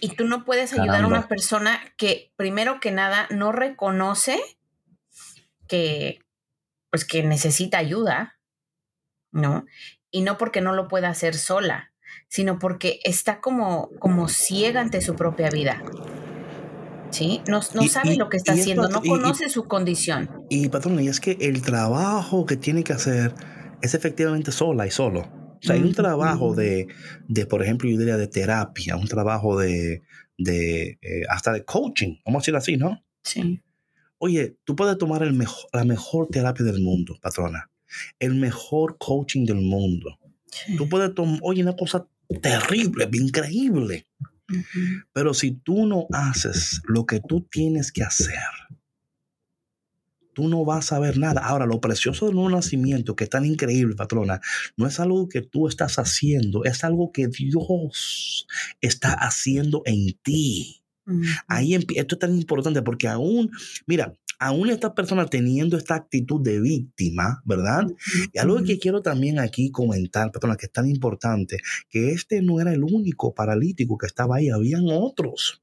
Y 0.00 0.14
tú 0.14 0.24
no 0.24 0.44
puedes 0.44 0.72
ayudar 0.72 1.02
a 1.02 1.06
una 1.06 1.26
persona 1.28 1.80
que, 1.96 2.32
primero 2.36 2.78
que 2.80 2.92
nada, 2.92 3.26
no 3.30 3.50
reconoce 3.50 4.40
que, 5.66 6.20
pues, 6.90 7.04
que 7.04 7.24
necesita 7.24 7.78
ayuda, 7.78 8.38
¿no? 9.32 9.66
Y 10.10 10.22
no 10.22 10.38
porque 10.38 10.60
no 10.60 10.72
lo 10.74 10.86
pueda 10.86 11.08
hacer 11.08 11.34
sola, 11.34 11.92
sino 12.28 12.58
porque 12.60 13.00
está 13.02 13.40
como, 13.40 13.90
como 13.98 14.28
ciega 14.28 14.80
ante 14.80 15.00
su 15.00 15.16
propia 15.16 15.50
vida. 15.50 15.82
¿Sí? 17.12 17.40
No, 17.46 17.62
sabe 17.62 18.16
lo 18.16 18.28
que 18.28 18.38
está 18.38 18.52
haciendo, 18.52 18.88
no 18.88 19.02
conoce 19.02 19.48
su 19.48 19.64
condición. 19.64 20.30
Y 20.50 20.68
patrón, 20.68 21.00
y 21.00 21.08
es 21.08 21.20
que 21.20 21.36
el 21.40 21.62
trabajo 21.62 22.46
que 22.46 22.56
tiene 22.56 22.82
que 22.82 22.92
hacer 22.92 23.34
es 23.80 23.94
efectivamente 23.94 24.50
sola 24.52 24.86
y 24.86 24.90
solo. 24.90 25.20
O 25.20 25.58
sea, 25.64 25.76
hay 25.76 25.82
un 25.82 25.94
trabajo 25.94 26.54
de, 26.54 26.88
de, 27.28 27.46
por 27.46 27.62
ejemplo, 27.62 27.88
yo 27.88 27.96
diría 27.96 28.16
de 28.16 28.26
terapia, 28.26 28.96
un 28.96 29.06
trabajo 29.06 29.56
de, 29.58 30.02
de 30.36 30.98
eh, 31.00 31.22
hasta 31.28 31.52
de 31.52 31.64
coaching, 31.64 32.16
vamos 32.24 32.40
a 32.40 32.42
decirlo 32.42 32.58
así, 32.58 32.76
¿no? 32.76 33.04
Sí. 33.22 33.60
Oye, 34.18 34.56
tú 34.64 34.74
puedes 34.74 34.98
tomar 34.98 35.22
el 35.22 35.34
mejor, 35.34 35.68
la 35.72 35.84
mejor 35.84 36.28
terapia 36.28 36.64
del 36.64 36.80
mundo, 36.80 37.16
patrona, 37.20 37.70
el 38.18 38.34
mejor 38.34 38.96
coaching 38.98 39.44
del 39.44 39.60
mundo. 39.60 40.18
Tú 40.76 40.88
puedes 40.88 41.14
tomar, 41.14 41.38
oye, 41.42 41.62
una 41.62 41.76
cosa 41.76 42.06
terrible, 42.40 43.08
increíble. 43.12 44.06
Pero 45.12 45.34
si 45.34 45.52
tú 45.52 45.86
no 45.86 46.06
haces 46.12 46.82
lo 46.86 47.06
que 47.06 47.20
tú 47.20 47.46
tienes 47.50 47.92
que 47.92 48.02
hacer, 48.02 48.38
tú 50.34 50.48
no 50.48 50.64
vas 50.64 50.92
a 50.92 50.98
ver 50.98 51.18
nada. 51.18 51.42
Ahora, 51.42 51.66
lo 51.66 51.80
precioso 51.80 52.26
del 52.26 52.34
nuevo 52.34 52.50
nacimiento, 52.50 53.16
que 53.16 53.24
es 53.24 53.30
tan 53.30 53.44
increíble, 53.44 53.94
patrona, 53.94 54.40
no 54.76 54.86
es 54.86 55.00
algo 55.00 55.28
que 55.28 55.42
tú 55.42 55.68
estás 55.68 55.98
haciendo, 55.98 56.64
es 56.64 56.84
algo 56.84 57.12
que 57.12 57.28
Dios 57.28 58.46
está 58.80 59.12
haciendo 59.12 59.82
en 59.84 60.14
ti. 60.22 60.78
Ahí 61.48 61.74
esto 61.74 62.14
es 62.14 62.18
tan 62.18 62.36
importante 62.36 62.80
porque 62.80 63.08
aún, 63.08 63.50
mira, 63.86 64.14
aún 64.42 64.70
esta 64.70 64.92
persona 64.94 65.26
teniendo 65.26 65.76
esta 65.76 65.94
actitud 65.94 66.40
de 66.42 66.60
víctima, 66.60 67.42
¿verdad? 67.44 67.86
Y 68.32 68.38
algo 68.38 68.62
que 68.64 68.78
quiero 68.78 69.00
también 69.00 69.38
aquí 69.38 69.70
comentar, 69.70 70.32
perdona, 70.32 70.56
que 70.56 70.66
es 70.66 70.72
tan 70.72 70.88
importante, 70.88 71.58
que 71.88 72.10
este 72.10 72.42
no 72.42 72.60
era 72.60 72.72
el 72.72 72.82
único 72.82 73.34
paralítico 73.34 73.96
que 73.96 74.06
estaba 74.06 74.36
ahí, 74.36 74.50
habían 74.50 74.84
otros. 74.88 75.62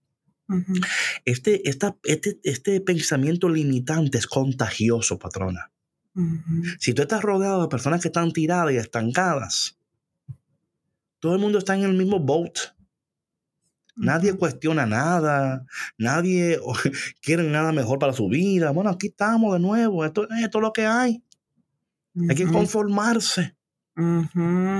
este, 1.25 1.69
esta, 1.69 1.97
este, 2.03 2.39
este 2.43 2.79
pensamiento 2.79 3.49
limitante 3.49 4.17
es 4.17 4.27
contagioso, 4.27 5.19
patrona. 5.19 5.71
Si 6.79 6.93
tú 6.93 7.01
estás 7.01 7.21
rodeado 7.21 7.61
de 7.61 7.67
personas 7.67 8.01
que 8.01 8.07
están 8.07 8.31
tiradas 8.31 8.73
y 8.73 8.77
estancadas, 8.77 9.77
todo 11.19 11.33
el 11.33 11.39
mundo 11.39 11.59
está 11.59 11.75
en 11.75 11.83
el 11.83 11.93
mismo 11.93 12.19
boat. 12.19 12.57
Nadie 13.99 14.33
cuestiona 14.33 14.85
nada, 14.85 15.65
nadie 15.97 16.57
quiere 17.21 17.43
nada 17.43 17.71
mejor 17.73 17.99
para 17.99 18.13
su 18.13 18.29
vida. 18.29 18.71
Bueno, 18.71 18.89
aquí 18.89 19.07
estamos 19.07 19.53
de 19.53 19.59
nuevo, 19.59 20.05
esto, 20.05 20.27
esto 20.41 20.57
es 20.57 20.61
lo 20.61 20.73
que 20.73 20.85
hay. 20.85 21.21
Hay 22.29 22.35
que 22.35 22.47
conformarse. 22.47 23.55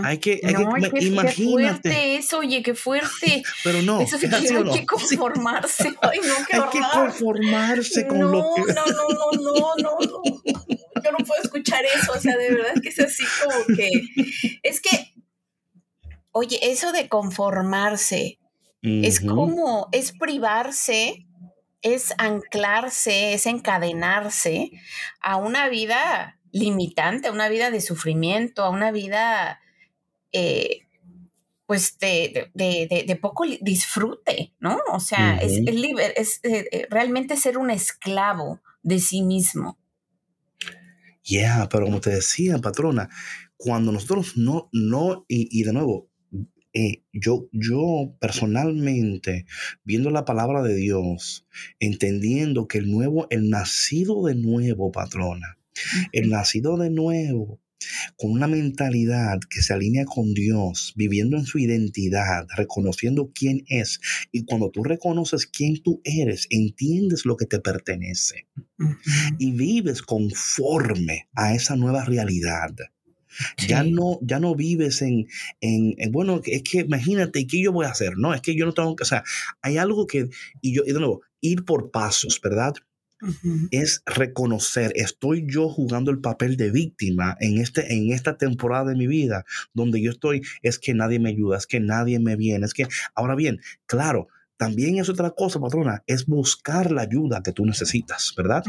Hay 0.06 0.18
que, 0.20 0.40
hay 0.42 0.54
no, 0.54 0.74
que, 0.74 0.90
que 0.92 1.06
imagínate. 1.06 1.36
Qué 1.36 1.90
fuerte 1.90 2.16
eso, 2.16 2.40
oye, 2.40 2.64
qué 2.64 2.74
fuerte. 2.74 3.44
Pero 3.66 3.82
no, 3.82 4.00
eso 4.00 4.18
que 4.18 4.28
hay 4.34 4.46
que 4.46 4.86
conformarse. 4.86 5.94
Ay, 6.02 6.20
no, 6.26 6.46
qué 6.48 6.56
Hay 6.56 6.70
que 6.72 6.80
conformarse 6.94 8.08
con 8.08 8.20
no, 8.20 8.30
lo 8.30 8.46
que. 8.56 8.74
No, 8.74 8.86
no, 8.86 9.10
no, 9.10 9.32
no, 9.34 9.76
no, 9.78 9.98
no. 10.00 10.24
Yo 11.04 11.12
no 11.12 11.18
puedo 11.26 11.44
escuchar 11.44 11.84
eso. 11.84 12.14
O 12.14 12.20
sea, 12.20 12.38
de 12.38 12.52
verdad 12.52 12.82
que 12.82 12.90
es 12.90 13.00
así 13.00 13.24
como 13.44 13.78
que. 13.78 13.90
Es 14.64 14.80
que, 14.80 15.14
oye, 16.32 16.58
eso 16.62 16.94
de 16.94 17.10
conformarse 17.10 18.40
es 18.82 19.20
como, 19.20 19.90
es 19.92 20.14
privarse, 20.14 21.26
es 21.82 22.14
anclarse, 22.18 23.34
es 23.34 23.46
encadenarse 23.46 24.72
a 25.22 25.38
una 25.38 25.70
vida 25.70 26.40
limitante, 26.52 27.28
a 27.28 27.32
una 27.32 27.50
vida 27.50 27.72
de 27.72 27.82
sufrimiento, 27.82 28.64
a 28.64 28.70
una 28.70 28.92
vida, 28.92 29.60
eh, 30.32 30.82
pues, 31.66 31.98
de, 32.00 32.52
de, 32.54 33.16
poco 33.22 33.46
disfrute, 33.62 34.54
¿no? 34.60 34.80
O 34.92 35.00
sea, 35.00 35.38
es, 35.38 35.62
es, 36.16 36.40
eh, 36.44 36.68
eh, 36.72 36.88
realmente 36.90 37.38
ser 37.38 37.58
un 37.58 37.70
esclavo 37.70 38.62
de 38.82 39.00
sí 39.00 39.22
mismo. 39.22 39.78
Ya, 41.24 41.68
pero 41.70 41.86
como 41.86 42.02
te 42.02 42.10
decía, 42.10 42.58
patrona, 42.58 43.10
cuando 43.56 43.92
nosotros 43.92 44.38
no, 44.38 44.70
no, 44.72 45.26
y 45.28 45.64
de 45.64 45.74
nuevo, 45.74 46.09
eh, 46.80 47.04
yo, 47.12 47.50
yo 47.52 48.16
personalmente, 48.22 49.46
viendo 49.84 50.12
la 50.12 50.24
palabra 50.24 50.64
de 50.64 50.76
Dios, 50.76 51.46
entendiendo 51.82 52.70
que 52.70 52.78
el 52.78 52.90
nuevo, 52.90 53.28
el 53.32 53.50
nacido 53.50 54.26
de 54.26 54.36
nuevo, 54.36 54.90
patrona, 54.90 55.58
el 56.14 56.30
nacido 56.30 56.78
de 56.78 56.90
nuevo, 56.90 57.60
con 58.16 58.32
una 58.32 58.48
mentalidad 58.48 59.40
que 59.50 59.62
se 59.62 59.74
alinea 59.74 60.06
con 60.06 60.34
Dios, 60.34 60.94
viviendo 60.96 61.36
en 61.36 61.44
su 61.44 61.60
identidad, 61.60 62.48
reconociendo 62.56 63.30
quién 63.36 63.66
es. 63.68 64.00
Y 64.32 64.46
cuando 64.46 64.72
tú 64.72 64.82
reconoces 64.82 65.48
quién 65.48 65.84
tú 65.84 66.00
eres, 66.06 66.48
entiendes 66.50 67.26
lo 67.26 67.36
que 67.36 67.46
te 67.46 67.60
pertenece. 67.60 68.48
Y 69.38 69.52
vives 69.52 70.02
conforme 70.02 71.28
a 71.34 71.54
esa 71.54 71.76
nueva 71.76 72.06
realidad. 72.06 72.74
Ya, 73.68 73.84
no, 73.84 74.20
ya 74.22 74.40
no 74.40 74.56
vives 74.56 75.02
en, 75.02 75.28
en, 75.62 75.96
bueno, 76.12 76.42
es 76.44 76.64
que 76.64 76.80
imagínate, 76.80 77.46
¿qué 77.48 77.62
yo 77.62 77.72
voy 77.72 77.86
a 77.86 77.90
hacer? 77.90 78.18
No, 78.18 78.34
es 78.34 78.42
que 78.42 78.56
yo 78.56 78.66
no 78.66 78.74
tengo 78.74 78.96
que, 78.96 79.04
o 79.04 79.06
sea, 79.06 79.24
hay 79.62 79.78
algo 79.78 80.08
que, 80.08 80.30
y 80.62 80.74
yo, 80.74 80.84
y 80.86 80.94
de 80.94 81.00
nuevo, 81.00 81.22
ir 81.42 81.66
por 81.66 81.92
pasos, 81.92 82.40
¿verdad? 82.42 82.74
Es 83.72 84.02
reconocer, 84.06 84.94
estoy 84.96 85.46
yo 85.46 85.68
jugando 85.68 86.10
el 86.10 86.20
papel 86.20 86.56
de 86.56 86.72
víctima 86.72 87.36
en, 87.42 87.58
este, 87.58 87.94
en 87.94 88.14
esta 88.14 88.38
temporada 88.38 88.92
de 88.92 88.96
mi 88.96 89.08
vida, 89.08 89.44
donde 89.74 90.02
yo 90.02 90.10
estoy, 90.12 90.42
es 90.62 90.80
que 90.80 90.94
nadie 90.94 91.20
me 91.20 91.30
ayuda, 91.30 91.58
es 91.58 91.68
que 91.68 91.82
nadie 91.82 92.20
me 92.20 92.38
viene, 92.38 92.66
es 92.66 92.74
que, 92.74 92.88
ahora 93.16 93.36
bien, 93.36 93.60
claro, 93.86 94.30
también 94.60 94.98
es 94.98 95.08
otra 95.08 95.32
cosa, 95.32 95.58
patrona, 95.58 96.04
es 96.06 96.26
buscar 96.26 96.92
la 96.92 97.04
ayuda 97.04 97.42
que 97.42 97.54
tú 97.54 97.66
necesitas, 97.66 98.34
¿verdad? 98.36 98.62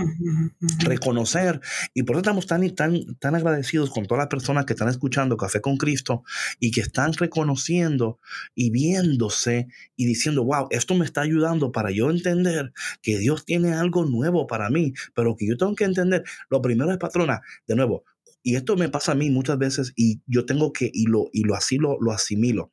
Reconocer. 0.78 1.60
Y 1.94 2.04
por 2.04 2.14
eso 2.14 2.20
estamos 2.20 2.46
tan, 2.46 2.70
tan, 2.76 3.16
tan 3.16 3.34
agradecidos 3.34 3.90
con 3.90 4.06
todas 4.06 4.22
las 4.22 4.28
personas 4.28 4.66
que 4.66 4.74
están 4.74 4.88
escuchando 4.88 5.36
Café 5.36 5.60
con 5.60 5.76
Cristo 5.76 6.22
y 6.60 6.70
que 6.70 6.80
están 6.80 7.12
reconociendo 7.14 8.20
y 8.54 8.70
viéndose 8.70 9.66
y 9.96 10.06
diciendo, 10.06 10.44
wow, 10.44 10.68
esto 10.70 10.94
me 10.94 11.04
está 11.04 11.22
ayudando 11.22 11.72
para 11.72 11.90
yo 11.90 12.08
entender 12.08 12.72
que 13.02 13.18
Dios 13.18 13.44
tiene 13.44 13.72
algo 13.72 14.04
nuevo 14.04 14.46
para 14.46 14.70
mí, 14.70 14.92
pero 15.12 15.34
que 15.34 15.48
yo 15.48 15.56
tengo 15.56 15.74
que 15.74 15.86
entender. 15.86 16.22
Lo 16.50 16.62
primero 16.62 16.92
es, 16.92 16.98
patrona, 16.98 17.40
de 17.66 17.74
nuevo, 17.74 18.04
y 18.44 18.54
esto 18.54 18.76
me 18.76 18.90
pasa 18.90 19.10
a 19.10 19.16
mí 19.16 19.28
muchas 19.28 19.58
veces 19.58 19.92
y 19.96 20.20
yo 20.28 20.46
tengo 20.46 20.72
que, 20.72 20.88
y 20.94 21.06
lo, 21.06 21.30
y 21.32 21.42
lo 21.42 21.56
así 21.56 21.78
lo, 21.78 21.98
lo 22.00 22.12
asimilo. 22.12 22.70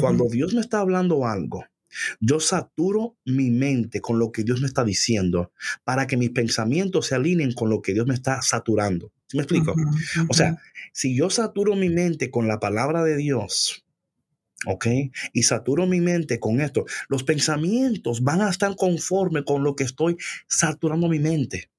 Cuando 0.00 0.24
Dios 0.28 0.54
me 0.54 0.60
está 0.60 0.80
hablando 0.80 1.24
algo, 1.24 1.64
yo 2.20 2.40
saturo 2.40 3.16
mi 3.24 3.50
mente 3.50 4.00
con 4.00 4.18
lo 4.18 4.32
que 4.32 4.44
Dios 4.44 4.60
me 4.60 4.66
está 4.66 4.84
diciendo 4.84 5.52
para 5.84 6.06
que 6.06 6.16
mis 6.16 6.30
pensamientos 6.30 7.06
se 7.06 7.14
alineen 7.14 7.52
con 7.52 7.70
lo 7.70 7.82
que 7.82 7.94
Dios 7.94 8.06
me 8.06 8.14
está 8.14 8.42
saturando. 8.42 9.12
¿Me 9.34 9.42
explico? 9.42 9.74
O 10.28 10.34
sea, 10.34 10.56
si 10.92 11.14
yo 11.14 11.28
saturo 11.30 11.76
mi 11.76 11.90
mente 11.90 12.30
con 12.30 12.48
la 12.48 12.60
palabra 12.60 13.04
de 13.04 13.16
Dios, 13.16 13.84
¿ok? 14.66 14.86
Y 15.32 15.42
saturo 15.42 15.86
mi 15.86 16.00
mente 16.00 16.40
con 16.40 16.60
esto, 16.60 16.86
los 17.08 17.24
pensamientos 17.24 18.22
van 18.22 18.40
a 18.40 18.50
estar 18.50 18.74
conforme 18.76 19.44
con 19.44 19.62
lo 19.62 19.76
que 19.76 19.84
estoy 19.84 20.16
saturando 20.46 21.08
mi 21.08 21.18
mente. 21.18 21.70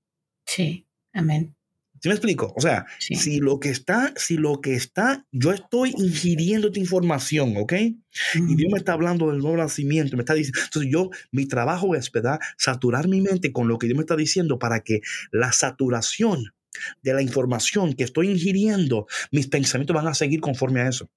Sí, 0.46 0.86
amén. 1.14 1.56
¿Sí 2.02 2.08
me 2.08 2.16
explico? 2.16 2.54
O 2.56 2.62
sea, 2.62 2.86
si 3.00 3.40
lo 3.40 3.60
que 3.60 3.70
está, 3.70 4.14
si 4.16 4.38
lo 4.38 4.62
que 4.62 4.76
está, 4.76 5.26
yo 5.32 5.52
estoy 5.52 5.94
ingiriendo 5.98 6.68
esta 6.68 6.80
información, 6.80 7.56
¿ok? 7.58 7.74
Y 7.74 8.56
Dios 8.56 8.72
me 8.72 8.80
está 8.80 8.94
hablando 8.94 9.30
del 9.30 9.40
nuevo 9.40 9.58
nacimiento, 9.58 10.16
me 10.16 10.22
está 10.22 10.34
diciendo, 10.34 10.62
entonces 10.64 10.92
yo, 10.92 11.10
mi 11.32 11.46
trabajo 11.46 11.96
es, 11.96 12.12
¿verdad? 12.12 12.40
Saturar 12.58 13.08
mi 13.08 13.22
mente 13.22 13.52
con 13.52 13.68
lo 13.68 13.78
que 13.78 13.88
Dios 13.88 13.98
me 13.98 14.04
está 14.04 14.16
diciendo 14.16 14.60
para 14.60 14.80
que 14.82 15.02
la 15.32 15.52
saturación 15.52 16.54
de 17.02 17.14
la 17.14 17.22
información 17.22 17.94
que 17.94 18.06
estoy 18.06 18.30
ingiriendo, 18.30 19.08
mis 19.32 19.48
pensamientos 19.48 19.96
van 19.96 20.08
a 20.08 20.14
seguir 20.14 20.40
conforme 20.40 20.82
a 20.82 20.88
eso. 20.88 21.10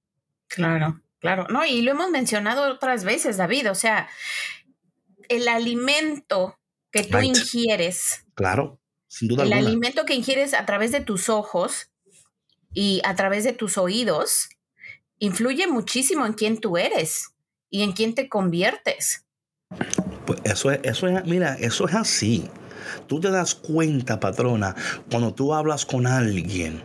Claro, 0.49 1.01
claro. 1.21 1.47
No, 1.49 1.65
y 1.65 1.83
lo 1.83 1.93
hemos 1.93 2.11
mencionado 2.11 2.73
otras 2.73 3.05
veces, 3.05 3.37
David, 3.37 3.71
o 3.71 3.75
sea, 3.75 4.09
el 5.29 5.47
alimento 5.47 6.59
que 6.91 7.05
tú 7.05 7.19
ingieres. 7.19 8.27
Claro 8.35 8.82
el 9.21 9.53
alimento 9.53 10.05
que 10.05 10.15
ingieres 10.15 10.55
a 10.55 10.65
través 10.65 10.93
de 10.93 11.01
tus 11.01 11.29
ojos 11.29 11.91
y 12.73 13.01
a 13.05 13.15
través 13.15 13.45
de 13.45 13.53
tus 13.53 13.77
oídos 13.79 14.49
influye 15.19 15.67
muchísimo 15.67 16.27
en 16.27 16.33
quién 16.33 16.59
tú 16.59 16.77
eres 16.77 17.31
y 17.71 17.83
en 17.83 17.93
quién 17.93 18.15
te 18.15 18.29
conviertes. 18.29 19.25
Pues 20.27 20.41
eso 20.45 20.71
es, 20.71 20.81
eso 20.83 21.09
es, 21.09 21.25
mira, 21.25 21.55
eso 21.55 21.87
es 21.87 21.95
así. 21.95 22.49
Tú 23.07 23.21
te 23.21 23.31
das 23.31 23.55
cuenta, 23.55 24.19
patrona, 24.19 24.75
cuando 25.11 25.35
tú 25.35 25.55
hablas 25.55 25.87
con 25.87 26.07
alguien, 26.07 26.83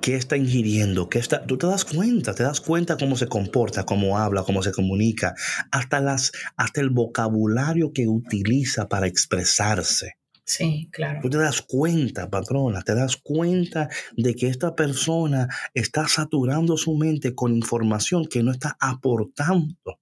qué 0.00 0.16
está 0.16 0.36
ingiriendo, 0.36 1.08
qué 1.08 1.18
está, 1.18 1.44
tú 1.44 1.58
te 1.58 1.66
das 1.66 1.84
cuenta, 1.84 2.34
te 2.34 2.42
das 2.42 2.60
cuenta 2.60 2.96
cómo 2.96 3.16
se 3.16 3.28
comporta, 3.28 3.84
cómo 3.84 4.18
habla, 4.18 4.42
cómo 4.42 4.62
se 4.62 4.72
comunica, 4.72 5.34
hasta 5.70 6.00
las, 6.00 6.32
hasta 6.56 6.80
el 6.80 6.90
vocabulario 6.90 7.92
que 7.92 8.08
utiliza 8.08 8.88
para 8.88 9.06
expresarse. 9.06 10.17
Sí, 10.48 10.88
claro. 10.90 11.20
Tú 11.20 11.28
te 11.28 11.36
das 11.36 11.60
cuenta, 11.60 12.30
patrona, 12.30 12.80
te 12.80 12.94
das 12.94 13.18
cuenta 13.18 13.90
de 14.16 14.34
que 14.34 14.48
esta 14.48 14.74
persona 14.74 15.46
está 15.74 16.08
saturando 16.08 16.78
su 16.78 16.96
mente 16.96 17.34
con 17.34 17.54
información 17.54 18.24
que 18.24 18.42
no 18.42 18.52
está 18.52 18.74
aportando. 18.80 20.00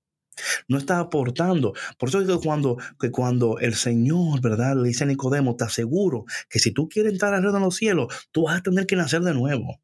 No 0.68 0.78
está 0.78 1.00
aportando. 1.00 1.72
Por 1.98 2.10
eso 2.10 2.20
digo 2.20 2.40
cuando, 2.40 2.76
que 3.00 3.10
cuando 3.10 3.58
el 3.58 3.74
Señor, 3.74 4.40
¿verdad? 4.40 4.76
Le 4.76 4.88
dice 4.88 5.02
a 5.02 5.08
Nicodemo, 5.08 5.56
te 5.56 5.64
aseguro 5.64 6.26
que 6.48 6.60
si 6.60 6.70
tú 6.70 6.88
quieres 6.88 7.12
entrar 7.12 7.34
al 7.34 7.42
reino 7.42 7.58
de 7.58 7.64
los 7.64 7.74
cielos, 7.74 8.06
tú 8.30 8.44
vas 8.44 8.58
a 8.58 8.62
tener 8.62 8.86
que 8.86 8.94
nacer 8.94 9.22
de 9.22 9.34
nuevo. 9.34 9.80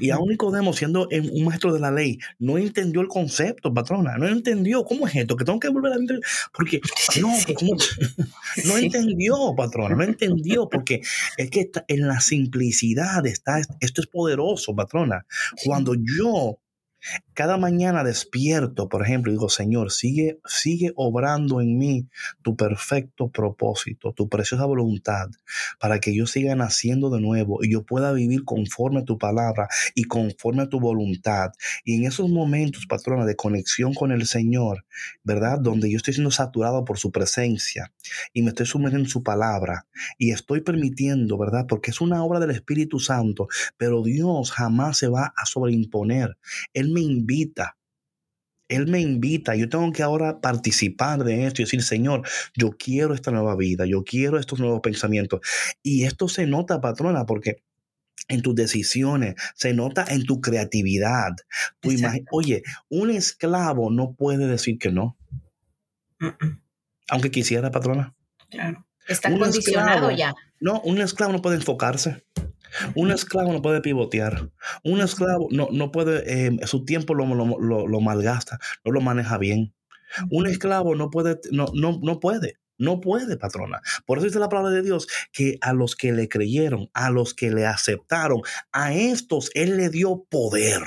Y 0.00 0.10
aún 0.10 0.28
Nicodemo, 0.28 0.72
siendo 0.72 1.08
un 1.08 1.44
maestro 1.44 1.72
de 1.72 1.80
la 1.80 1.90
ley, 1.90 2.18
no 2.38 2.58
entendió 2.58 3.00
el 3.00 3.08
concepto, 3.08 3.72
patrona. 3.72 4.16
No 4.16 4.28
entendió 4.28 4.84
cómo 4.84 5.06
es 5.06 5.16
esto, 5.16 5.36
que 5.36 5.44
tengo 5.44 5.60
que 5.60 5.68
volver 5.68 5.92
a 5.92 5.96
entender. 5.96 6.24
Porque 6.52 6.80
no, 7.20 7.28
no 8.66 8.78
entendió, 8.78 9.54
patrona, 9.56 9.94
no 9.94 10.04
entendió, 10.04 10.68
porque 10.68 11.00
es 11.36 11.50
que 11.50 11.70
en 11.88 12.06
la 12.06 12.20
simplicidad 12.20 13.26
está, 13.26 13.60
esto 13.80 14.00
es 14.00 14.06
poderoso, 14.06 14.74
patrona. 14.74 15.26
Cuando 15.64 15.94
yo 15.94 16.58
cada 17.34 17.56
mañana 17.56 18.04
despierto, 18.04 18.88
por 18.88 19.02
ejemplo, 19.02 19.32
digo, 19.32 19.48
Señor, 19.48 19.90
sigue, 19.92 20.38
sigue 20.46 20.92
obrando 20.96 21.60
en 21.60 21.78
mí 21.78 22.08
tu 22.42 22.56
perfecto 22.56 23.28
propósito, 23.28 24.12
tu 24.12 24.28
preciosa 24.28 24.64
voluntad, 24.64 25.28
para 25.80 26.00
que 26.00 26.14
yo 26.14 26.26
siga 26.26 26.54
naciendo 26.54 27.10
de 27.10 27.20
nuevo 27.20 27.58
y 27.62 27.72
yo 27.72 27.84
pueda 27.84 28.12
vivir 28.12 28.44
conforme 28.44 29.00
a 29.00 29.04
tu 29.04 29.18
palabra 29.18 29.68
y 29.94 30.04
conforme 30.04 30.62
a 30.62 30.68
tu 30.68 30.80
voluntad. 30.80 31.50
Y 31.84 31.96
en 31.96 32.04
esos 32.04 32.30
momentos, 32.30 32.86
patrona, 32.86 33.24
de 33.24 33.36
conexión 33.36 33.94
con 33.94 34.12
el 34.12 34.26
Señor, 34.26 34.86
¿verdad? 35.22 35.58
Donde 35.60 35.90
yo 35.90 35.96
estoy 35.96 36.14
siendo 36.14 36.30
saturado 36.30 36.84
por 36.84 36.98
su 36.98 37.10
presencia 37.10 37.92
y 38.32 38.42
me 38.42 38.50
estoy 38.50 38.66
sumergiendo 38.66 39.06
en 39.06 39.10
su 39.10 39.22
palabra 39.22 39.86
y 40.18 40.30
estoy 40.30 40.60
permitiendo, 40.60 41.36
¿verdad? 41.36 41.66
Porque 41.68 41.90
es 41.90 42.00
una 42.00 42.22
obra 42.24 42.40
del 42.40 42.50
Espíritu 42.50 42.98
Santo, 42.98 43.48
pero 43.76 44.02
Dios 44.02 44.50
jamás 44.52 44.98
se 44.98 45.08
va 45.08 45.32
a 45.36 45.46
sobreimponer. 45.46 46.36
Él 46.72 46.93
me 46.94 47.00
invita. 47.00 47.76
Él 48.68 48.86
me 48.86 49.00
invita, 49.00 49.54
yo 49.54 49.68
tengo 49.68 49.92
que 49.92 50.02
ahora 50.02 50.40
participar 50.40 51.22
de 51.22 51.46
esto 51.46 51.60
y 51.60 51.66
decir, 51.66 51.82
Señor, 51.82 52.26
yo 52.56 52.70
quiero 52.70 53.12
esta 53.12 53.30
nueva 53.30 53.56
vida, 53.56 53.84
yo 53.84 54.04
quiero 54.04 54.38
estos 54.38 54.58
nuevos 54.58 54.80
pensamientos. 54.80 55.40
Y 55.82 56.04
esto 56.04 56.28
se 56.28 56.46
nota, 56.46 56.80
patrona, 56.80 57.26
porque 57.26 57.62
en 58.28 58.40
tus 58.40 58.54
decisiones, 58.54 59.34
se 59.54 59.74
nota 59.74 60.06
en 60.08 60.24
tu 60.24 60.40
creatividad. 60.40 61.32
Tu 61.80 61.90
Oye, 62.30 62.62
un 62.88 63.10
esclavo 63.10 63.90
no 63.90 64.14
puede 64.14 64.46
decir 64.46 64.78
que 64.78 64.90
no. 64.90 65.18
Aunque 67.10 67.30
quisiera, 67.30 67.70
patrona. 67.70 68.14
Claro. 68.50 68.86
Está 69.06 69.30
condicionado 69.30 70.10
ya. 70.10 70.34
No, 70.60 70.80
un 70.80 71.00
esclavo 71.00 71.32
no 71.32 71.42
puede 71.42 71.56
enfocarse. 71.56 72.24
Un 72.94 73.10
esclavo 73.10 73.52
no 73.52 73.62
puede 73.62 73.80
pivotear. 73.80 74.50
Un 74.82 75.00
esclavo 75.00 75.48
no, 75.50 75.68
no 75.72 75.92
puede, 75.92 76.46
eh, 76.46 76.66
su 76.66 76.84
tiempo 76.84 77.14
lo, 77.14 77.26
lo, 77.26 78.00
malgasta, 78.00 78.58
no 78.84 78.92
lo 78.92 79.00
maneja 79.00 79.38
bien. 79.38 79.74
Un 80.30 80.46
esclavo 80.46 80.94
no 80.94 81.10
puede, 81.10 81.40
no, 81.50 81.66
no, 81.74 81.98
no 82.02 82.20
puede. 82.20 82.58
No 82.76 83.00
puede, 83.00 83.36
patrona. 83.36 83.82
Por 84.04 84.18
eso 84.18 84.26
dice 84.26 84.40
la 84.40 84.48
palabra 84.48 84.72
de 84.72 84.82
Dios 84.82 85.06
que 85.32 85.58
a 85.60 85.72
los 85.72 85.94
que 85.94 86.12
le 86.12 86.28
creyeron, 86.28 86.90
a 86.92 87.10
los 87.10 87.32
que 87.32 87.52
le 87.52 87.66
aceptaron, 87.66 88.42
a 88.72 88.92
estos 88.92 89.50
Él 89.54 89.76
le 89.76 89.90
dio 89.90 90.24
poder. 90.28 90.82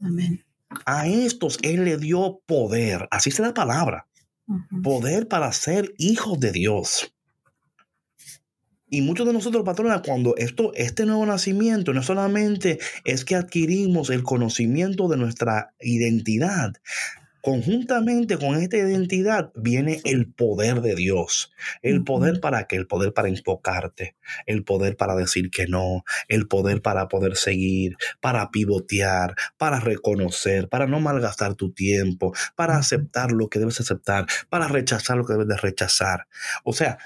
Amén. 0.00 0.44
A 0.84 1.08
estos 1.08 1.58
Él 1.62 1.84
le 1.84 1.96
dio 1.96 2.42
poder. 2.44 3.08
Así 3.10 3.30
es 3.30 3.38
la 3.38 3.54
palabra. 3.54 4.06
Poder 4.82 5.28
para 5.28 5.50
ser 5.52 5.94
hijos 5.96 6.38
de 6.40 6.52
Dios. 6.52 7.14
Y 8.90 9.02
muchos 9.02 9.26
de 9.26 9.32
nosotros, 9.32 9.64
patrona, 9.64 10.02
cuando 10.02 10.34
esto, 10.36 10.72
este 10.74 11.04
nuevo 11.04 11.26
nacimiento 11.26 11.92
no 11.92 12.02
solamente 12.02 12.78
es 13.04 13.24
que 13.24 13.34
adquirimos 13.34 14.10
el 14.10 14.22
conocimiento 14.22 15.08
de 15.08 15.16
nuestra 15.18 15.74
identidad, 15.80 16.72
conjuntamente 17.42 18.36
con 18.36 18.56
esta 18.56 18.76
identidad 18.76 19.52
viene 19.54 20.00
el 20.04 20.30
poder 20.30 20.80
de 20.80 20.94
Dios. 20.94 21.52
El 21.82 22.04
poder 22.04 22.40
para 22.40 22.64
qué? 22.64 22.76
El 22.76 22.86
poder 22.86 23.12
para 23.12 23.28
enfocarte, 23.28 24.16
el 24.46 24.64
poder 24.64 24.96
para 24.96 25.14
decir 25.14 25.50
que 25.50 25.66
no, 25.66 26.04
el 26.28 26.48
poder 26.48 26.82
para 26.82 27.08
poder 27.08 27.36
seguir, 27.36 27.96
para 28.20 28.50
pivotear, 28.50 29.34
para 29.56 29.80
reconocer, 29.80 30.68
para 30.68 30.86
no 30.86 31.00
malgastar 31.00 31.54
tu 31.54 31.72
tiempo, 31.72 32.34
para 32.56 32.76
aceptar 32.76 33.32
lo 33.32 33.48
que 33.48 33.58
debes 33.58 33.80
aceptar, 33.80 34.26
para 34.48 34.68
rechazar 34.68 35.16
lo 35.16 35.24
que 35.24 35.34
debes 35.34 35.48
de 35.48 35.56
rechazar. 35.56 36.26
O 36.64 36.72
sea, 36.72 36.98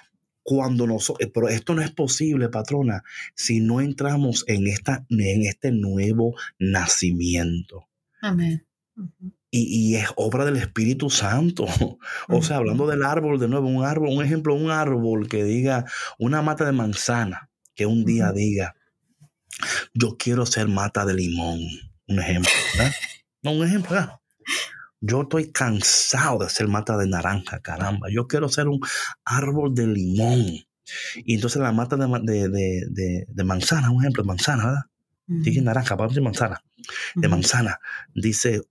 cuando 0.43 0.87
nosotros, 0.87 1.31
pero 1.33 1.49
esto 1.49 1.75
no 1.75 1.83
es 1.83 1.91
posible, 1.91 2.49
patrona, 2.49 3.03
si 3.35 3.61
no 3.61 3.81
entramos 3.81 4.45
en, 4.49 4.67
esta, 4.67 5.07
en 5.09 5.43
este 5.43 5.73
nuevo 5.73 6.35
nacimiento. 6.59 7.89
Amén. 8.21 8.67
y, 9.51 9.97
es 9.97 10.09
obra 10.17 10.45
del 10.45 10.57
Espíritu 10.57 11.11
Santo. 11.11 11.67
O 12.29 12.43
sea, 12.43 12.57
hablando 12.57 12.87
del 12.87 13.05
árbol, 13.05 13.39
de 13.39 13.49
nuevo, 13.49 13.69
un 13.69 13.85
árbol, 13.85 14.11
un 14.11 14.25
ejemplo, 14.25 14.55
un 14.55 14.71
árbol 14.71 15.29
que 15.29 15.45
diga, 15.45 15.85
una 16.19 16.43
mata 16.43 16.65
de 16.65 16.73
manzana, 16.73 17.51
que 17.75 17.87
un 17.87 18.05
día 18.05 18.33
diga, 18.33 18.75
yo 19.95 20.17
quiero 20.19 20.47
ser 20.47 20.69
mata 20.69 21.05
de 21.05 21.15
limón. 21.15 21.61
Un 22.09 22.19
ejemplo, 22.19 22.51
¿verdad? 22.77 22.93
No, 23.43 23.53
un 23.53 23.67
ejemplo, 23.67 23.91
¿verdad? 23.93 24.21
Yo 25.05 25.23
estoy 25.23 25.51
cansado 25.51 26.39
de 26.39 26.49
ser 26.49 26.69
mata 26.69 26.97
de 26.97 27.09
naranja, 27.09 27.61
caramba. 27.61 28.07
Yo 28.09 28.29
quiero 28.29 28.49
ser 28.49 28.69
un 28.69 28.81
árbol 29.25 29.75
de 29.75 29.89
limón. 29.89 30.47
Y 31.25 31.35
entonces 31.35 31.61
la 31.61 31.73
mata 31.73 31.97
de, 31.97 32.49
de, 32.49 33.27
de, 33.29 33.45
manzana, 33.45 33.91
un 33.91 34.01
ejemplo, 34.01 34.23
de 34.23 34.29
manzana, 34.29 34.65
¿verdad? 34.65 34.83
Dije 35.27 35.61
naranja, 35.61 35.97
vamos 35.97 36.11
a 36.11 36.15
decir 36.15 36.23
manzana. 36.23 36.63
De 37.17 37.29
manzana. 37.29 37.81
Dice, 38.15 38.63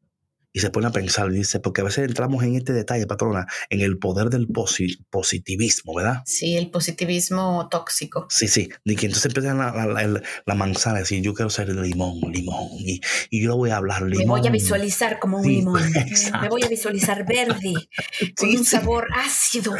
y 0.53 0.59
se 0.59 0.69
pone 0.69 0.87
a 0.87 0.91
pensar, 0.91 1.29
dice, 1.31 1.59
porque 1.59 1.81
a 1.81 1.83
veces 1.85 2.05
entramos 2.05 2.43
en 2.43 2.55
este 2.55 2.73
detalle, 2.73 3.07
patrona, 3.07 3.47
en 3.69 3.81
el 3.81 3.97
poder 3.97 4.29
del 4.29 4.47
positivismo, 5.09 5.95
¿verdad? 5.95 6.23
Sí, 6.25 6.57
el 6.57 6.69
positivismo 6.69 7.69
tóxico. 7.69 8.27
Sí, 8.29 8.47
sí, 8.47 8.69
de 8.83 8.95
que 8.95 9.05
entonces 9.05 9.25
empieza 9.27 9.53
la, 9.53 9.85
la, 9.85 10.21
la, 10.45 10.55
manzana, 10.55 10.99
decir, 10.99 11.21
yo 11.21 11.33
quiero 11.33 11.49
ser 11.49 11.69
limón, 11.69 12.19
limón, 12.31 12.69
y, 12.79 12.99
y, 13.29 13.43
yo 13.43 13.55
voy 13.55 13.69
a 13.69 13.77
hablar 13.77 14.01
limón. 14.01 14.35
Me 14.35 14.41
voy 14.41 14.47
a 14.47 14.51
visualizar 14.51 15.19
como 15.19 15.37
un 15.37 15.47
limón, 15.47 15.81
me 16.41 16.49
voy 16.49 16.63
a 16.63 16.67
visualizar 16.67 17.25
verde, 17.25 17.73
con 18.37 18.49
un 18.49 18.65
sabor 18.65 19.07
ácido, 19.15 19.73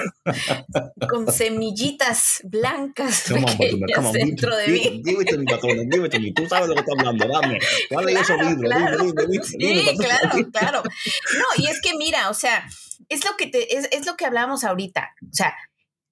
con 1.09 1.31
semillitas 1.31 2.41
blancas 2.43 3.25
pequeñas 3.27 4.13
dentro 4.13 4.55
de 4.55 4.67
mí. 4.67 5.03
Mi 5.03 5.45
patrona, 5.45 5.83
dime, 5.85 6.09
tú 6.33 6.47
sabes 6.47 6.69
lo 6.69 6.75
que 6.75 6.81
estás 6.81 6.95
hablando, 6.97 7.27
dame, 7.27 7.59
dame 7.89 8.11
claro, 8.13 8.19
esos 8.21 8.37
libros, 8.47 8.71
claro. 8.71 8.97
dime, 9.03 9.21
dime, 9.27 9.43
dime, 9.57 9.81
Sí, 9.81 9.97
claro, 9.97 10.49
claro 10.51 10.60
claro. 10.61 10.83
No, 10.83 11.45
y 11.63 11.67
es 11.67 11.81
que 11.81 11.95
mira, 11.95 12.29
o 12.29 12.33
sea, 12.33 12.67
es 13.09 13.25
lo 13.25 13.35
que 13.37 13.47
te, 13.47 13.77
es, 13.77 14.05
lo 14.05 14.15
que 14.15 14.25
hablamos 14.25 14.63
ahorita. 14.63 15.15
O 15.23 15.33
sea, 15.33 15.55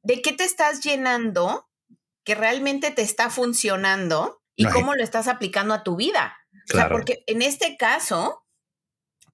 ¿de 0.04 0.22
qué 0.22 0.34
te 0.34 0.44
estás 0.44 0.82
llenando 0.82 1.68
que 2.24 2.36
realmente 2.36 2.92
te 2.92 3.02
está 3.02 3.30
funcionando 3.30 4.42
y 4.56 4.66
cómo 4.66 4.94
lo 4.94 5.04
estás 5.04 5.28
aplicando 5.28 5.74
a 5.74 5.84
tu 5.84 5.96
vida? 5.96 6.38
O 6.72 6.78
sea, 6.78 6.90
porque 6.90 7.24
en 7.28 7.42
este 7.42 7.78
caso, 7.78 8.44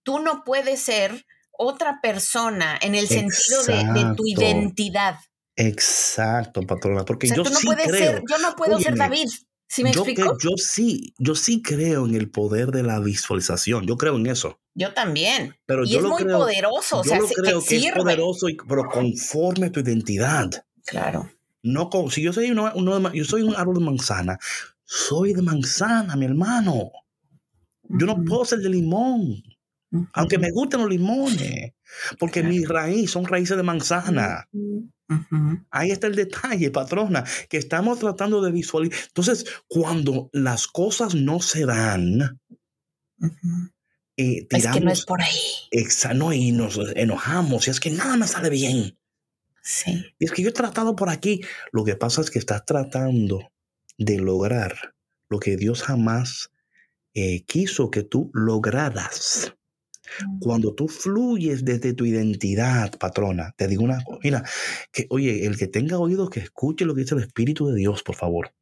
tú 0.03 0.19
no 0.19 0.43
puedes 0.43 0.79
ser 0.79 1.25
otra 1.57 1.99
persona 2.01 2.77
en 2.81 2.95
el 2.95 3.07
sentido 3.07 3.63
de, 3.63 4.15
tu 4.15 4.25
identidad. 4.25 5.17
Exacto, 5.55 6.61
patrona, 6.61 7.05
porque 7.05 7.27
yo 7.27 7.43
no 7.43 7.45
sí 7.45 7.67
creo, 7.67 7.95
ser, 7.95 8.23
yo 8.29 8.37
no 8.39 8.55
puedo 8.55 8.79
ser 8.79 8.95
David. 8.95 9.27
¿Sí 9.67 9.83
me 9.83 9.91
yo, 9.91 10.03
explico? 10.03 10.37
yo 10.39 10.51
sí, 10.57 11.13
yo 11.17 11.33
sí 11.35 11.61
creo 11.61 12.05
en 12.05 12.15
el 12.15 12.29
poder 12.29 12.71
de 12.71 12.83
la 12.83 12.99
visualización. 12.99 13.87
Yo 13.87 13.97
creo 13.97 14.15
en 14.15 14.27
eso. 14.27 14.59
Yo 14.75 14.93
también. 14.93 15.55
Pero 15.65 15.85
y 15.85 15.95
es 15.95 16.03
muy 16.03 16.23
poderoso. 16.23 17.01
Yo 17.03 17.15
lo 17.15 17.27
creo 17.27 17.63
que, 17.63 17.77
es 17.77 17.91
poderoso, 17.93 18.47
pero 18.67 18.85
conforme 18.89 19.67
a 19.67 19.71
tu 19.71 19.79
identidad. 19.79 20.51
Claro. 20.85 21.31
No 21.63 21.89
si 22.11 22.21
yo 22.21 22.31
soy 22.31 22.51
uno, 22.51 23.11
yo 23.13 23.23
soy 23.23 23.41
un 23.41 23.55
árbol 23.55 23.79
de 23.79 23.85
manzana, 23.85 24.37
soy 24.83 25.33
de 25.33 25.41
manzana, 25.41 26.15
mi 26.15 26.25
hermano. 26.25 26.91
Yo 27.83 28.05
no 28.05 28.23
puedo 28.23 28.45
ser 28.45 28.59
de 28.59 28.69
limón. 28.69 29.41
Aunque 30.13 30.37
me 30.37 30.51
gusten 30.51 30.81
los 30.81 30.89
limones. 30.89 31.73
Porque 32.19 32.43
mis 32.43 32.67
raíces 32.67 33.11
son 33.11 33.25
raíces 33.25 33.55
de 33.55 33.63
manzana. 33.63 34.47
Ahí 35.69 35.91
está 35.91 36.07
el 36.07 36.15
detalle, 36.15 36.71
patrona, 36.71 37.23
que 37.49 37.57
estamos 37.57 37.99
tratando 37.99 38.41
de 38.41 38.51
visualizar. 38.51 38.99
Entonces, 39.07 39.45
cuando 39.67 40.29
las 40.33 40.67
cosas 40.67 41.15
no 41.15 41.39
se 41.39 41.65
dan, 41.65 42.39
eh, 44.17 44.47
es 44.49 44.67
que 44.67 44.79
no 44.79 44.91
es 44.91 45.05
por 45.05 45.21
ahí. 45.21 45.39
Exacto, 45.71 46.33
y 46.33 46.51
nos 46.51 46.79
enojamos, 46.95 47.67
y 47.67 47.71
es 47.71 47.79
que 47.79 47.91
nada 47.91 48.17
me 48.17 48.27
sale 48.27 48.49
bien. 48.49 48.97
Sí. 49.61 50.05
Y 50.19 50.25
es 50.25 50.31
que 50.31 50.43
yo 50.43 50.49
he 50.49 50.53
tratado 50.53 50.95
por 50.95 51.09
aquí. 51.09 51.41
Lo 51.71 51.83
que 51.83 51.95
pasa 51.95 52.21
es 52.21 52.29
que 52.29 52.39
estás 52.39 52.65
tratando 52.65 53.51
de 53.97 54.19
lograr 54.19 54.93
lo 55.29 55.39
que 55.39 55.57
Dios 55.57 55.81
jamás 55.81 56.51
eh, 57.13 57.43
quiso 57.45 57.89
que 57.89 58.03
tú 58.03 58.29
lograras. 58.33 59.55
Cuando 60.39 60.75
tú 60.75 60.87
fluyes 60.87 61.65
desde 61.65 61.93
tu 61.93 62.05
identidad, 62.05 62.95
patrona, 62.99 63.53
te 63.57 63.67
digo 63.67 63.83
una 63.83 64.03
cosa, 64.03 64.19
mira, 64.23 64.43
que 64.91 65.07
oye, 65.09 65.47
el 65.47 65.57
que 65.57 65.67
tenga 65.67 65.97
oído 65.97 66.29
que 66.29 66.41
escuche 66.41 66.85
lo 66.85 66.93
que 66.93 67.01
dice 67.01 67.15
el 67.15 67.21
Espíritu 67.21 67.67
de 67.67 67.75
Dios, 67.75 68.03
por 68.03 68.15
favor. 68.15 68.53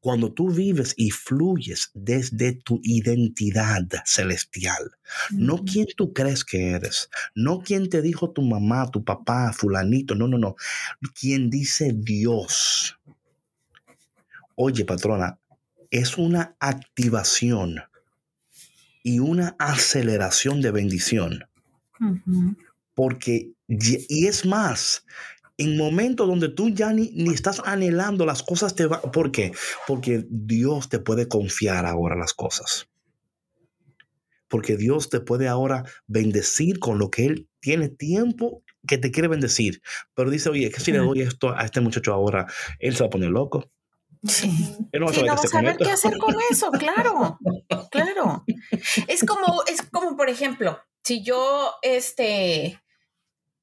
Cuando 0.00 0.32
tú 0.32 0.50
vives 0.50 0.94
y 0.96 1.10
fluyes 1.10 1.90
desde 1.94 2.52
tu 2.52 2.80
identidad 2.84 3.86
celestial, 4.04 4.92
no 5.32 5.64
quien 5.64 5.86
tú 5.96 6.12
crees 6.12 6.44
que 6.44 6.70
eres, 6.70 7.10
no 7.34 7.60
quien 7.60 7.88
te 7.88 8.02
dijo 8.02 8.30
tu 8.30 8.42
mamá, 8.42 8.90
tu 8.90 9.04
papá, 9.04 9.52
fulanito, 9.52 10.14
no, 10.14 10.28
no, 10.28 10.38
no, 10.38 10.56
quien 11.18 11.50
dice 11.50 11.92
Dios. 11.94 12.98
Oye, 14.54 14.84
patrona, 14.84 15.38
es 15.90 16.16
una 16.16 16.56
activación 16.60 17.82
y 19.02 19.18
una 19.18 19.54
aceleración 19.58 20.60
de 20.60 20.70
bendición. 20.70 21.44
Porque, 22.94 23.52
y 23.68 24.26
es 24.26 24.44
más, 24.44 25.04
en 25.58 25.76
momentos 25.76 26.26
donde 26.26 26.48
tú 26.48 26.68
ya 26.68 26.92
ni, 26.92 27.10
ni, 27.12 27.32
estás 27.32 27.62
anhelando 27.64 28.26
las 28.26 28.42
cosas, 28.42 28.74
te 28.74 28.86
va, 28.86 29.00
¿por 29.00 29.32
qué? 29.32 29.52
Porque 29.86 30.26
Dios 30.28 30.88
te 30.88 30.98
puede 30.98 31.28
confiar 31.28 31.86
ahora 31.86 32.16
las 32.16 32.34
cosas. 32.34 32.88
Porque 34.48 34.76
Dios 34.76 35.08
te 35.08 35.20
puede 35.20 35.48
ahora 35.48 35.84
bendecir 36.06 36.78
con 36.78 36.98
lo 36.98 37.10
que 37.10 37.26
Él 37.26 37.48
tiene 37.60 37.88
tiempo 37.88 38.62
que 38.86 38.98
te 38.98 39.10
quiere 39.10 39.28
bendecir. 39.28 39.82
Pero 40.14 40.30
dice, 40.30 40.48
oye, 40.48 40.70
que 40.70 40.80
si 40.80 40.92
le 40.92 40.98
doy 40.98 41.22
esto 41.22 41.56
a 41.56 41.64
este 41.64 41.80
muchacho 41.80 42.12
ahora, 42.12 42.46
él 42.78 42.94
se 42.94 43.02
va 43.02 43.08
a 43.08 43.10
poner 43.10 43.30
loco. 43.30 43.68
Sí. 44.22 44.76
no, 44.92 45.08
sí, 45.08 45.26
a 45.28 45.36
saber 45.36 45.76
qué 45.76 45.90
hacer 45.90 46.16
con 46.18 46.34
eso, 46.50 46.70
claro, 46.72 47.38
claro. 47.90 48.44
Es 49.08 49.24
como, 49.24 49.62
es 49.66 49.82
como, 49.82 50.16
por 50.16 50.28
ejemplo, 50.28 50.78
si 51.02 51.22
yo, 51.22 51.74
este, 51.82 52.80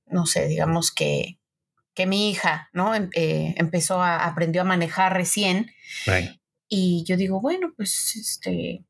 no 0.05 0.25
sé, 0.25 0.47
digamos 0.47 0.91
que, 0.91 1.39
que 1.93 2.05
mi 2.05 2.29
hija, 2.29 2.69
¿no? 2.73 2.95
Em, 2.95 3.09
eh, 3.15 3.53
empezó 3.57 4.01
a, 4.01 4.25
aprendió 4.25 4.61
a 4.61 4.65
manejar 4.65 5.13
recién. 5.13 5.71
Y 6.67 7.03
yo 7.05 7.17
digo, 7.17 7.39
bueno, 7.39 7.73
pues, 7.75 8.15
este, 8.15 8.83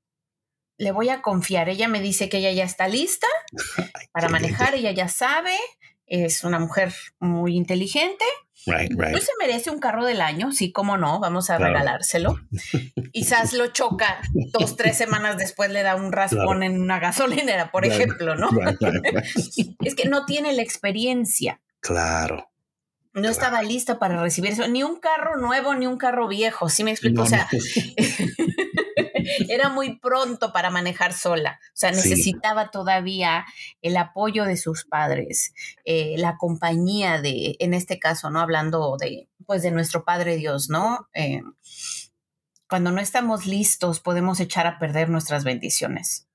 le 0.77 0.91
voy 0.91 1.09
a 1.09 1.21
confiar. 1.21 1.69
Ella 1.69 1.87
me 1.87 2.01
dice 2.01 2.29
que 2.29 2.37
ella 2.37 2.51
ya 2.51 2.63
está 2.63 2.87
lista 2.87 3.27
para 4.11 4.29
manejar, 4.29 4.75
ella 4.75 4.91
ya 4.91 5.07
sabe, 5.07 5.55
es 6.05 6.43
una 6.43 6.59
mujer 6.59 6.93
muy 7.19 7.55
inteligente. 7.55 8.25
Pues 8.65 9.25
se 9.25 9.31
merece 9.39 9.71
un 9.71 9.79
carro 9.79 10.05
del 10.05 10.21
año, 10.21 10.53
sí, 10.53 10.71
cómo 10.71 10.95
no, 10.95 11.19
vamos 11.19 11.49
a 11.49 11.57
regalárselo. 11.57 12.39
Quizás 13.11 13.51
lo 13.51 13.67
choca 13.67 14.21
dos, 14.53 14.77
tres 14.77 14.95
semanas 14.95 15.37
después 15.37 15.69
le 15.69 15.83
da 15.83 15.95
un 15.95 16.13
raspón 16.13 16.63
en 16.63 16.79
una 16.79 16.99
gasolinera, 16.99 17.71
por 17.71 17.85
ejemplo, 17.85 18.35
¿no? 18.35 18.49
es 19.35 19.95
que 19.95 20.07
no 20.07 20.25
tiene 20.25 20.53
la 20.53 20.61
experiencia. 20.61 21.61
Claro. 21.81 22.52
No 23.13 23.29
estaba 23.29 23.61
lista 23.61 23.99
para 23.99 24.19
recibir 24.21 24.51
eso, 24.51 24.67
ni 24.67 24.81
un 24.81 24.99
carro 24.99 25.37
nuevo, 25.37 25.75
ni 25.75 25.85
un 25.85 25.97
carro 25.97 26.27
viejo, 26.27 26.67
¿sí 26.69 26.83
me 26.83 26.91
explico? 26.91 27.21
o 27.21 27.25
sea, 27.25 27.47
era 29.49 29.69
muy 29.69 29.99
pronto 29.99 30.51
para 30.51 30.69
manejar 30.69 31.13
sola, 31.13 31.59
o 31.67 31.75
sea, 31.75 31.91
necesitaba 31.91 32.71
todavía 32.71 33.45
el 33.81 33.97
apoyo 33.97 34.45
de 34.45 34.57
sus 34.57 34.85
padres, 34.85 35.53
eh, 35.85 36.15
la 36.17 36.37
compañía 36.37 37.21
de, 37.21 37.55
en 37.59 37.73
este 37.73 37.99
caso, 37.99 38.29
¿no? 38.29 38.39
Hablando 38.39 38.97
de, 38.99 39.29
pues, 39.45 39.61
de 39.61 39.71
nuestro 39.71 40.03
Padre 40.05 40.35
Dios, 40.35 40.69
¿no? 40.69 41.07
Eh, 41.13 41.41
cuando 42.67 42.91
no 42.91 42.99
estamos 42.99 43.45
listos, 43.45 43.99
podemos 43.99 44.39
echar 44.39 44.65
a 44.65 44.79
perder 44.79 45.09
nuestras 45.09 45.43
bendiciones. 45.43 46.27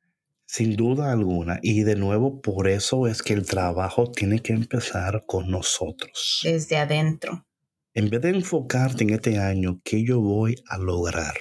Sin 0.49 0.76
duda 0.76 1.12
alguna. 1.12 1.61
Y 1.62 1.82
de 1.82 1.94
nuevo, 1.94 2.40
por 2.40 2.68
eso 2.68 3.07
es 3.07 3.22
que 3.22 3.34
el 3.34 3.44
trabajo 3.44 4.11
tiene 4.11 4.40
que 4.40 4.55
empezar 4.55 5.24
con 5.26 5.51
nosotros. 5.51 6.40
Desde 6.42 6.78
adentro. 6.78 7.46
En 7.92 8.09
vez 8.09 8.22
de 8.22 8.30
enfocarte 8.30 9.05
en 9.05 9.11
este 9.11 9.38
año, 9.38 9.82
¿qué 9.84 10.03
yo 10.03 10.20
voy 10.22 10.57
a 10.66 10.78
lograr? 10.78 11.34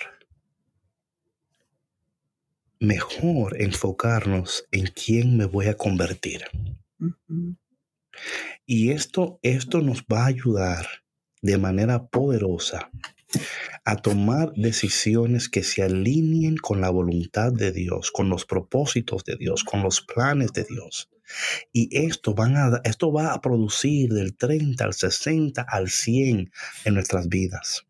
Mejor 2.81 3.59
enfocarnos 3.61 4.65
en 4.71 4.87
quién 4.87 5.37
me 5.37 5.45
voy 5.45 5.67
a 5.67 5.77
convertir. 5.77 6.43
Y 8.65 8.91
esto, 8.91 9.39
esto 9.41 9.79
nos 9.79 10.01
va 10.01 10.23
a 10.23 10.27
ayudar 10.27 10.85
de 11.41 11.57
manera 11.57 12.07
poderosa 12.07 12.91
a 13.83 13.95
tomar 13.97 14.53
decisiones 14.55 15.49
que 15.49 15.63
se 15.63 15.83
alineen 15.83 16.57
con 16.57 16.81
la 16.81 16.89
voluntad 16.89 17.51
de 17.51 17.71
Dios, 17.71 18.11
con 18.11 18.29
los 18.29 18.45
propósitos 18.45 19.23
de 19.23 19.35
Dios, 19.37 19.63
con 19.63 19.83
los 19.83 20.01
planes 20.01 20.53
de 20.53 20.63
Dios. 20.63 21.09
Y 21.73 21.89
esto, 21.97 22.33
van 22.33 22.55
a, 22.55 22.81
esto 22.83 23.11
va 23.11 23.33
a 23.33 23.41
producir 23.41 24.13
del 24.13 24.35
30 24.35 24.83
al 24.83 24.93
60 24.93 25.61
al 25.61 25.89
100 25.89 26.51
en 26.85 26.93
nuestras 26.93 27.27
vidas. 27.27 27.85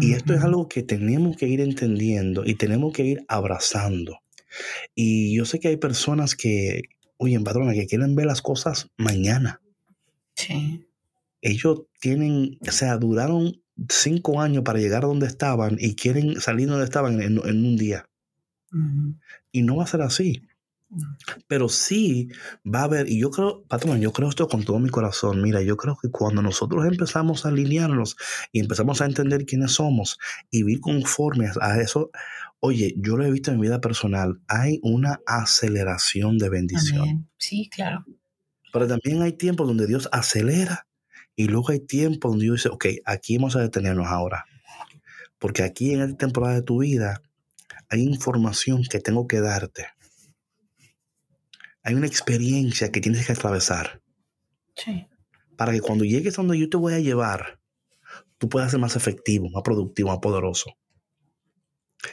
Y 0.00 0.12
esto 0.12 0.32
es 0.32 0.42
algo 0.42 0.68
que 0.68 0.84
tenemos 0.84 1.36
que 1.36 1.48
ir 1.48 1.60
entendiendo 1.60 2.44
y 2.46 2.54
tenemos 2.54 2.92
que 2.92 3.04
ir 3.04 3.24
abrazando. 3.26 4.20
Y 4.94 5.36
yo 5.36 5.44
sé 5.44 5.58
que 5.58 5.68
hay 5.68 5.76
personas 5.76 6.36
que, 6.36 6.82
oye, 7.16 7.38
patrona, 7.40 7.74
que 7.74 7.86
quieren 7.86 8.14
ver 8.14 8.26
las 8.26 8.42
cosas 8.42 8.90
mañana. 8.96 9.60
Sí. 10.36 10.86
Ellos 11.40 11.82
tienen, 12.00 12.58
o 12.66 12.70
sea, 12.70 12.96
duraron 12.96 13.61
cinco 13.88 14.40
años 14.40 14.62
para 14.64 14.78
llegar 14.78 15.04
a 15.04 15.08
donde 15.08 15.26
estaban 15.26 15.76
y 15.78 15.94
quieren 15.94 16.40
salir 16.40 16.68
donde 16.68 16.84
estaban 16.84 17.20
en, 17.20 17.38
un 17.38 17.76
día. 17.76 18.06
Y 19.50 19.62
no 19.62 19.76
va 19.76 19.84
a 19.84 19.88
ser 19.88 20.02
así. 20.02 20.42
Pero 21.46 21.68
sí 21.70 22.28
va 22.66 22.80
a 22.80 22.84
haber, 22.84 23.08
y 23.08 23.18
yo 23.18 23.30
creo, 23.30 23.64
patrón, 23.64 24.00
yo 24.00 24.12
creo 24.12 24.28
esto 24.28 24.46
con 24.46 24.62
todo 24.64 24.78
mi 24.78 24.90
corazón. 24.90 25.40
Mira, 25.40 25.62
yo 25.62 25.76
creo 25.76 25.96
que 26.00 26.10
cuando 26.10 26.42
nosotros 26.42 26.84
empezamos 26.84 27.46
a 27.46 27.48
alinearnos 27.48 28.16
y 28.52 28.60
empezamos 28.60 29.00
a 29.00 29.06
entender 29.06 29.46
quiénes 29.46 29.72
somos 29.72 30.18
y 30.50 30.64
vivir 30.64 30.80
conformes 30.80 31.56
a 31.62 31.80
eso, 31.80 32.10
oye, 32.60 32.94
yo 32.98 33.16
lo 33.16 33.24
he 33.24 33.30
visto 33.30 33.50
en 33.50 33.58
mi 33.58 33.68
vida 33.68 33.80
personal, 33.80 34.40
hay 34.48 34.80
una 34.82 35.20
aceleración 35.26 36.36
de 36.36 36.50
bendición. 36.50 37.30
Sí, 37.38 37.70
claro. 37.74 38.04
Pero 38.72 38.86
también 38.86 39.22
hay 39.22 39.32
tiempos 39.32 39.66
donde 39.66 39.86
Dios 39.86 40.08
acelera 40.12 40.86
y 41.36 41.48
luego 41.48 41.70
hay 41.70 41.80
tiempos 41.80 42.32
donde 42.32 42.44
Dios 42.44 42.56
dice, 42.56 42.68
ok, 42.68 42.86
aquí 43.04 43.36
vamos 43.36 43.56
a 43.56 43.60
detenernos 43.60 44.06
ahora. 44.06 44.44
Porque 45.38 45.62
aquí 45.62 45.92
en 45.92 46.02
esta 46.02 46.16
temporada 46.16 46.54
de 46.54 46.62
tu 46.62 46.80
vida 46.80 47.22
hay 47.88 48.02
información 48.02 48.82
que 48.88 49.00
tengo 49.00 49.26
que 49.26 49.40
darte 49.40 49.86
hay 51.82 51.94
una 51.94 52.06
experiencia 52.06 52.90
que 52.92 53.00
tienes 53.00 53.26
que 53.26 53.32
atravesar. 53.32 54.00
Sí. 54.76 55.06
Para 55.56 55.72
que 55.72 55.80
cuando 55.80 56.04
llegues 56.04 56.38
a 56.38 56.42
donde 56.42 56.58
yo 56.58 56.68
te 56.68 56.76
voy 56.76 56.94
a 56.94 57.00
llevar, 57.00 57.60
tú 58.38 58.48
puedas 58.48 58.70
ser 58.70 58.80
más 58.80 58.96
efectivo, 58.96 59.48
más 59.50 59.62
productivo, 59.62 60.08
más 60.08 60.18
poderoso. 60.18 60.72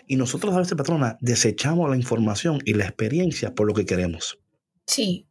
Y 0.08 0.18
nosotros 0.18 0.54
a 0.54 0.60
veces, 0.60 0.76
patrona, 0.76 1.18
desechamos 1.20 1.90
la 1.90 1.96
información 1.96 2.60
y 2.66 2.74
la 2.74 2.86
experiencia 2.86 3.56
por 3.56 3.68
lo 3.68 3.74
que 3.74 3.86
queremos. 3.86 4.40
Sí. 4.86 5.28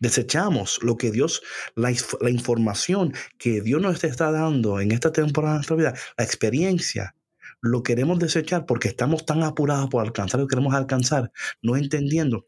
Desechamos 0.00 0.78
lo 0.82 0.96
que 0.96 1.10
Dios, 1.10 1.42
la, 1.74 1.92
la 2.20 2.30
información 2.30 3.14
que 3.38 3.60
Dios 3.60 3.80
nos 3.80 4.02
está 4.04 4.30
dando 4.30 4.80
en 4.80 4.92
esta 4.92 5.12
temporada 5.12 5.54
de 5.54 5.58
nuestra 5.58 5.76
vida, 5.76 5.94
la 6.16 6.24
experiencia, 6.24 7.14
lo 7.60 7.82
queremos 7.82 8.18
desechar 8.18 8.66
porque 8.66 8.88
estamos 8.88 9.26
tan 9.26 9.42
apurados 9.42 9.88
por 9.90 10.04
alcanzar 10.04 10.40
lo 10.40 10.46
que 10.46 10.54
queremos 10.54 10.74
alcanzar, 10.74 11.32
no 11.62 11.76
entendiendo 11.76 12.46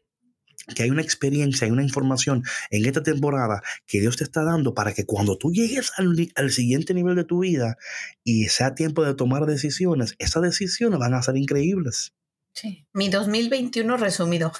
que 0.75 0.83
hay 0.83 0.89
una 0.89 1.01
experiencia, 1.01 1.65
hay 1.65 1.71
una 1.71 1.83
información 1.83 2.43
en 2.69 2.85
esta 2.85 3.03
temporada 3.03 3.61
que 3.85 3.99
Dios 3.99 4.17
te 4.17 4.23
está 4.23 4.43
dando 4.43 4.73
para 4.73 4.93
que 4.93 5.05
cuando 5.05 5.37
tú 5.37 5.51
llegues 5.51 5.91
al, 5.97 6.51
siguiente 6.51 6.93
nivel 6.93 7.15
de 7.15 7.23
tu 7.23 7.39
vida 7.39 7.77
y 8.23 8.45
sea 8.45 8.75
tiempo 8.75 9.03
de 9.03 9.15
tomar 9.15 9.45
decisiones, 9.45 10.15
esas 10.19 10.43
decisiones 10.43 10.99
van 10.99 11.13
a 11.13 11.23
ser 11.23 11.37
increíbles. 11.37 12.13
Sí, 12.53 12.85
mi 12.93 13.09
2021 13.09 13.97
resumido. 13.97 14.51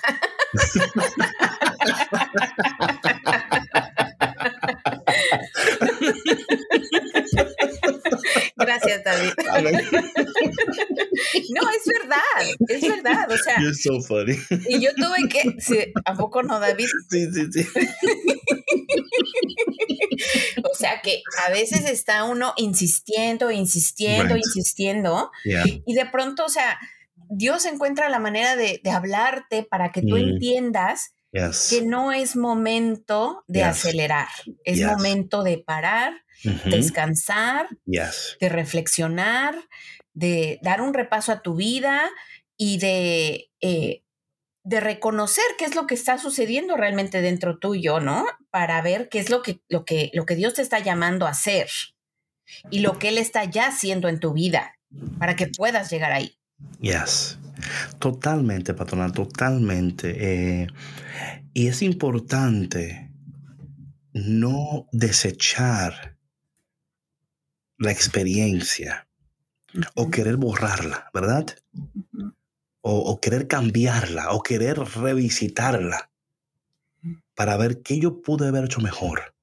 Gracias, 8.56 9.04
David. 9.04 9.32
no, 11.50 11.62
es 11.70 11.86
verdad, 11.86 12.42
es 12.68 12.82
verdad. 12.82 13.32
O 13.32 13.38
sea, 13.38 13.58
y 14.68 14.80
yo 14.80 14.92
tuve 14.96 15.28
que. 15.30 15.94
¿A 16.06 16.14
poco 16.16 16.44
no, 16.44 16.60
David? 16.60 16.88
Sí, 17.10 17.28
sí, 17.32 17.48
sí. 17.52 17.68
o 20.64 20.74
sea 20.76 21.02
que 21.02 21.22
a 21.46 21.52
veces 21.52 21.86
está 21.90 22.24
uno 22.26 22.54
insistiendo, 22.58 23.52
insistiendo, 23.52 24.36
insistiendo. 24.36 25.32
Y 25.86 25.94
de 25.94 26.06
pronto, 26.06 26.46
o 26.46 26.50
sea, 26.50 26.80
Dios 27.30 27.66
encuentra 27.66 28.10
la 28.10 28.20
manera 28.20 28.56
de, 28.56 28.82
hablarte 28.92 29.64
para 29.64 29.92
que 29.92 30.02
tú 30.02 30.16
mm. 30.16 30.32
entiendas 30.32 31.14
que 31.32 31.82
no 31.82 32.12
es 32.12 32.36
momento 32.36 33.44
de 33.48 33.64
acelerar, 33.64 34.28
es 34.66 34.82
momento 34.82 35.44
de 35.44 35.58
parar, 35.58 36.14
descansar, 36.66 37.68
de 37.86 38.50
reflexionar, 38.50 39.56
de 40.14 40.60
dar 40.62 40.82
un 40.82 40.94
repaso 40.94 41.32
a 41.32 41.42
tu 41.42 41.56
vida 41.56 42.10
y 42.58 42.80
de, 42.80 43.50
eh, 43.62 44.04
de 44.64 44.80
reconocer 44.80 45.46
qué 45.58 45.66
es 45.66 45.76
lo 45.76 45.88
que 45.88 45.96
está 45.96 46.18
sucediendo 46.18 46.76
realmente 46.76 47.22
dentro 47.22 47.60
tuyo, 47.60 48.00
¿no? 48.00 48.26
Para 48.50 48.82
ver 48.82 49.08
qué 49.08 49.20
es 49.20 49.30
lo 49.30 49.42
que, 49.42 49.62
lo 49.70 49.86
que, 49.86 50.12
lo 50.14 50.26
que 50.26 50.36
Dios 50.36 50.56
te 50.56 50.62
está 50.62 50.80
llamando 50.80 51.28
a 51.28 51.32
hacer 51.32 51.70
y 52.70 52.80
lo 52.80 53.00
que 53.00 53.10
Él 53.10 53.18
está 53.18 53.46
ya 53.46 53.68
haciendo 53.68 54.10
en 54.10 54.20
tu 54.20 54.34
vida 54.34 54.76
para 55.18 55.36
que 55.36 55.48
puedas 55.48 55.90
llegar 55.90 56.12
ahí. 56.12 56.38
Yes. 56.82 57.38
Totalmente, 58.00 58.74
patrona, 58.74 59.12
totalmente. 59.12 60.64
Eh, 60.64 60.68
y 61.54 61.68
es 61.68 61.82
importante 61.82 63.12
no 64.14 64.88
desechar 64.92 66.18
la 67.78 67.92
experiencia 67.92 69.08
o 69.96 70.10
querer 70.10 70.38
borrarla, 70.38 71.10
¿verdad? 71.14 71.46
o, 72.82 73.20
querer 73.22 73.48
cambiarla 73.48 74.32
o 74.32 74.42
querer 74.42 74.80
revisitarla 74.80 76.12
para 77.36 77.58
ver 77.58 77.82
qué 77.82 78.00
yo 78.00 78.22
pude 78.22 78.48
haber 78.48 78.66
hecho 78.66 78.82
mejor. 78.82 79.36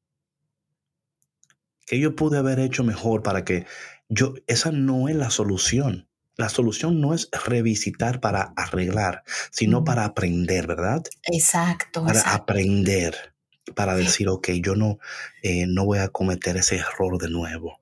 ¿Qué 1.87 1.99
yo 1.99 2.15
pude 2.15 2.39
haber 2.39 2.59
hecho 2.59 2.85
mejor 2.85 3.23
para 3.23 3.45
que 3.45 3.67
yo, 4.09 4.35
esa 4.47 4.73
no 4.73 5.09
es 5.09 5.17
la 5.17 5.31
solución. 5.31 6.08
La 6.39 6.49
solución 6.49 7.01
no 7.01 7.15
es 7.15 7.29
revisitar 7.47 8.21
para 8.21 8.53
arreglar, 8.57 9.25
sino 9.51 9.85
para 9.85 10.05
aprender, 10.05 10.69
¿verdad? 10.69 11.03
Exacto. 11.25 12.05
Para 12.05 12.33
aprender, 12.33 13.35
para 13.75 13.97
decir, 13.97 14.29
ok, 14.29 14.51
yo 14.63 14.77
no, 14.77 14.99
eh, 15.43 15.67
no 15.67 15.85
voy 15.85 15.99
a 15.99 16.09
cometer 16.09 16.57
ese 16.57 16.77
error 16.77 17.19
de 17.19 17.29
nuevo. 17.29 17.81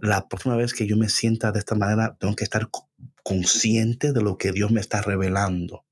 La 0.00 0.28
próxima 0.28 0.56
vez 0.56 0.74
que 0.74 0.86
yo 0.88 0.96
me 0.96 1.08
sienta 1.08 1.52
de 1.52 1.60
esta 1.60 1.76
manera, 1.76 2.16
tengo 2.18 2.34
que 2.34 2.44
estar 2.44 2.68
consciente 3.22 4.12
de 4.12 4.22
lo 4.22 4.38
que 4.38 4.50
Dios 4.50 4.72
me 4.72 4.80
está 4.80 5.00
revelando 5.00 5.84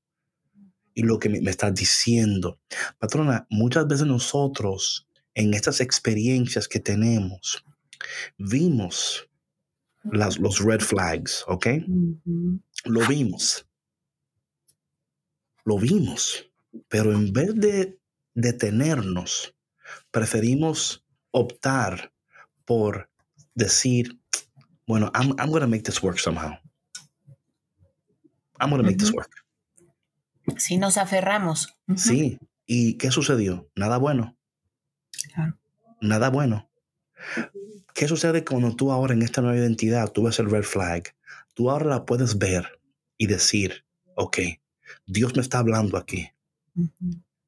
y 0.93 1.03
lo 1.03 1.19
que 1.19 1.29
me, 1.29 1.49
está 1.49 1.71
diciendo. 1.71 2.59
Patrona, 2.99 3.47
muchas 3.49 3.87
veces 3.87 4.07
nosotros 4.07 5.07
en 5.35 5.53
estas 5.53 5.79
experiencias 5.79 6.67
que 6.67 6.81
tenemos, 6.81 7.63
vimos 8.37 9.29
las, 10.03 10.39
los 10.39 10.59
red 10.59 10.81
flags, 10.81 11.43
¿ok? 11.47 11.67
Lo 12.85 13.07
vimos. 13.07 13.67
Lo 15.63 15.77
vimos. 15.77 16.49
Pero 16.87 17.11
en 17.11 17.33
vez 17.33 17.53
de 17.55 17.99
detenernos, 18.33 19.55
preferimos 20.09 21.05
optar 21.31 22.13
por 22.65 23.09
decir, 23.53 24.19
bueno, 24.87 25.11
I'm, 25.13 25.35
I'm 25.37 25.49
going 25.49 25.61
to 25.61 25.67
make 25.67 25.83
this 25.83 26.01
work 26.01 26.19
somehow. 26.19 26.53
I'm 28.59 28.69
going 28.69 28.81
to 28.81 28.87
make 28.87 28.97
this 28.97 29.11
work. 29.11 29.31
Si 30.57 30.77
nos 30.77 30.97
aferramos. 30.97 31.75
Sí. 31.95 32.39
¿Y 32.65 32.97
qué 32.97 33.11
sucedió? 33.11 33.69
Nada 33.75 33.97
bueno. 33.97 34.37
Nada 35.99 36.29
bueno. 36.29 36.69
¿Qué 37.93 38.07
sucede 38.07 38.43
cuando 38.43 38.75
tú 38.75 38.91
ahora 38.91 39.13
en 39.13 39.21
esta 39.21 39.41
nueva 39.41 39.57
identidad, 39.57 40.11
tú 40.11 40.23
ves 40.23 40.39
el 40.39 40.49
red 40.49 40.63
flag? 40.63 41.15
Tú 41.53 41.69
ahora 41.69 41.85
la 41.85 42.05
puedes 42.05 42.37
ver 42.37 42.79
y 43.17 43.27
decir, 43.27 43.85
ok, 44.15 44.37
Dios 45.05 45.35
me 45.35 45.41
está 45.41 45.59
hablando 45.59 45.97
aquí. 45.97 46.29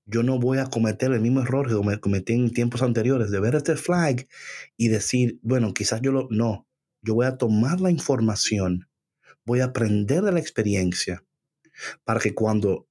Yo 0.06 0.22
no 0.22 0.40
voy 0.40 0.58
a 0.58 0.66
cometer 0.66 1.12
el 1.12 1.22
mismo 1.22 1.42
error 1.42 1.68
que 1.68 2.00
cometí 2.00 2.34
en 2.34 2.52
tiempos 2.52 2.82
anteriores, 2.82 3.32
de 3.32 3.40
ver 3.40 3.56
este 3.56 3.76
flag 3.78 4.28
y 4.76 4.90
decir, 4.90 5.40
bueno, 5.42 5.74
quizás 5.74 6.02
yo 6.02 6.12
lo... 6.12 6.28
No, 6.30 6.68
yo 7.02 7.16
voy 7.16 7.26
a 7.26 7.38
tomar 7.38 7.82
la 7.82 7.92
información, 7.92 8.90
voy 9.46 9.62
a 9.62 9.66
aprender 9.66 10.22
de 10.22 10.32
la 10.32 10.40
experiencia 10.40 11.24
para 12.04 12.20
que 12.20 12.34
cuando 12.34 12.88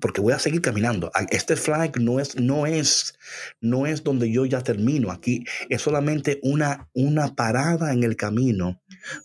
porque 0.00 0.20
voy 0.20 0.32
a 0.32 0.38
seguir 0.38 0.60
caminando. 0.60 1.10
Este 1.30 1.56
flag 1.56 2.00
no 2.00 2.20
es, 2.20 2.36
no 2.36 2.66
es, 2.66 3.18
no 3.60 3.86
es 3.86 4.04
donde 4.04 4.30
yo 4.30 4.44
ya 4.46 4.62
termino. 4.62 5.10
Aquí 5.10 5.44
es 5.68 5.82
solamente 5.82 6.40
una, 6.42 6.88
una 6.92 7.34
parada 7.34 7.92
en 7.92 8.04
el 8.04 8.16
camino 8.16 8.80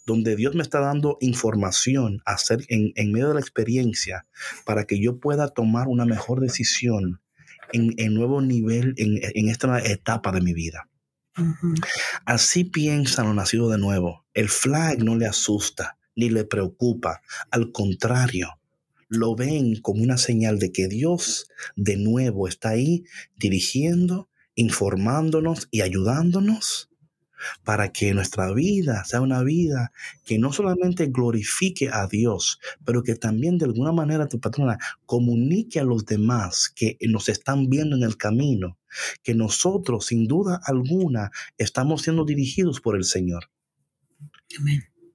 donde 0.06 0.36
Dios 0.36 0.56
me 0.56 0.64
está 0.64 0.80
dando 0.80 1.18
información 1.22 2.22
hacer 2.26 2.60
en, 2.70 2.92
en 2.96 3.12
medio 3.12 3.30
de 3.30 3.34
la 3.36 3.40
experiencia 3.40 4.26
para 4.66 4.86
que 4.86 5.02
yo 5.02 5.20
pueda 5.20 5.50
tomar 5.50 5.88
una 5.88 6.06
mejor 6.06 6.40
decisión 6.40 7.22
en, 7.74 7.94
en 7.98 8.14
nuevo 8.14 8.42
nivel, 8.42 8.94
en, 8.98 9.20
en, 9.22 9.50
esta 9.50 9.80
etapa 9.80 10.32
de 10.32 10.42
mi 10.42 10.54
vida. 10.54 10.90
Así 12.26 12.66
piensan 12.66 13.28
los 13.28 13.36
nacidos 13.36 13.72
de 13.72 13.78
nuevo. 13.78 14.26
El 14.34 14.50
flag 14.50 15.04
no 15.04 15.16
le 15.16 15.26
asusta 15.26 15.98
ni 16.16 16.30
le 16.30 16.44
preocupa. 16.44 17.22
Al 17.50 17.72
contrario, 17.72 18.60
lo 19.12 19.36
ven 19.36 19.76
como 19.82 20.04
una 20.04 20.18
señal 20.18 20.58
de 20.58 20.72
que 20.72 20.88
Dios 20.88 21.50
de 21.76 21.98
nuevo 21.98 22.48
está 22.48 22.70
ahí 22.70 23.04
dirigiendo, 23.36 24.30
informándonos 24.56 25.68
y 25.70 25.82
ayudándonos 25.82 26.90
para 27.66 27.92
que 27.92 28.14
nuestra 28.14 28.54
vida 28.54 29.04
sea 29.04 29.20
una 29.20 29.44
vida 29.44 29.92
que 30.24 30.40
no 30.40 30.54
solamente 30.54 31.08
glorifique 31.08 31.90
a 31.90 32.08
Dios, 32.08 32.62
pero 32.86 33.04
que 33.04 33.16
también 33.16 33.58
de 33.58 33.66
alguna 33.66 33.92
manera 33.92 34.30
tu 34.30 34.40
patrona 34.40 34.78
comunique 35.06 35.82
a 35.82 35.84
los 35.84 36.06
demás 36.06 36.72
que 36.74 36.98
nos 37.02 37.28
están 37.28 37.70
viendo 37.70 37.98
en 37.98 38.04
el 38.04 38.16
camino, 38.16 38.78
que 39.24 39.36
nosotros 39.36 40.06
sin 40.06 40.26
duda 40.26 40.62
alguna 40.64 41.32
estamos 41.58 42.04
siendo 42.04 42.24
dirigidos 42.24 42.80
por 42.80 42.96
el 42.96 43.04
Señor. 43.04 43.50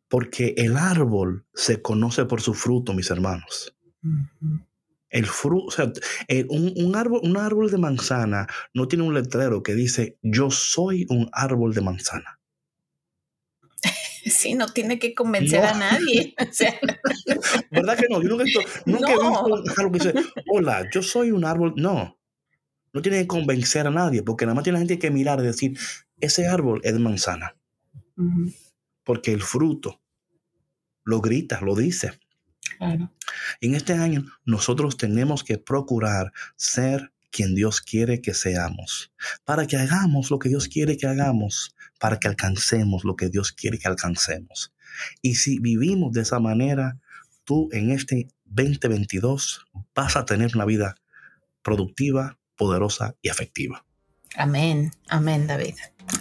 Porque 0.09 0.53
el 0.59 0.77
árbol 0.77 1.47
se 1.55 1.81
conoce 1.81 2.27
por 2.27 2.43
su 2.43 2.53
fruto, 2.53 2.93
mis 2.93 3.11
hermanos. 3.11 3.73
El 5.09 5.27
fruto, 5.27 5.67
o 5.67 5.71
sea, 5.71 5.93
un, 6.49 6.75
un, 6.77 6.97
árbol, 6.97 7.21
un 7.23 7.37
árbol 7.37 7.71
de 7.71 7.79
manzana 7.79 8.47
no 8.75 8.89
tiene 8.89 9.05
un 9.05 9.15
letrero 9.15 9.63
que 9.63 9.75
dice 9.75 10.19
yo 10.23 10.51
soy 10.51 11.07
un 11.09 11.29
árbol 11.33 11.75
de 11.75 11.81
manzana. 11.81 12.41
Sí, 14.27 14.55
no 14.55 14.67
tiene 14.67 14.99
que 14.99 15.15
convencer 15.15 15.65
a 15.65 15.75
nadie. 15.75 16.35
¿Verdad 17.71 17.97
que 17.97 18.07
no? 18.11 18.21
Yo 18.21 18.31
nunca, 18.31 18.45
nunca 18.85 19.13
he 19.13 19.19
visto 19.19 19.45
un 19.45 19.71
árbol 19.71 19.93
que 19.93 19.99
dice, 19.99 20.15
hola, 20.49 20.85
yo 20.93 21.01
soy 21.01 21.31
un 21.31 21.45
árbol. 21.45 21.75
No, 21.77 22.19
no 22.93 23.03
tiene 23.03 23.19
que 23.19 23.27
convencer 23.27 23.87
a 23.87 23.91
nadie, 23.91 24.23
porque 24.23 24.45
nada 24.45 24.55
más 24.55 24.65
tiene 24.65 24.79
la 24.79 24.81
gente 24.81 24.99
que 24.99 25.11
mirar 25.11 25.39
y 25.41 25.45
decir, 25.45 25.79
ese 26.19 26.49
árbol 26.49 26.81
es 26.83 26.93
de 26.93 26.99
manzana. 26.99 27.57
Porque 29.05 29.33
el 29.33 29.43
fruto 29.43 30.01
lo 31.05 31.21
grita, 31.21 31.61
lo 31.61 31.77
dice. 31.77 32.19
En 32.81 33.75
este 33.75 33.95
año 33.95 34.25
nosotros 34.45 34.97
tenemos 34.97 35.45
que 35.45 35.59
procurar 35.59 36.33
ser 36.57 37.13
quien 37.31 37.55
Dios 37.55 37.81
quiere 37.81 38.21
que 38.23 38.33
seamos, 38.35 39.13
para 39.45 39.67
que 39.67 39.77
hagamos 39.77 40.31
lo 40.31 40.39
que 40.39 40.49
Dios 40.49 40.69
quiere 40.69 40.97
que 40.97 41.07
hagamos, 41.07 41.75
para 41.99 42.19
que 42.19 42.29
alcancemos 42.29 43.05
lo 43.05 43.17
que 43.17 43.29
Dios 43.29 43.53
quiere 43.53 43.79
que 43.79 43.89
alcancemos. 43.89 44.73
Y 45.21 45.35
si 45.35 45.59
vivimos 45.59 46.13
de 46.13 46.23
esa 46.23 46.41
manera, 46.41 46.99
tú 47.45 47.69
en 47.73 47.91
este 47.91 48.29
2022 48.47 49.67
vas 49.95 50.17
a 50.17 50.25
tener 50.25 50.53
una 50.55 50.65
vida 50.65 50.97
productiva, 51.63 52.39
poderosa 52.57 53.17
y 53.21 53.29
efectiva. 53.29 53.85
Amén, 54.37 54.91
amén, 55.09 55.47
David. 55.47 55.75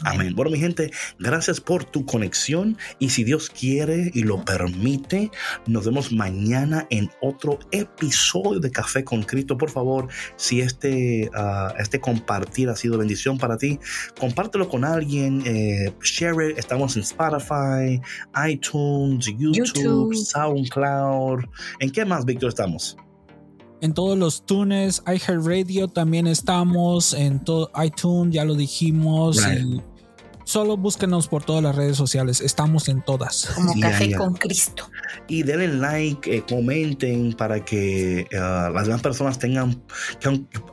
Amén. 0.03 0.35
Bueno, 0.35 0.51
mi 0.51 0.59
gente, 0.59 0.91
gracias 1.19 1.59
por 1.59 1.83
tu 1.83 2.05
conexión 2.05 2.77
y 2.99 3.09
si 3.09 3.23
Dios 3.23 3.49
quiere 3.49 4.11
y 4.13 4.23
lo 4.23 4.43
permite, 4.43 5.31
nos 5.67 5.85
vemos 5.85 6.11
mañana 6.11 6.87
en 6.89 7.09
otro 7.21 7.59
episodio 7.71 8.59
de 8.59 8.71
Café 8.71 9.03
con 9.03 9.23
Cristo. 9.23 9.57
Por 9.57 9.69
favor, 9.69 10.07
si 10.35 10.61
este, 10.61 11.29
ah, 11.33 11.73
este 11.77 11.99
compartir 11.99 12.69
ha 12.69 12.75
sido 12.75 12.97
bendición 12.97 13.37
para 13.37 13.57
ti, 13.57 13.79
compártelo 14.19 14.69
con 14.69 14.85
alguien, 14.85 15.43
eh, 15.45 15.93
share 16.01 16.51
it. 16.51 16.57
Estamos 16.57 16.95
en 16.95 17.03
Spotify, 17.03 18.01
iTunes, 18.47 19.27
YouTube, 19.37 20.15
SoundCloud. 20.15 21.45
¿En 21.79 21.91
qué 21.91 22.05
más, 22.05 22.25
Víctor, 22.25 22.49
estamos? 22.49 22.97
En 23.85 23.93
todos 23.93 24.17
los 24.17 24.45
tunes, 24.45 25.03
iHeartRadio 25.07 25.87
también 25.87 26.27
estamos, 26.27 27.13
en 27.13 27.43
todo 27.43 27.71
iTunes, 27.83 28.33
ya 28.33 28.43
lo 28.43 28.55
dijimos. 28.55 29.39
Solo 30.45 30.77
búsquenos 30.77 31.27
por 31.27 31.43
todas 31.43 31.63
las 31.63 31.75
redes 31.75 31.97
sociales, 31.97 32.39
estamos 32.39 32.87
en 32.87 33.01
todas. 33.01 33.47
Como 33.55 33.73
Café 33.79 34.13
con 34.13 34.35
Cristo. 34.35 34.91
Y 35.27 35.41
denle 35.41 35.67
like, 35.67 36.35
eh, 36.35 36.43
comenten 36.47 37.33
para 37.33 37.65
que 37.65 38.19
eh, 38.19 38.27
las 38.31 38.85
demás 38.85 39.01
personas 39.01 39.39
tengan, 39.39 39.83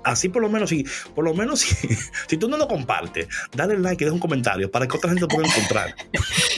así 0.05 0.29
por 0.29 0.43
lo 0.43 0.51
menos, 0.51 0.68
si, 0.68 0.85
por 1.14 1.25
lo 1.25 1.33
menos 1.33 1.61
si, 2.29 2.37
tú 2.37 2.49
no 2.49 2.59
lo 2.59 2.68
compartes, 2.68 3.29
dale 3.57 3.79
like 3.79 4.03
y 4.03 4.05
deja 4.05 4.14
un 4.14 4.20
comentario 4.20 4.70
para 4.70 4.87
que 4.87 4.95
otra 4.95 5.09
gente 5.09 5.23
lo 5.23 5.29
pueda 5.29 5.49
encontrar. 5.49 5.95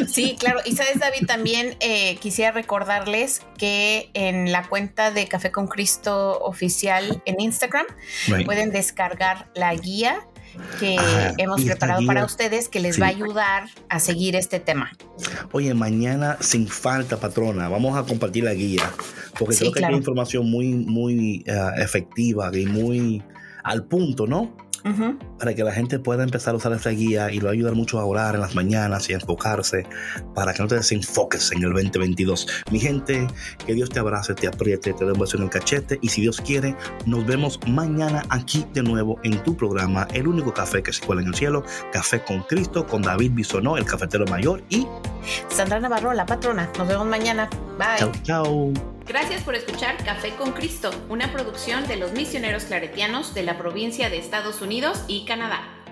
Sí, 0.09 0.37
claro. 0.39 0.59
Y 0.65 0.75
sabes, 0.75 0.99
David, 0.99 1.27
también 1.27 1.77
eh, 1.79 2.17
quisiera 2.17 2.51
recordarles 2.51 3.43
que 3.57 4.11
en 4.15 4.51
la 4.51 4.69
cuenta 4.69 5.12
de 5.12 5.29
Café 5.29 5.53
con 5.53 5.69
Cristo 5.69 6.41
oficial 6.41 7.23
en 7.27 7.41
Instagram 7.41 7.87
pueden 8.45 8.71
descargar 8.71 9.51
la 9.55 9.73
guía 9.75 10.27
que 10.79 10.97
hemos 11.39 11.63
preparado 11.63 12.05
para 12.07 12.25
ustedes 12.25 12.69
que 12.69 12.81
les 12.81 13.01
va 13.01 13.07
a 13.07 13.11
ayudar 13.11 13.65
a 13.89 14.01
seguir 14.01 14.37
este 14.37 14.61
tema. 14.61 14.91
Oye, 15.53 15.75
mañana 15.75 16.37
sin 16.41 16.69
falta, 16.69 17.19
patrona, 17.19 17.69
vamos 17.69 17.97
a 17.97 18.05
compartir 18.05 18.45
la 18.45 18.55
guía, 18.55 18.91
porque 19.39 19.57
creo 19.57 19.73
que 19.73 19.85
hay 19.85 19.95
información 19.95 20.51
muy, 20.51 20.69
muy 20.75 21.45
eh, 21.47 21.71
efectiva 21.79 22.51
y 22.57 22.67
muy 22.67 23.23
al 23.63 23.85
punto, 23.85 24.27
¿no? 24.27 24.55
Para 25.39 25.55
que 25.55 25.64
la 25.64 25.72
gente 25.72 25.99
pueda 25.99 26.24
empezar 26.24 26.55
a 26.55 26.59
usar 26.59 26.72
esta 26.72 26.91
guía 26.91 27.30
y 27.32 27.39
lo 27.39 27.45
va 27.45 27.51
a 27.51 27.53
ayudar 27.55 27.74
mucho 27.74 27.99
a 27.99 28.05
orar 28.05 28.35
en 28.35 28.43
las 28.43 28.55
mañanas 28.55 29.09
y 29.09 29.14
a 29.14 29.16
enfocarse 29.16 29.87
para 30.35 30.53
que 30.53 30.62
no 30.62 30.68
te 30.68 30.76
desenfoques 30.76 31.53
en 31.53 31.62
el 31.62 31.72
2022. 31.72 32.47
Mi 32.70 32.78
gente, 32.78 33.26
que 33.66 33.74
Dios 33.74 33.91
te 33.91 33.99
abrace, 33.99 34.35
te 34.35 34.47
apriete, 34.47 34.93
te 34.93 35.05
dé 35.05 35.12
un 35.12 35.18
beso 35.18 35.37
en 35.37 35.45
el 35.45 35.51
cachete 35.51 35.99
y 36.03 36.09
si 36.09 36.20
Dios 36.20 36.41
quiere, 36.41 36.76
nos 37.07 37.26
vemos 37.26 37.59
mañana 37.66 38.22
aquí 38.28 38.66
de 38.74 38.82
nuevo 38.82 39.18
en 39.22 39.43
tu 39.43 39.57
programa, 39.57 40.07
el 40.12 40.28
único 40.28 40.53
café 40.53 40.82
que 40.82 40.93
se 40.93 41.05
cuela 41.05 41.22
en 41.22 41.28
el 41.28 41.35
cielo, 41.35 41.64
Café 41.93 42.22
con 42.22 42.43
Cristo, 42.43 42.87
con 42.87 43.03
David 43.03 43.32
Bisonó, 43.32 43.76
el 43.76 43.85
cafetero 43.85 44.24
mayor 44.26 44.62
y 44.68 44.87
Sandra 45.49 45.80
Navarro, 45.80 46.12
la 46.12 46.26
patrona. 46.26 46.70
Nos 46.78 46.89
vemos 46.89 47.07
mañana. 47.07 47.49
Bye. 47.78 47.99
Chao, 47.99 48.12
chao. 48.22 48.72
Gracias 49.07 49.43
por 49.43 49.55
escuchar 49.55 50.03
Café 50.03 50.30
con 50.30 50.53
Cristo, 50.53 50.91
una 51.11 51.30
producción 51.30 51.87
de 51.87 51.97
los 51.97 52.12
misioneros 52.12 52.64
claretianos 52.64 53.35
de 53.35 53.43
la 53.43 53.59
provincia 53.59 54.09
de 54.09 54.16
Estados 54.16 54.62
Y 55.07 55.25
Canadá. 55.25 55.84